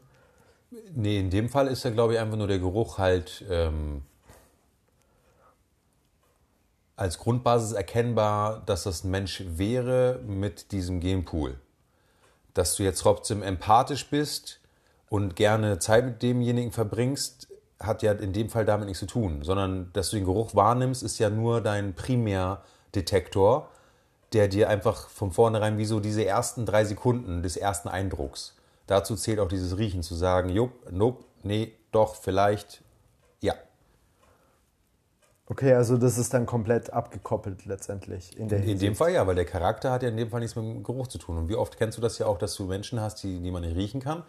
Nee, 0.96 1.20
in 1.20 1.30
dem 1.30 1.48
Fall 1.50 1.68
ist 1.68 1.84
ja, 1.84 1.92
glaube 1.92 2.14
ich, 2.14 2.20
einfach 2.20 2.36
nur 2.36 2.48
der 2.48 2.58
Geruch 2.58 2.98
halt 2.98 3.46
ähm, 3.48 4.02
als 6.96 7.20
Grundbasis 7.20 7.74
erkennbar, 7.74 8.64
dass 8.66 8.82
das 8.84 9.04
ein 9.04 9.12
Mensch 9.12 9.44
wäre 9.46 10.22
mit 10.26 10.72
diesem 10.72 11.00
Genpool. 11.00 11.60
Dass 12.56 12.76
du 12.76 12.82
jetzt 12.82 13.02
trotzdem 13.02 13.44
empathisch 13.44 14.10
bist 14.10 14.62
und 15.10 15.36
gerne 15.36 15.78
Zeit 15.78 16.06
mit 16.06 16.24
demjenigen 16.24 16.72
verbringst, 16.72 17.50
hat 17.80 18.04
ja 18.04 18.14
in 18.14 18.34
dem 18.34 18.50
Fall 18.50 18.66
damit 18.66 18.88
nichts 18.88 19.00
zu 19.00 19.06
tun, 19.06 19.44
sondern 19.44 19.92
dass 19.94 20.10
du 20.10 20.18
den 20.18 20.26
Geruch 20.26 20.56
wahrnimmst, 20.56 21.04
ist 21.04 21.20
ja 21.20 21.30
nur 21.30 21.62
dein 21.62 21.94
Primärdetektor, 21.94 23.70
der 24.34 24.48
dir 24.48 24.70
einfach 24.70 25.10
von 25.10 25.32
vornherein 25.32 25.78
wie 25.78 25.86
so 25.86 26.00
diese 26.00 26.26
ersten 26.26 26.66
drei 26.66 26.86
Sekunden 26.86 27.44
des 27.44 27.58
ersten 27.58 27.90
Eindrucks. 27.90 28.56
Dazu 28.88 29.16
zählt 29.16 29.40
auch 29.40 29.48
dieses 29.48 29.78
Riechen, 29.78 30.04
zu 30.04 30.16
sagen, 30.16 30.50
jupp, 30.50 30.72
nope, 30.92 31.24
nee, 31.44 31.74
doch, 31.92 32.16
vielleicht, 32.16 32.82
ja. 33.42 33.56
Okay, 35.48 35.74
also 35.74 35.98
das 35.98 36.18
ist 36.18 36.34
dann 36.34 36.46
komplett 36.46 36.92
abgekoppelt 36.92 37.66
letztendlich. 37.66 38.38
In, 38.38 38.50
in 38.50 38.80
dem 38.80 38.96
Fall 38.96 39.12
ja, 39.12 39.26
weil 39.28 39.36
der 39.36 39.46
Charakter 39.46 39.92
hat 39.92 40.04
ja 40.04 40.10
in 40.10 40.18
dem 40.18 40.30
Fall 40.30 40.40
nichts 40.40 40.56
mit 40.56 40.66
dem 40.66 40.84
Geruch 40.84 41.08
zu 41.08 41.18
tun. 41.18 41.38
Und 41.38 41.50
wie 41.50 41.56
oft 41.56 41.78
kennst 41.78 41.98
du 41.98 42.02
das 42.02 42.18
ja 42.18 42.26
auch, 42.26 42.38
dass 42.38 42.56
du 42.56 42.66
Menschen 42.66 43.00
hast, 43.00 43.24
die, 43.24 43.40
die 43.40 43.52
man 43.52 43.62
nicht 43.62 43.76
riechen 43.76 44.02
kann, 44.02 44.24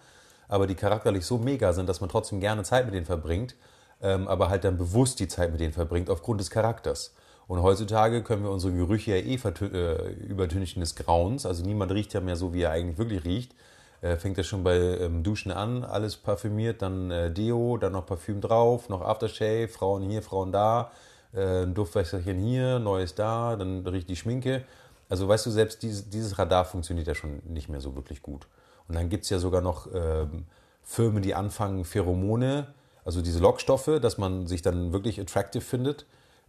aber 0.48 0.66
die 0.66 0.74
charakterlich 0.74 1.26
so 1.26 1.38
mega 1.38 1.72
sind, 1.72 1.88
dass 1.88 2.00
man 2.00 2.10
trotzdem 2.10 2.40
gerne 2.40 2.62
Zeit 2.62 2.86
mit 2.86 2.94
denen 2.94 3.06
verbringt, 3.06 3.54
ähm, 4.02 4.28
aber 4.28 4.48
halt 4.48 4.64
dann 4.64 4.76
bewusst 4.76 5.20
die 5.20 5.28
Zeit 5.28 5.50
mit 5.50 5.60
denen 5.60 5.72
verbringt 5.72 6.10
aufgrund 6.10 6.40
des 6.40 6.50
Charakters. 6.50 7.14
Und 7.48 7.62
heutzutage 7.62 8.22
können 8.22 8.42
wir 8.42 8.50
unsere 8.50 8.72
Gerüche 8.72 9.12
ja 9.12 9.18
eh 9.18 9.34
äh, 9.36 10.12
übertünchen 10.14 10.80
des 10.80 10.96
Grauens. 10.96 11.46
Also 11.46 11.64
niemand 11.64 11.92
riecht 11.92 12.12
ja 12.12 12.20
mehr 12.20 12.36
so, 12.36 12.52
wie 12.52 12.62
er 12.62 12.72
eigentlich 12.72 12.98
wirklich 12.98 13.24
riecht. 13.24 13.54
Äh, 14.02 14.16
fängt 14.16 14.36
ja 14.36 14.44
schon 14.44 14.64
bei 14.64 14.76
ähm, 14.76 15.22
Duschen 15.22 15.52
an, 15.52 15.84
alles 15.84 16.16
parfümiert, 16.16 16.82
dann 16.82 17.10
äh, 17.10 17.30
Deo, 17.30 17.78
dann 17.78 17.92
noch 17.92 18.04
Parfüm 18.04 18.40
drauf, 18.40 18.88
noch 18.88 19.00
Aftershave, 19.00 19.68
Frauen 19.68 20.02
hier, 20.02 20.22
Frauen 20.22 20.52
da, 20.52 20.90
äh, 21.32 21.62
ein 21.62 21.74
Duftwässerchen 21.74 22.38
hier, 22.38 22.78
neues 22.78 23.14
da, 23.14 23.56
dann 23.56 23.86
riecht 23.86 24.08
die 24.08 24.16
Schminke. 24.16 24.64
Also 25.08 25.28
weißt 25.28 25.46
du, 25.46 25.50
selbst 25.50 25.82
dieses, 25.82 26.10
dieses 26.10 26.38
Radar 26.38 26.64
funktioniert 26.64 27.06
ja 27.06 27.14
schon 27.14 27.40
nicht 27.46 27.68
mehr 27.68 27.80
so 27.80 27.94
wirklich 27.94 28.22
gut. 28.22 28.46
Und 28.88 28.94
dann 28.96 29.08
gibt 29.08 29.24
es 29.24 29.30
ja 29.30 29.38
sogar 29.38 29.60
noch 29.60 29.88
ähm, 29.92 30.44
Firmen, 30.82 31.22
die 31.22 31.34
anfangen, 31.34 31.84
Pheromone, 31.84 32.68
also 33.04 33.22
diese 33.22 33.40
Lockstoffe, 33.40 34.00
dass 34.00 34.18
man 34.18 34.46
sich 34.46 34.62
dann 34.62 34.92
wirklich 34.92 35.20
attractive 35.20 35.62
findet, 35.62 36.06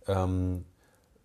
ähm, 0.08 0.66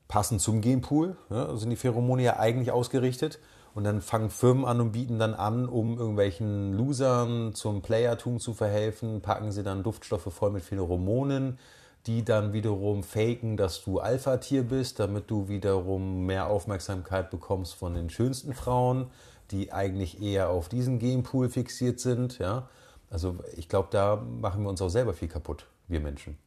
passend 0.08 0.40
zum 0.40 0.60
Genpool, 0.60 1.16
ja, 1.30 1.56
sind 1.56 1.70
die 1.70 1.76
Pheromone 1.76 2.22
ja 2.22 2.38
eigentlich 2.38 2.70
ausgerichtet. 2.70 3.38
Und 3.74 3.84
dann 3.84 4.02
fangen 4.02 4.28
Firmen 4.28 4.66
an 4.66 4.82
und 4.82 4.92
bieten 4.92 5.18
dann 5.18 5.32
an, 5.32 5.66
um 5.66 5.96
irgendwelchen 5.96 6.74
Losern 6.74 7.54
zum 7.54 7.80
Playertum 7.80 8.38
zu 8.38 8.52
verhelfen, 8.52 9.22
packen 9.22 9.50
sie 9.50 9.62
dann 9.62 9.82
Duftstoffe 9.82 10.30
voll 10.30 10.50
mit 10.50 10.62
Pheromonen, 10.62 11.58
die 12.06 12.22
dann 12.24 12.52
wiederum 12.52 13.02
faken, 13.02 13.56
dass 13.56 13.82
du 13.82 14.00
Alpha-Tier 14.00 14.64
bist, 14.64 15.00
damit 15.00 15.30
du 15.30 15.48
wiederum 15.48 16.26
mehr 16.26 16.48
Aufmerksamkeit 16.48 17.30
bekommst 17.30 17.74
von 17.74 17.94
den 17.94 18.10
schönsten 18.10 18.52
Frauen, 18.52 19.06
die 19.52 19.72
eigentlich 19.72 20.20
eher 20.22 20.48
auf 20.50 20.68
diesen 20.68 20.98
Genpool 20.98 21.48
fixiert 21.48 22.00
sind. 22.00 22.38
Ja? 22.38 22.68
Also 23.10 23.36
ich 23.56 23.68
glaube, 23.68 23.88
da 23.90 24.16
machen 24.16 24.62
wir 24.62 24.70
uns 24.70 24.82
auch 24.82 24.88
selber 24.88 25.12
viel 25.12 25.28
kaputt, 25.28 25.66
wir 25.88 26.00
Menschen. 26.00 26.38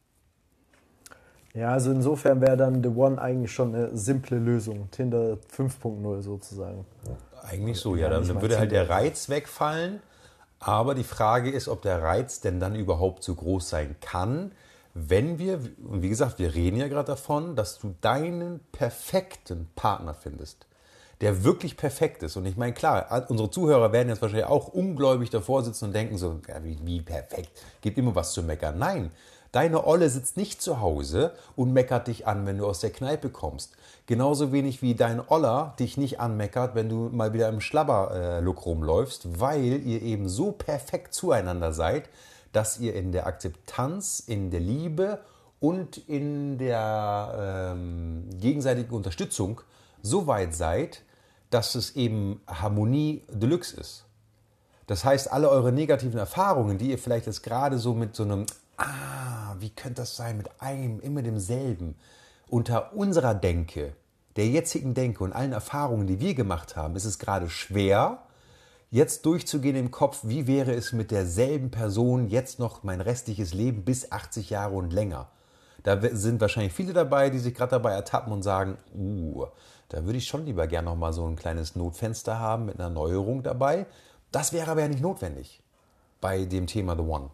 Ja, 1.54 1.70
also 1.70 1.90
insofern 1.90 2.42
wäre 2.42 2.58
dann 2.58 2.82
The 2.82 2.90
One 2.90 3.18
eigentlich 3.18 3.50
schon 3.50 3.74
eine 3.74 3.96
simple 3.96 4.38
Lösung. 4.38 4.90
Tinder 4.90 5.38
5.0 5.56 6.20
sozusagen. 6.20 6.84
Eigentlich 7.42 7.78
so, 7.78 7.96
ja. 7.96 8.10
Dann 8.10 8.42
würde 8.42 8.58
halt 8.58 8.72
der 8.72 8.90
Reiz 8.90 9.30
wegfallen. 9.30 10.00
Aber 10.58 10.94
die 10.94 11.04
Frage 11.04 11.50
ist, 11.50 11.68
ob 11.68 11.80
der 11.82 12.02
Reiz 12.02 12.40
denn 12.40 12.60
dann 12.60 12.74
überhaupt 12.74 13.22
so 13.22 13.34
groß 13.34 13.68
sein 13.68 13.96
kann, 14.00 14.52
wenn 14.92 15.38
wir, 15.38 15.60
und 15.84 16.02
wie 16.02 16.08
gesagt, 16.08 16.38
wir 16.38 16.54
reden 16.54 16.78
ja 16.78 16.88
gerade 16.88 17.08
davon, 17.08 17.56
dass 17.56 17.78
du 17.78 17.94
deinen 18.00 18.60
perfekten 18.72 19.68
Partner 19.76 20.14
findest, 20.14 20.66
der 21.20 21.44
wirklich 21.44 21.76
perfekt 21.76 22.22
ist. 22.22 22.36
Und 22.36 22.46
ich 22.46 22.56
meine, 22.56 22.72
klar, 22.72 23.26
unsere 23.28 23.50
Zuhörer 23.50 23.92
werden 23.92 24.08
jetzt 24.08 24.22
wahrscheinlich 24.22 24.46
auch 24.46 24.68
ungläubig 24.68 25.30
davor 25.30 25.62
sitzen 25.62 25.86
und 25.86 25.94
denken 25.94 26.18
so, 26.18 26.40
ja, 26.48 26.62
wie, 26.62 26.78
wie 26.82 27.00
perfekt, 27.00 27.50
gibt 27.80 27.96
immer 27.98 28.14
was 28.14 28.32
zu 28.32 28.42
meckern. 28.42 28.78
Nein, 28.78 29.10
Deine 29.56 29.86
Olle 29.86 30.10
sitzt 30.10 30.36
nicht 30.36 30.60
zu 30.60 30.80
Hause 30.82 31.32
und 31.54 31.72
meckert 31.72 32.08
dich 32.08 32.26
an, 32.26 32.44
wenn 32.44 32.58
du 32.58 32.66
aus 32.66 32.80
der 32.80 32.90
Kneipe 32.90 33.30
kommst. 33.30 33.72
Genauso 34.04 34.52
wenig 34.52 34.82
wie 34.82 34.94
dein 34.94 35.26
Oller 35.26 35.74
dich 35.78 35.96
nicht 35.96 36.20
anmeckert, 36.20 36.74
wenn 36.74 36.90
du 36.90 37.08
mal 37.10 37.32
wieder 37.32 37.48
im 37.48 37.62
Schlabberlook 37.62 38.66
rumläufst, 38.66 39.40
weil 39.40 39.80
ihr 39.86 40.02
eben 40.02 40.28
so 40.28 40.52
perfekt 40.52 41.14
zueinander 41.14 41.72
seid, 41.72 42.10
dass 42.52 42.80
ihr 42.80 42.94
in 42.94 43.12
der 43.12 43.26
Akzeptanz, 43.26 44.20
in 44.20 44.50
der 44.50 44.60
Liebe 44.60 45.20
und 45.58 45.96
in 46.06 46.58
der 46.58 47.72
ähm, 47.72 48.28
gegenseitigen 48.38 48.94
Unterstützung 48.94 49.62
so 50.02 50.26
weit 50.26 50.54
seid, 50.54 51.02
dass 51.50 51.74
es 51.74 51.96
eben 51.96 52.40
Harmonie 52.46 53.22
Deluxe 53.30 53.78
ist. 53.78 54.04
Das 54.86 55.04
heißt, 55.04 55.32
alle 55.32 55.50
eure 55.50 55.72
negativen 55.72 56.18
Erfahrungen, 56.18 56.78
die 56.78 56.90
ihr 56.90 56.98
vielleicht 56.98 57.26
jetzt 57.26 57.42
gerade 57.42 57.78
so 57.78 57.94
mit 57.94 58.14
so 58.14 58.22
einem, 58.22 58.46
ah, 58.76 59.54
wie 59.58 59.70
könnte 59.70 60.02
das 60.02 60.16
sein, 60.16 60.36
mit 60.36 60.60
einem, 60.60 61.00
immer 61.00 61.22
demselben, 61.22 61.96
unter 62.48 62.92
unserer 62.94 63.34
Denke, 63.34 63.94
der 64.36 64.46
jetzigen 64.46 64.94
Denke 64.94 65.24
und 65.24 65.32
allen 65.32 65.52
Erfahrungen, 65.52 66.06
die 66.06 66.20
wir 66.20 66.34
gemacht 66.34 66.76
haben, 66.76 66.94
ist 66.94 67.04
es 67.04 67.18
gerade 67.18 67.48
schwer, 67.48 68.22
jetzt 68.90 69.26
durchzugehen 69.26 69.76
im 69.76 69.90
Kopf, 69.90 70.20
wie 70.22 70.46
wäre 70.46 70.72
es 70.72 70.92
mit 70.92 71.10
derselben 71.10 71.70
Person 71.70 72.28
jetzt 72.28 72.58
noch 72.58 72.84
mein 72.84 73.00
restliches 73.00 73.54
Leben 73.54 73.84
bis 73.84 74.12
80 74.12 74.50
Jahre 74.50 74.74
und 74.74 74.92
länger. 74.92 75.28
Da 75.82 76.00
sind 76.12 76.40
wahrscheinlich 76.40 76.72
viele 76.72 76.92
dabei, 76.92 77.30
die 77.30 77.38
sich 77.38 77.54
gerade 77.54 77.70
dabei 77.70 77.92
ertappen 77.92 78.32
und 78.32 78.42
sagen, 78.42 78.76
uh, 78.94 79.46
da 79.88 80.04
würde 80.04 80.18
ich 80.18 80.26
schon 80.26 80.44
lieber 80.44 80.66
gern 80.66 80.84
noch 80.84 80.96
mal 80.96 81.12
so 81.12 81.26
ein 81.26 81.36
kleines 81.36 81.76
Notfenster 81.76 82.38
haben 82.38 82.66
mit 82.66 82.78
einer 82.78 82.90
Neuerung 82.90 83.42
dabei, 83.42 83.86
das 84.32 84.52
wäre 84.52 84.70
aber 84.70 84.82
ja 84.82 84.88
nicht 84.88 85.02
notwendig 85.02 85.62
bei 86.20 86.44
dem 86.44 86.66
Thema 86.66 86.96
The 86.96 87.02
One. 87.02 87.30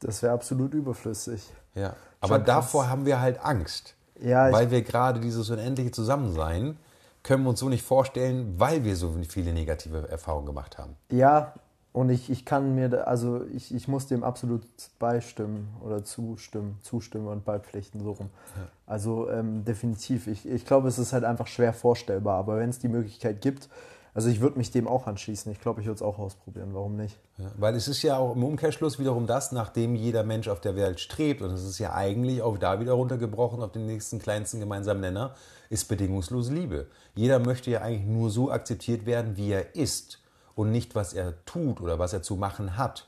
Das 0.00 0.22
wäre 0.22 0.32
absolut 0.32 0.74
überflüssig. 0.74 1.42
Ja, 1.74 1.94
aber 2.20 2.36
Schon 2.36 2.44
davor 2.44 2.82
krass. 2.82 2.90
haben 2.90 3.06
wir 3.06 3.20
halt 3.20 3.40
Angst. 3.44 3.94
Ja, 4.20 4.50
weil 4.52 4.70
wir 4.70 4.82
gerade 4.82 5.20
dieses 5.20 5.48
unendliche 5.50 5.92
Zusammensein 5.92 6.76
können 7.22 7.44
wir 7.44 7.50
uns 7.50 7.60
so 7.60 7.68
nicht 7.68 7.82
vorstellen, 7.82 8.58
weil 8.58 8.84
wir 8.84 8.96
so 8.96 9.14
viele 9.28 9.52
negative 9.52 10.08
Erfahrungen 10.08 10.46
gemacht 10.46 10.78
haben. 10.78 10.96
Ja, 11.10 11.54
und 11.92 12.10
ich, 12.10 12.30
ich 12.30 12.44
kann 12.44 12.74
mir, 12.74 13.08
also 13.08 13.44
ich, 13.52 13.74
ich 13.74 13.88
muss 13.88 14.06
dem 14.06 14.22
absolut 14.22 14.62
beistimmen 14.98 15.68
oder 15.84 16.04
zustimmen, 16.04 16.78
zustimmen 16.82 17.26
und 17.28 17.44
beipflichten, 17.44 18.00
so 18.02 18.12
rum. 18.12 18.30
Ja. 18.56 18.68
Also 18.86 19.30
ähm, 19.30 19.64
definitiv. 19.64 20.26
Ich, 20.26 20.46
ich 20.46 20.66
glaube, 20.66 20.88
es 20.88 20.98
ist 20.98 21.12
halt 21.12 21.24
einfach 21.24 21.46
schwer 21.46 21.72
vorstellbar, 21.72 22.38
aber 22.38 22.58
wenn 22.58 22.70
es 22.70 22.78
die 22.78 22.88
Möglichkeit 22.88 23.40
gibt, 23.40 23.68
also 24.14 24.30
ich 24.30 24.40
würde 24.40 24.58
mich 24.58 24.70
dem 24.72 24.88
auch 24.88 25.06
anschließen. 25.06 25.52
Ich 25.52 25.60
glaube, 25.60 25.80
ich 25.80 25.86
würde 25.86 25.96
es 25.96 26.02
auch 26.02 26.18
ausprobieren. 26.18 26.70
Warum 26.72 26.96
nicht? 26.96 27.16
Ja, 27.36 27.52
weil 27.56 27.76
es 27.76 27.86
ist 27.86 28.02
ja 28.02 28.18
auch 28.18 28.34
im 28.34 28.42
Umkehrschluss 28.42 28.98
wiederum 28.98 29.26
das, 29.26 29.52
nachdem 29.52 29.94
jeder 29.94 30.24
Mensch 30.24 30.48
auf 30.48 30.60
der 30.60 30.74
Welt 30.74 30.98
strebt. 30.98 31.40
Und 31.40 31.52
es 31.52 31.62
ist 31.62 31.78
ja 31.78 31.94
eigentlich 31.94 32.42
auch 32.42 32.58
da 32.58 32.80
wieder 32.80 32.94
runtergebrochen 32.94 33.62
auf 33.62 33.70
den 33.70 33.86
nächsten 33.86 34.18
kleinsten 34.18 34.58
gemeinsamen 34.58 35.00
Nenner, 35.00 35.34
ist 35.70 35.88
bedingungslose 35.88 36.52
Liebe. 36.52 36.88
Jeder 37.14 37.38
möchte 37.38 37.70
ja 37.70 37.82
eigentlich 37.82 38.06
nur 38.06 38.30
so 38.30 38.50
akzeptiert 38.50 39.06
werden, 39.06 39.36
wie 39.36 39.52
er 39.52 39.76
ist 39.76 40.18
und 40.58 40.72
nicht, 40.72 40.96
was 40.96 41.12
er 41.12 41.44
tut 41.44 41.80
oder 41.80 42.00
was 42.00 42.12
er 42.12 42.22
zu 42.22 42.34
machen 42.34 42.76
hat. 42.76 43.06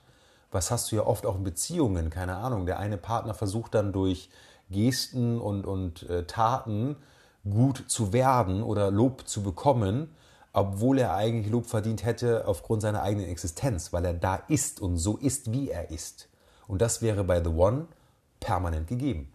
was 0.53 0.71
hast 0.71 0.91
du 0.91 0.97
ja 0.97 1.07
oft 1.07 1.27
auch 1.27 1.37
in 1.37 1.45
Beziehungen, 1.45 2.11
keine 2.11 2.37
Ahnung. 2.37 2.67
Der 2.67 2.79
eine 2.81 2.97
Partner 2.97 3.35
versucht 3.35 3.75
dann 3.75 3.93
durch 3.93 4.31
Gesten 4.69 5.41
und, 5.41 5.65
und 5.65 6.09
äh, 6.09 6.25
Taten 6.25 6.97
gut 7.49 7.85
zu 7.87 8.13
werden 8.13 8.63
oder 8.63 8.91
Lob 8.91 9.29
zu 9.29 9.43
bekommen, 9.43 10.15
obwohl 10.53 10.99
er 10.99 11.15
eigentlich 11.15 11.53
Lob 11.53 11.67
verdient 11.67 12.05
hätte 12.05 12.47
aufgrund 12.47 12.83
seiner 12.83 13.03
eigenen 13.03 13.29
Existenz, 13.29 13.93
weil 13.93 14.05
er 14.05 14.15
da 14.15 14.37
ist 14.49 14.81
und 14.81 14.97
so 14.97 15.17
ist, 15.17 15.53
wie 15.53 15.71
er 15.71 15.91
ist. 15.91 16.29
Und 16.67 16.83
das 16.83 17.01
wäre 17.01 17.23
bei 17.23 17.43
The 17.43 17.51
One 17.51 17.87
permanent 18.41 18.89
gegeben. 18.89 19.33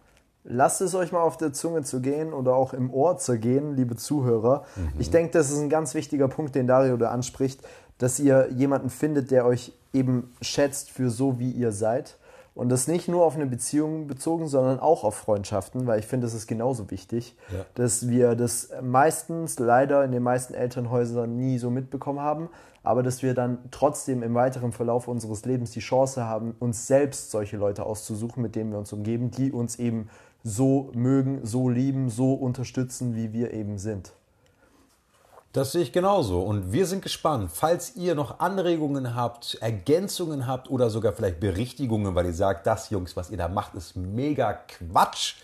Lasst 0.48 0.80
es 0.80 0.94
euch 0.94 1.10
mal 1.10 1.22
auf 1.22 1.36
der 1.36 1.52
Zunge 1.52 1.82
zu 1.82 2.00
gehen 2.00 2.32
oder 2.32 2.54
auch 2.54 2.72
im 2.72 2.94
Ohr 2.94 3.18
zu 3.18 3.36
gehen, 3.36 3.74
liebe 3.74 3.96
Zuhörer. 3.96 4.64
Mhm. 4.76 4.92
Ich 5.00 5.10
denke, 5.10 5.32
das 5.32 5.50
ist 5.50 5.58
ein 5.58 5.68
ganz 5.68 5.94
wichtiger 5.94 6.28
Punkt, 6.28 6.54
den 6.54 6.68
Dario 6.68 6.96
da 6.96 7.10
anspricht, 7.10 7.60
dass 7.98 8.18
ihr 8.18 8.48
jemanden 8.52 8.90
findet, 8.90 9.30
der 9.30 9.46
euch 9.46 9.72
eben 9.92 10.34
schätzt 10.40 10.90
für 10.90 11.10
so, 11.10 11.38
wie 11.38 11.50
ihr 11.50 11.72
seid. 11.72 12.16
Und 12.54 12.70
das 12.70 12.88
nicht 12.88 13.06
nur 13.06 13.24
auf 13.24 13.34
eine 13.34 13.44
Beziehung 13.44 14.06
bezogen, 14.06 14.48
sondern 14.48 14.80
auch 14.80 15.04
auf 15.04 15.14
Freundschaften, 15.14 15.86
weil 15.86 15.98
ich 15.98 16.06
finde, 16.06 16.26
das 16.26 16.32
ist 16.32 16.46
genauso 16.46 16.90
wichtig, 16.90 17.36
ja. 17.52 17.66
dass 17.74 18.08
wir 18.08 18.34
das 18.34 18.70
meistens 18.82 19.58
leider 19.58 20.02
in 20.04 20.10
den 20.12 20.22
meisten 20.22 20.54
Elternhäusern 20.54 21.36
nie 21.36 21.58
so 21.58 21.68
mitbekommen 21.68 22.20
haben, 22.20 22.48
aber 22.82 23.02
dass 23.02 23.22
wir 23.22 23.34
dann 23.34 23.58
trotzdem 23.72 24.22
im 24.22 24.34
weiteren 24.34 24.72
Verlauf 24.72 25.06
unseres 25.06 25.44
Lebens 25.44 25.72
die 25.72 25.80
Chance 25.80 26.24
haben, 26.24 26.54
uns 26.58 26.86
selbst 26.86 27.30
solche 27.30 27.58
Leute 27.58 27.84
auszusuchen, 27.84 28.42
mit 28.42 28.56
denen 28.56 28.70
wir 28.70 28.78
uns 28.78 28.92
umgeben, 28.92 29.30
die 29.30 29.52
uns 29.52 29.78
eben 29.78 30.08
so 30.42 30.90
mögen, 30.94 31.40
so 31.42 31.68
lieben, 31.68 32.08
so 32.08 32.32
unterstützen, 32.32 33.14
wie 33.14 33.34
wir 33.34 33.52
eben 33.52 33.76
sind. 33.76 34.12
Das 35.56 35.72
sehe 35.72 35.80
ich 35.80 35.92
genauso. 35.92 36.42
Und 36.42 36.70
wir 36.70 36.84
sind 36.84 37.00
gespannt. 37.00 37.50
Falls 37.50 37.96
ihr 37.96 38.14
noch 38.14 38.40
Anregungen 38.40 39.14
habt, 39.14 39.56
Ergänzungen 39.62 40.46
habt 40.46 40.68
oder 40.68 40.90
sogar 40.90 41.14
vielleicht 41.14 41.40
Berichtigungen, 41.40 42.14
weil 42.14 42.26
ihr 42.26 42.34
sagt, 42.34 42.66
das 42.66 42.90
Jungs, 42.90 43.16
was 43.16 43.30
ihr 43.30 43.38
da 43.38 43.48
macht, 43.48 43.74
ist 43.74 43.96
mega 43.96 44.52
Quatsch. 44.52 45.36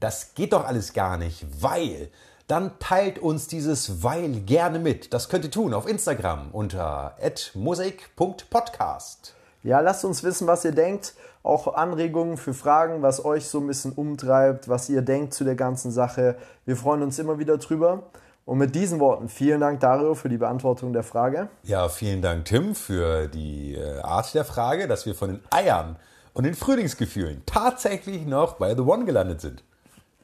Das 0.00 0.34
geht 0.34 0.52
doch 0.52 0.66
alles 0.66 0.94
gar 0.94 1.16
nicht, 1.16 1.46
weil. 1.60 2.10
Dann 2.48 2.72
teilt 2.80 3.20
uns 3.20 3.46
dieses 3.46 4.02
Weil 4.02 4.40
gerne 4.40 4.80
mit. 4.80 5.14
Das 5.14 5.28
könnt 5.28 5.44
ihr 5.44 5.50
tun 5.52 5.74
auf 5.74 5.88
Instagram 5.88 6.48
unter 6.50 7.14
mosaik.podcast. 7.54 9.32
Ja, 9.62 9.78
lasst 9.78 10.04
uns 10.04 10.24
wissen, 10.24 10.48
was 10.48 10.64
ihr 10.64 10.72
denkt. 10.72 11.14
Auch 11.44 11.72
Anregungen 11.74 12.36
für 12.36 12.52
Fragen, 12.52 13.02
was 13.02 13.24
euch 13.24 13.46
so 13.46 13.60
ein 13.60 13.68
bisschen 13.68 13.92
umtreibt, 13.92 14.68
was 14.68 14.88
ihr 14.88 15.02
denkt 15.02 15.34
zu 15.34 15.44
der 15.44 15.54
ganzen 15.54 15.92
Sache. 15.92 16.34
Wir 16.66 16.76
freuen 16.76 17.02
uns 17.04 17.20
immer 17.20 17.38
wieder 17.38 17.58
drüber. 17.58 18.02
Und 18.44 18.58
mit 18.58 18.74
diesen 18.74 18.98
Worten 18.98 19.28
vielen 19.28 19.60
Dank, 19.60 19.80
Dario, 19.80 20.14
für 20.14 20.28
die 20.28 20.36
Beantwortung 20.36 20.92
der 20.92 21.04
Frage. 21.04 21.48
Ja, 21.62 21.88
vielen 21.88 22.22
Dank, 22.22 22.44
Tim, 22.46 22.74
für 22.74 23.28
die 23.28 23.76
äh, 23.76 24.00
Art 24.00 24.34
der 24.34 24.44
Frage, 24.44 24.88
dass 24.88 25.06
wir 25.06 25.14
von 25.14 25.30
den 25.30 25.40
Eiern 25.50 25.96
und 26.32 26.44
den 26.44 26.54
Frühlingsgefühlen 26.54 27.42
tatsächlich 27.46 28.26
noch 28.26 28.54
bei 28.54 28.74
The 28.74 28.82
One 28.82 29.04
gelandet 29.04 29.40
sind. 29.40 29.62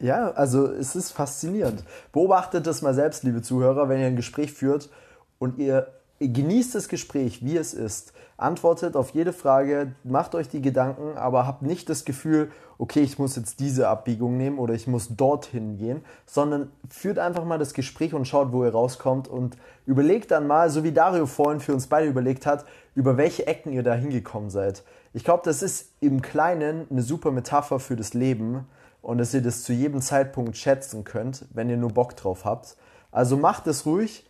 Ja, 0.00 0.30
also 0.32 0.66
es 0.66 0.96
ist 0.96 1.12
faszinierend. 1.12 1.84
Beobachtet 2.12 2.66
das 2.66 2.82
mal 2.82 2.94
selbst, 2.94 3.24
liebe 3.24 3.42
Zuhörer, 3.42 3.88
wenn 3.88 4.00
ihr 4.00 4.06
ein 4.06 4.16
Gespräch 4.16 4.52
führt 4.52 4.90
und 5.38 5.58
ihr 5.58 5.88
genießt 6.20 6.74
das 6.74 6.88
Gespräch, 6.88 7.44
wie 7.44 7.56
es 7.56 7.74
ist. 7.74 8.12
Antwortet 8.38 8.94
auf 8.94 9.10
jede 9.10 9.32
Frage, 9.32 9.96
macht 10.04 10.36
euch 10.36 10.48
die 10.48 10.62
Gedanken, 10.62 11.18
aber 11.18 11.44
habt 11.44 11.62
nicht 11.62 11.90
das 11.90 12.04
Gefühl, 12.04 12.52
okay, 12.78 13.00
ich 13.00 13.18
muss 13.18 13.34
jetzt 13.34 13.58
diese 13.58 13.88
Abbiegung 13.88 14.36
nehmen 14.36 14.60
oder 14.60 14.74
ich 14.74 14.86
muss 14.86 15.08
dorthin 15.08 15.76
gehen, 15.76 16.04
sondern 16.24 16.70
führt 16.88 17.18
einfach 17.18 17.44
mal 17.44 17.58
das 17.58 17.74
Gespräch 17.74 18.14
und 18.14 18.28
schaut, 18.28 18.52
wo 18.52 18.64
ihr 18.64 18.70
rauskommt 18.70 19.26
und 19.26 19.56
überlegt 19.86 20.30
dann 20.30 20.46
mal, 20.46 20.70
so 20.70 20.84
wie 20.84 20.92
Dario 20.92 21.26
vorhin 21.26 21.58
für 21.58 21.74
uns 21.74 21.88
beide 21.88 22.06
überlegt 22.06 22.46
hat, 22.46 22.64
über 22.94 23.16
welche 23.16 23.48
Ecken 23.48 23.72
ihr 23.72 23.82
da 23.82 23.94
hingekommen 23.94 24.50
seid. 24.50 24.84
Ich 25.12 25.24
glaube, 25.24 25.42
das 25.44 25.60
ist 25.60 25.90
im 25.98 26.22
Kleinen 26.22 26.86
eine 26.90 27.02
super 27.02 27.32
Metapher 27.32 27.80
für 27.80 27.96
das 27.96 28.14
Leben 28.14 28.68
und 29.02 29.18
dass 29.18 29.34
ihr 29.34 29.42
das 29.42 29.64
zu 29.64 29.72
jedem 29.72 30.00
Zeitpunkt 30.00 30.56
schätzen 30.56 31.02
könnt, 31.02 31.44
wenn 31.54 31.68
ihr 31.68 31.76
nur 31.76 31.90
Bock 31.90 32.14
drauf 32.14 32.44
habt. 32.44 32.76
Also 33.10 33.36
macht 33.36 33.66
es 33.66 33.84
ruhig 33.84 34.24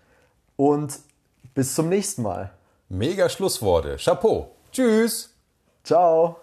und 0.57 0.99
bis 1.55 1.75
zum 1.75 1.91
nächsten 1.91 2.23
Mal. 2.23 2.53
Mega 2.91 3.28
Schlussworte. 3.28 3.99
Chapeau. 3.99 4.55
Tschüss. 4.72 5.34
Ciao. 5.84 6.36